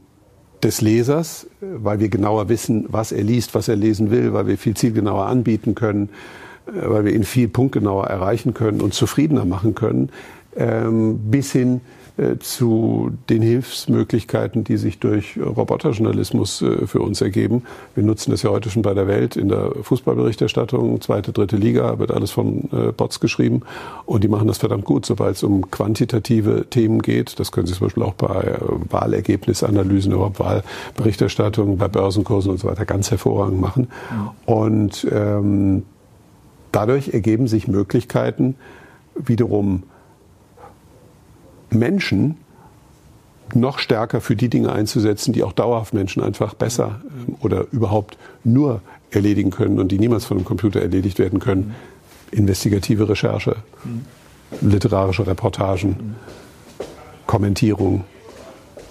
des 0.63 0.81
Lesers, 0.81 1.47
weil 1.61 1.99
wir 1.99 2.09
genauer 2.09 2.49
wissen, 2.49 2.85
was 2.89 3.11
er 3.11 3.23
liest, 3.23 3.55
was 3.55 3.67
er 3.67 3.75
lesen 3.75 4.11
will, 4.11 4.33
weil 4.33 4.47
wir 4.47 4.57
viel 4.57 4.75
zielgenauer 4.75 5.27
anbieten 5.27 5.75
können, 5.75 6.09
äh, 6.09 6.44
weil 6.65 7.05
wir 7.05 7.13
ihn 7.13 7.23
viel 7.23 7.47
punktgenauer 7.47 8.07
erreichen 8.07 8.53
können 8.53 8.81
und 8.81 8.93
zufriedener 8.93 9.45
machen 9.45 9.75
können, 9.75 10.09
ähm, 10.55 11.19
bis 11.29 11.51
hin 11.51 11.81
äh, 12.17 12.39
zu 12.39 13.11
den 13.29 13.41
Hilfsmöglichkeiten, 13.41 14.63
die 14.63 14.77
sich 14.77 14.99
durch 14.99 15.37
Roboterjournalismus 15.37 16.61
äh, 16.61 16.87
für 16.87 17.01
uns 17.01 17.19
ergeben. 17.19 17.63
Wir 17.93 18.05
nutzen 18.05 18.31
das 18.31 18.41
ja 18.41 18.51
heute 18.51 18.69
schon 18.69 18.83
bei 18.83 18.93
der 18.93 19.05
Welt 19.05 19.35
in 19.35 19.49
der 19.49 19.71
Fußballberichterstattung, 19.81 21.01
zweite, 21.01 21.33
dritte 21.33 21.57
Liga, 21.57 21.99
wird 21.99 22.11
alles 22.11 22.31
von 22.31 22.69
äh, 22.71 22.93
Bots 22.93 23.19
geschrieben 23.19 23.63
und 24.05 24.23
die 24.23 24.29
machen 24.29 24.47
das 24.47 24.59
verdammt 24.59 24.85
gut, 24.85 25.05
sobald 25.05 25.35
es 25.35 25.43
um 25.43 25.69
quantitative 25.69 26.67
Themen 26.69 27.01
geht. 27.01 27.37
Das 27.37 27.51
können 27.51 27.67
Sie 27.67 27.73
zum 27.73 27.87
Beispiel 27.87 28.03
auch 28.03 28.13
bei 28.13 28.59
Wahlergebnisanalysen, 28.89 30.13
überhaupt 30.13 30.39
Wahlberichterstattung, 30.39 31.77
bei 31.77 31.89
Börsenkursen 31.89 32.51
und 32.51 32.59
so 32.59 32.69
weiter 32.69 32.85
ganz 32.85 33.11
hervorragend 33.11 33.59
machen. 33.59 33.89
Mhm. 34.09 34.53
Und 34.53 35.07
ähm, 35.11 35.83
dadurch 36.75 37.13
ergeben 37.13 37.47
sich 37.47 37.67
Möglichkeiten, 37.67 38.55
wiederum 39.15 39.83
Menschen 41.69 42.37
noch 43.53 43.79
stärker 43.79 44.21
für 44.21 44.35
die 44.35 44.49
Dinge 44.49 44.71
einzusetzen, 44.71 45.31
die 45.31 45.43
auch 45.43 45.53
dauerhaft 45.53 45.93
Menschen 45.93 46.21
einfach 46.21 46.53
besser 46.53 47.01
ähm, 47.03 47.35
oder 47.41 47.65
überhaupt 47.71 48.17
nur 48.43 48.81
erledigen 49.11 49.51
können 49.51 49.79
und 49.79 49.91
die 49.91 49.99
niemals 49.99 50.25
von 50.25 50.37
einem 50.37 50.45
Computer 50.45 50.81
erledigt 50.81 51.19
werden 51.19 51.39
können. 51.39 51.75
Investigative 52.31 53.07
Recherche, 53.07 53.55
literarische 54.61 55.25
Reportagen, 55.25 56.15
Kommentierung. 57.27 58.03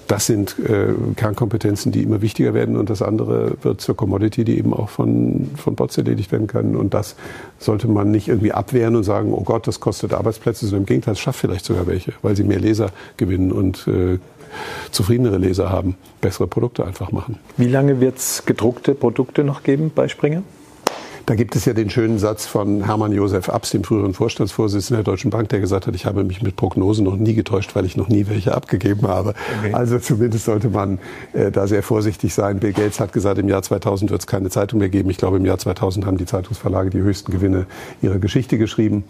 Das 0.06 0.26
sind 0.26 0.56
äh, 0.58 0.92
Kernkompetenzen, 1.16 1.92
die 1.92 2.02
immer 2.02 2.20
wichtiger 2.20 2.54
werden 2.54 2.76
und 2.76 2.90
das 2.90 3.02
andere 3.02 3.56
wird 3.62 3.80
zur 3.80 3.96
Commodity, 3.96 4.44
die 4.44 4.58
eben 4.58 4.74
auch 4.74 4.88
von, 4.88 5.50
von 5.56 5.74
Bots 5.74 5.96
erledigt 5.96 6.30
werden 6.32 6.46
kann. 6.46 6.76
Und 6.76 6.94
das 6.94 7.16
sollte 7.58 7.88
man 7.88 8.10
nicht 8.10 8.28
irgendwie 8.28 8.52
abwehren 8.52 8.96
und 8.96 9.04
sagen, 9.04 9.32
oh 9.32 9.42
Gott, 9.42 9.66
das 9.66 9.80
kostet 9.80 10.12
Arbeitsplätze, 10.12 10.66
sondern 10.66 10.82
im 10.82 10.86
Gegenteil, 10.86 11.12
es 11.12 11.20
schafft 11.20 11.40
vielleicht 11.40 11.64
sogar 11.64 11.86
welche, 11.86 12.12
weil 12.22 12.36
sie 12.36 12.44
mehr 12.44 12.60
Leser 12.60 12.90
gewinnen 13.16 13.52
und 13.52 13.86
äh, 13.88 14.18
zufriedenere 14.90 15.38
Leser 15.38 15.70
haben, 15.70 15.96
bessere 16.20 16.46
Produkte 16.46 16.84
einfach 16.84 17.10
machen. 17.10 17.38
Wie 17.56 17.68
lange 17.68 18.00
wird 18.00 18.18
es 18.18 18.44
gedruckte 18.46 18.94
Produkte 18.94 19.44
noch 19.44 19.62
geben 19.62 19.90
bei 19.94 20.08
Springer? 20.08 20.42
Da 21.26 21.34
gibt 21.36 21.56
es 21.56 21.64
ja 21.64 21.72
den 21.72 21.88
schönen 21.88 22.18
Satz 22.18 22.44
von 22.44 22.84
Hermann 22.84 23.10
Josef 23.10 23.48
Abs, 23.48 23.70
dem 23.70 23.82
früheren 23.82 24.12
Vorstandsvorsitzenden 24.12 25.02
der 25.02 25.10
Deutschen 25.10 25.30
Bank, 25.30 25.48
der 25.48 25.60
gesagt 25.60 25.86
hat, 25.86 25.94
ich 25.94 26.04
habe 26.04 26.22
mich 26.22 26.42
mit 26.42 26.54
Prognosen 26.54 27.04
noch 27.04 27.16
nie 27.16 27.32
getäuscht, 27.32 27.74
weil 27.74 27.86
ich 27.86 27.96
noch 27.96 28.08
nie 28.08 28.26
welche 28.28 28.54
abgegeben 28.54 29.08
habe. 29.08 29.34
Okay. 29.60 29.72
Also 29.72 29.98
zumindest 29.98 30.44
sollte 30.44 30.68
man 30.68 30.98
äh, 31.32 31.50
da 31.50 31.66
sehr 31.66 31.82
vorsichtig 31.82 32.34
sein. 32.34 32.58
Bill 32.58 32.74
Gates 32.74 33.00
hat 33.00 33.14
gesagt, 33.14 33.38
im 33.38 33.48
Jahr 33.48 33.62
2000 33.62 34.10
wird 34.10 34.20
es 34.20 34.26
keine 34.26 34.50
Zeitung 34.50 34.80
mehr 34.80 34.90
geben. 34.90 35.08
Ich 35.08 35.16
glaube, 35.16 35.38
im 35.38 35.46
Jahr 35.46 35.56
2000 35.56 36.04
haben 36.04 36.18
die 36.18 36.26
Zeitungsverlage 36.26 36.90
die 36.90 37.00
höchsten 37.00 37.32
Gewinne 37.32 37.64
ihrer 38.02 38.18
Geschichte 38.18 38.58
geschrieben. 38.58 39.04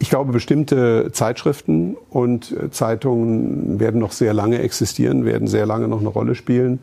Ich 0.00 0.10
glaube, 0.10 0.32
bestimmte 0.32 1.10
Zeitschriften 1.12 1.96
und 2.10 2.56
Zeitungen 2.72 3.78
werden 3.78 4.00
noch 4.00 4.10
sehr 4.10 4.34
lange 4.34 4.58
existieren, 4.58 5.24
werden 5.24 5.46
sehr 5.46 5.66
lange 5.66 5.86
noch 5.86 6.00
eine 6.00 6.08
Rolle 6.08 6.34
spielen 6.34 6.80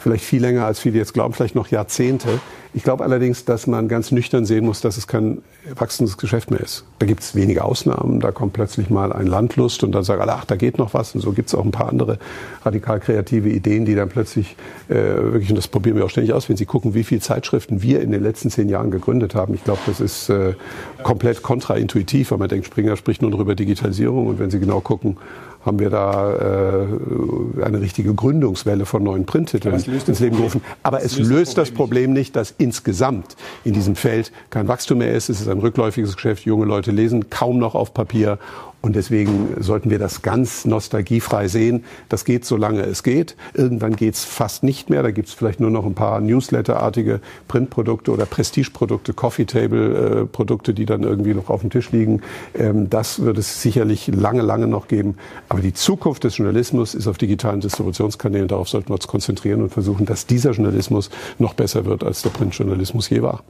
vielleicht 0.00 0.24
viel 0.24 0.40
länger, 0.40 0.66
als 0.66 0.80
viele 0.80 0.98
jetzt 0.98 1.14
glauben, 1.14 1.34
vielleicht 1.34 1.54
noch 1.54 1.68
Jahrzehnte. 1.68 2.40
Ich 2.72 2.84
glaube 2.84 3.02
allerdings, 3.02 3.44
dass 3.44 3.66
man 3.66 3.88
ganz 3.88 4.12
nüchtern 4.12 4.44
sehen 4.44 4.64
muss, 4.64 4.80
dass 4.80 4.96
es 4.96 5.08
kein 5.08 5.42
wachsendes 5.74 6.18
Geschäft 6.18 6.52
mehr 6.52 6.60
ist. 6.60 6.84
Da 7.00 7.06
gibt 7.06 7.20
es 7.20 7.34
wenige 7.34 7.64
Ausnahmen, 7.64 8.20
da 8.20 8.30
kommt 8.30 8.52
plötzlich 8.52 8.90
mal 8.90 9.12
ein 9.12 9.26
Landlust 9.26 9.82
und 9.82 9.92
dann 9.92 10.04
sagen 10.04 10.22
alle, 10.22 10.34
ach, 10.34 10.44
da 10.44 10.54
geht 10.54 10.78
noch 10.78 10.94
was. 10.94 11.14
Und 11.14 11.20
so 11.20 11.32
gibt 11.32 11.48
es 11.48 11.54
auch 11.56 11.64
ein 11.64 11.72
paar 11.72 11.88
andere 11.88 12.18
radikal 12.64 13.00
kreative 13.00 13.48
Ideen, 13.48 13.84
die 13.84 13.96
dann 13.96 14.08
plötzlich 14.08 14.56
äh, 14.88 14.94
wirklich, 14.94 15.50
und 15.50 15.56
das 15.56 15.66
probieren 15.66 15.96
wir 15.96 16.04
auch 16.04 16.10
ständig 16.10 16.32
aus, 16.32 16.48
wenn 16.48 16.56
Sie 16.56 16.64
gucken, 16.64 16.94
wie 16.94 17.02
viele 17.02 17.20
Zeitschriften 17.20 17.82
wir 17.82 18.00
in 18.02 18.12
den 18.12 18.22
letzten 18.22 18.50
zehn 18.50 18.68
Jahren 18.68 18.92
gegründet 18.92 19.34
haben. 19.34 19.54
Ich 19.54 19.64
glaube, 19.64 19.80
das 19.86 20.00
ist 20.00 20.28
äh, 20.28 20.54
komplett 21.02 21.42
kontraintuitiv, 21.42 22.30
weil 22.30 22.38
man 22.38 22.48
denkt, 22.48 22.66
Springer 22.66 22.96
spricht 22.96 23.20
nur 23.20 23.32
noch 23.32 23.40
über 23.40 23.56
Digitalisierung 23.56 24.28
und 24.28 24.38
wenn 24.38 24.50
Sie 24.50 24.60
genau 24.60 24.80
gucken, 24.80 25.16
haben 25.64 25.78
wir 25.78 25.90
da 25.90 26.32
äh, 26.32 27.62
eine 27.64 27.80
richtige 27.80 28.14
Gründungswelle 28.14 28.86
von 28.86 29.02
neuen 29.02 29.26
Printtiteln 29.26 29.74
ins 29.74 30.20
Leben 30.20 30.36
gerufen. 30.36 30.62
Aber 30.82 31.02
es 31.02 31.18
löst, 31.18 31.30
löst 31.30 31.58
das 31.58 31.70
Problem 31.70 32.12
nicht, 32.12 32.34
dass 32.34 32.54
insgesamt 32.56 33.36
in 33.64 33.74
diesem 33.74 33.94
Feld 33.94 34.32
kein 34.48 34.68
Wachstum 34.68 34.98
mehr 34.98 35.12
ist. 35.12 35.28
Es 35.28 35.40
ist 35.40 35.48
ein 35.48 35.58
rückläufiges 35.58 36.14
Geschäft. 36.14 36.44
Junge 36.44 36.64
Leute 36.64 36.92
lesen 36.92 37.28
kaum 37.28 37.58
noch 37.58 37.74
auf 37.74 37.92
Papier 37.92 38.38
und 38.82 38.96
deswegen 38.96 39.56
sollten 39.60 39.90
wir 39.90 39.98
das 39.98 40.22
ganz 40.22 40.64
nostalgiefrei 40.64 41.48
sehen. 41.48 41.84
Das 42.08 42.24
geht, 42.24 42.46
solange 42.46 42.82
es 42.82 43.02
geht. 43.02 43.36
Irgendwann 43.52 43.94
geht 43.94 44.14
es 44.14 44.24
fast 44.24 44.62
nicht 44.62 44.88
mehr. 44.88 45.02
Da 45.02 45.10
gibt 45.10 45.28
es 45.28 45.34
vielleicht 45.34 45.60
nur 45.60 45.70
noch 45.70 45.84
ein 45.84 45.94
paar 45.94 46.20
Newsletterartige 46.20 47.20
Printprodukte 47.46 48.10
oder 48.10 48.24
Prestigeprodukte, 48.24 49.12
Coffee 49.12 49.44
Table 49.44 50.22
äh, 50.22 50.26
Produkte, 50.26 50.72
die 50.72 50.86
dann 50.86 51.02
irgendwie 51.02 51.34
noch 51.34 51.50
auf 51.50 51.60
dem 51.60 51.68
Tisch 51.68 51.92
liegen. 51.92 52.22
Ähm, 52.58 52.88
das 52.88 53.22
wird 53.22 53.36
es 53.36 53.60
sicherlich 53.60 54.06
lange, 54.08 54.40
lange 54.40 54.66
noch 54.66 54.88
geben. 54.88 55.16
Aber 55.50 55.60
die 55.60 55.74
Zukunft 55.74 56.24
des 56.24 56.38
Journalismus 56.38 56.94
ist 56.94 57.06
auf 57.06 57.18
digitalen 57.18 57.60
Distributionskanälen. 57.60 58.48
Darauf 58.48 58.70
sollten 58.70 58.88
wir 58.88 58.94
uns 58.94 59.06
konzentrieren 59.06 59.60
und 59.60 59.70
versuchen, 59.70 60.06
dass 60.06 60.24
dieser 60.26 60.52
Journalismus 60.52 61.10
noch 61.38 61.52
besser 61.52 61.84
wird, 61.84 62.02
als 62.02 62.22
der 62.22 62.30
Printjournalismus 62.30 63.10
je 63.10 63.20
war. 63.20 63.42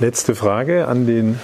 Letzte 0.00 0.34
Frage 0.34 0.88
an 0.88 1.06
den 1.06 1.38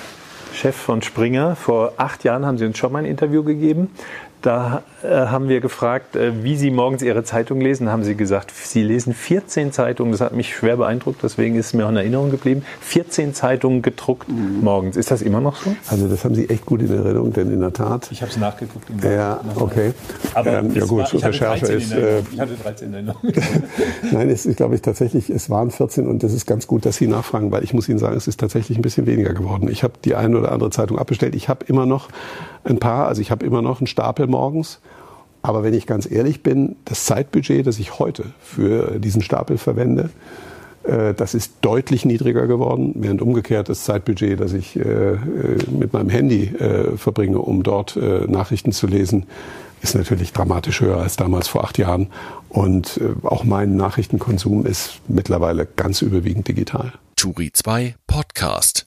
Chef 0.52 0.76
von 0.76 1.02
Springer. 1.02 1.56
Vor 1.56 1.94
acht 1.96 2.24
Jahren 2.24 2.44
haben 2.44 2.58
Sie 2.58 2.66
uns 2.66 2.78
schon 2.78 2.92
mal 2.92 3.00
ein 3.00 3.04
Interview 3.04 3.42
gegeben. 3.42 3.90
Da 4.42 4.82
äh, 5.04 5.08
haben 5.08 5.48
wir 5.48 5.60
gefragt, 5.60 6.16
äh, 6.16 6.42
wie 6.42 6.56
Sie 6.56 6.72
morgens 6.72 7.00
Ihre 7.02 7.22
Zeitung 7.22 7.60
lesen. 7.60 7.86
Da 7.86 7.92
haben 7.92 8.02
Sie 8.02 8.16
gesagt, 8.16 8.50
Sie 8.50 8.82
lesen 8.82 9.14
14 9.14 9.70
Zeitungen. 9.70 10.10
Das 10.10 10.20
hat 10.20 10.34
mich 10.34 10.54
schwer 10.54 10.76
beeindruckt, 10.76 11.22
deswegen 11.22 11.54
ist 11.54 11.66
es 11.66 11.74
mir 11.74 11.86
auch 11.86 11.90
in 11.90 11.96
Erinnerung 11.96 12.32
geblieben. 12.32 12.64
14 12.80 13.34
Zeitungen 13.34 13.82
gedruckt 13.82 14.28
mhm. 14.28 14.60
morgens. 14.62 14.96
Ist 14.96 15.12
das 15.12 15.22
immer 15.22 15.40
noch 15.40 15.56
so? 15.56 15.76
Also 15.88 16.08
das 16.08 16.24
haben 16.24 16.34
Sie 16.34 16.48
echt 16.48 16.66
gut 16.66 16.82
in 16.82 16.90
Erinnerung, 16.90 17.32
denn 17.32 17.52
in 17.52 17.60
der 17.60 17.72
Tat. 17.72 18.08
Ich 18.10 18.20
habe 18.20 18.32
es 18.32 18.36
nachgeguckt. 18.36 18.86
ja, 19.04 19.40
okay. 19.54 19.92
Aber 20.34 20.58
ähm, 20.58 20.74
ja 20.74 20.86
gut, 20.86 21.14
war, 21.14 21.28
Recherche 21.28 21.66
ist. 21.66 21.92
Äh, 21.92 22.20
ich 22.32 22.40
hatte 22.40 22.54
13 22.54 22.88
in 22.88 22.94
Erinnerung. 22.94 23.22
Nein, 24.10 24.28
es 24.28 24.44
ist, 24.44 24.56
glaube 24.56 24.74
ich, 24.74 24.82
tatsächlich, 24.82 25.30
es 25.30 25.50
waren 25.50 25.70
14 25.70 26.08
und 26.08 26.24
das 26.24 26.32
ist 26.32 26.46
ganz 26.46 26.66
gut, 26.66 26.84
dass 26.84 26.96
Sie 26.96 27.06
nachfragen, 27.06 27.52
weil 27.52 27.62
ich 27.62 27.74
muss 27.74 27.88
Ihnen 27.88 28.00
sagen, 28.00 28.16
es 28.16 28.26
ist 28.26 28.40
tatsächlich 28.40 28.76
ein 28.76 28.82
bisschen 28.82 29.06
weniger 29.06 29.34
geworden. 29.34 29.68
Ich 29.68 29.84
habe 29.84 29.94
die 30.04 30.16
eine 30.16 30.36
oder 30.36 30.50
andere 30.50 30.70
Zeitung 30.70 30.98
abbestellt. 30.98 31.36
Ich 31.36 31.48
habe 31.48 31.64
immer 31.66 31.86
noch 31.86 32.08
ein 32.64 32.78
paar, 32.78 33.08
also 33.08 33.20
ich 33.20 33.30
habe 33.30 33.44
immer 33.44 33.62
noch 33.62 33.80
einen 33.80 33.86
Stapel 33.86 34.26
morgens. 34.26 34.80
Aber 35.42 35.64
wenn 35.64 35.74
ich 35.74 35.86
ganz 35.86 36.08
ehrlich 36.10 36.42
bin, 36.42 36.76
das 36.84 37.04
Zeitbudget, 37.04 37.66
das 37.66 37.80
ich 37.80 37.98
heute 37.98 38.26
für 38.40 39.00
diesen 39.00 39.22
Stapel 39.22 39.58
verwende, 39.58 40.10
äh, 40.84 41.14
das 41.14 41.34
ist 41.34 41.54
deutlich 41.60 42.04
niedriger 42.04 42.46
geworden, 42.46 42.92
während 42.96 43.22
umgekehrt 43.22 43.68
das 43.68 43.84
Zeitbudget, 43.84 44.40
das 44.40 44.52
ich 44.52 44.76
äh, 44.76 45.16
mit 45.70 45.92
meinem 45.92 46.08
Handy 46.08 46.44
äh, 46.44 46.96
verbringe, 46.96 47.38
um 47.38 47.62
dort 47.62 47.96
Nachrichten 47.96 48.72
zu 48.72 48.86
lesen, 48.86 49.26
ist 49.80 49.94
natürlich 49.94 50.32
dramatisch 50.32 50.80
höher 50.80 50.98
als 50.98 51.16
damals 51.16 51.48
vor 51.48 51.64
acht 51.64 51.76
Jahren. 51.78 52.08
Und 52.48 53.00
auch 53.24 53.42
mein 53.42 53.74
Nachrichtenkonsum 53.76 54.64
ist 54.64 55.00
mittlerweile 55.08 55.66
ganz 55.66 56.02
überwiegend 56.02 56.46
digital. 56.46 56.92
Turi 57.16 57.50
2 57.52 57.96
Podcast. 58.06 58.86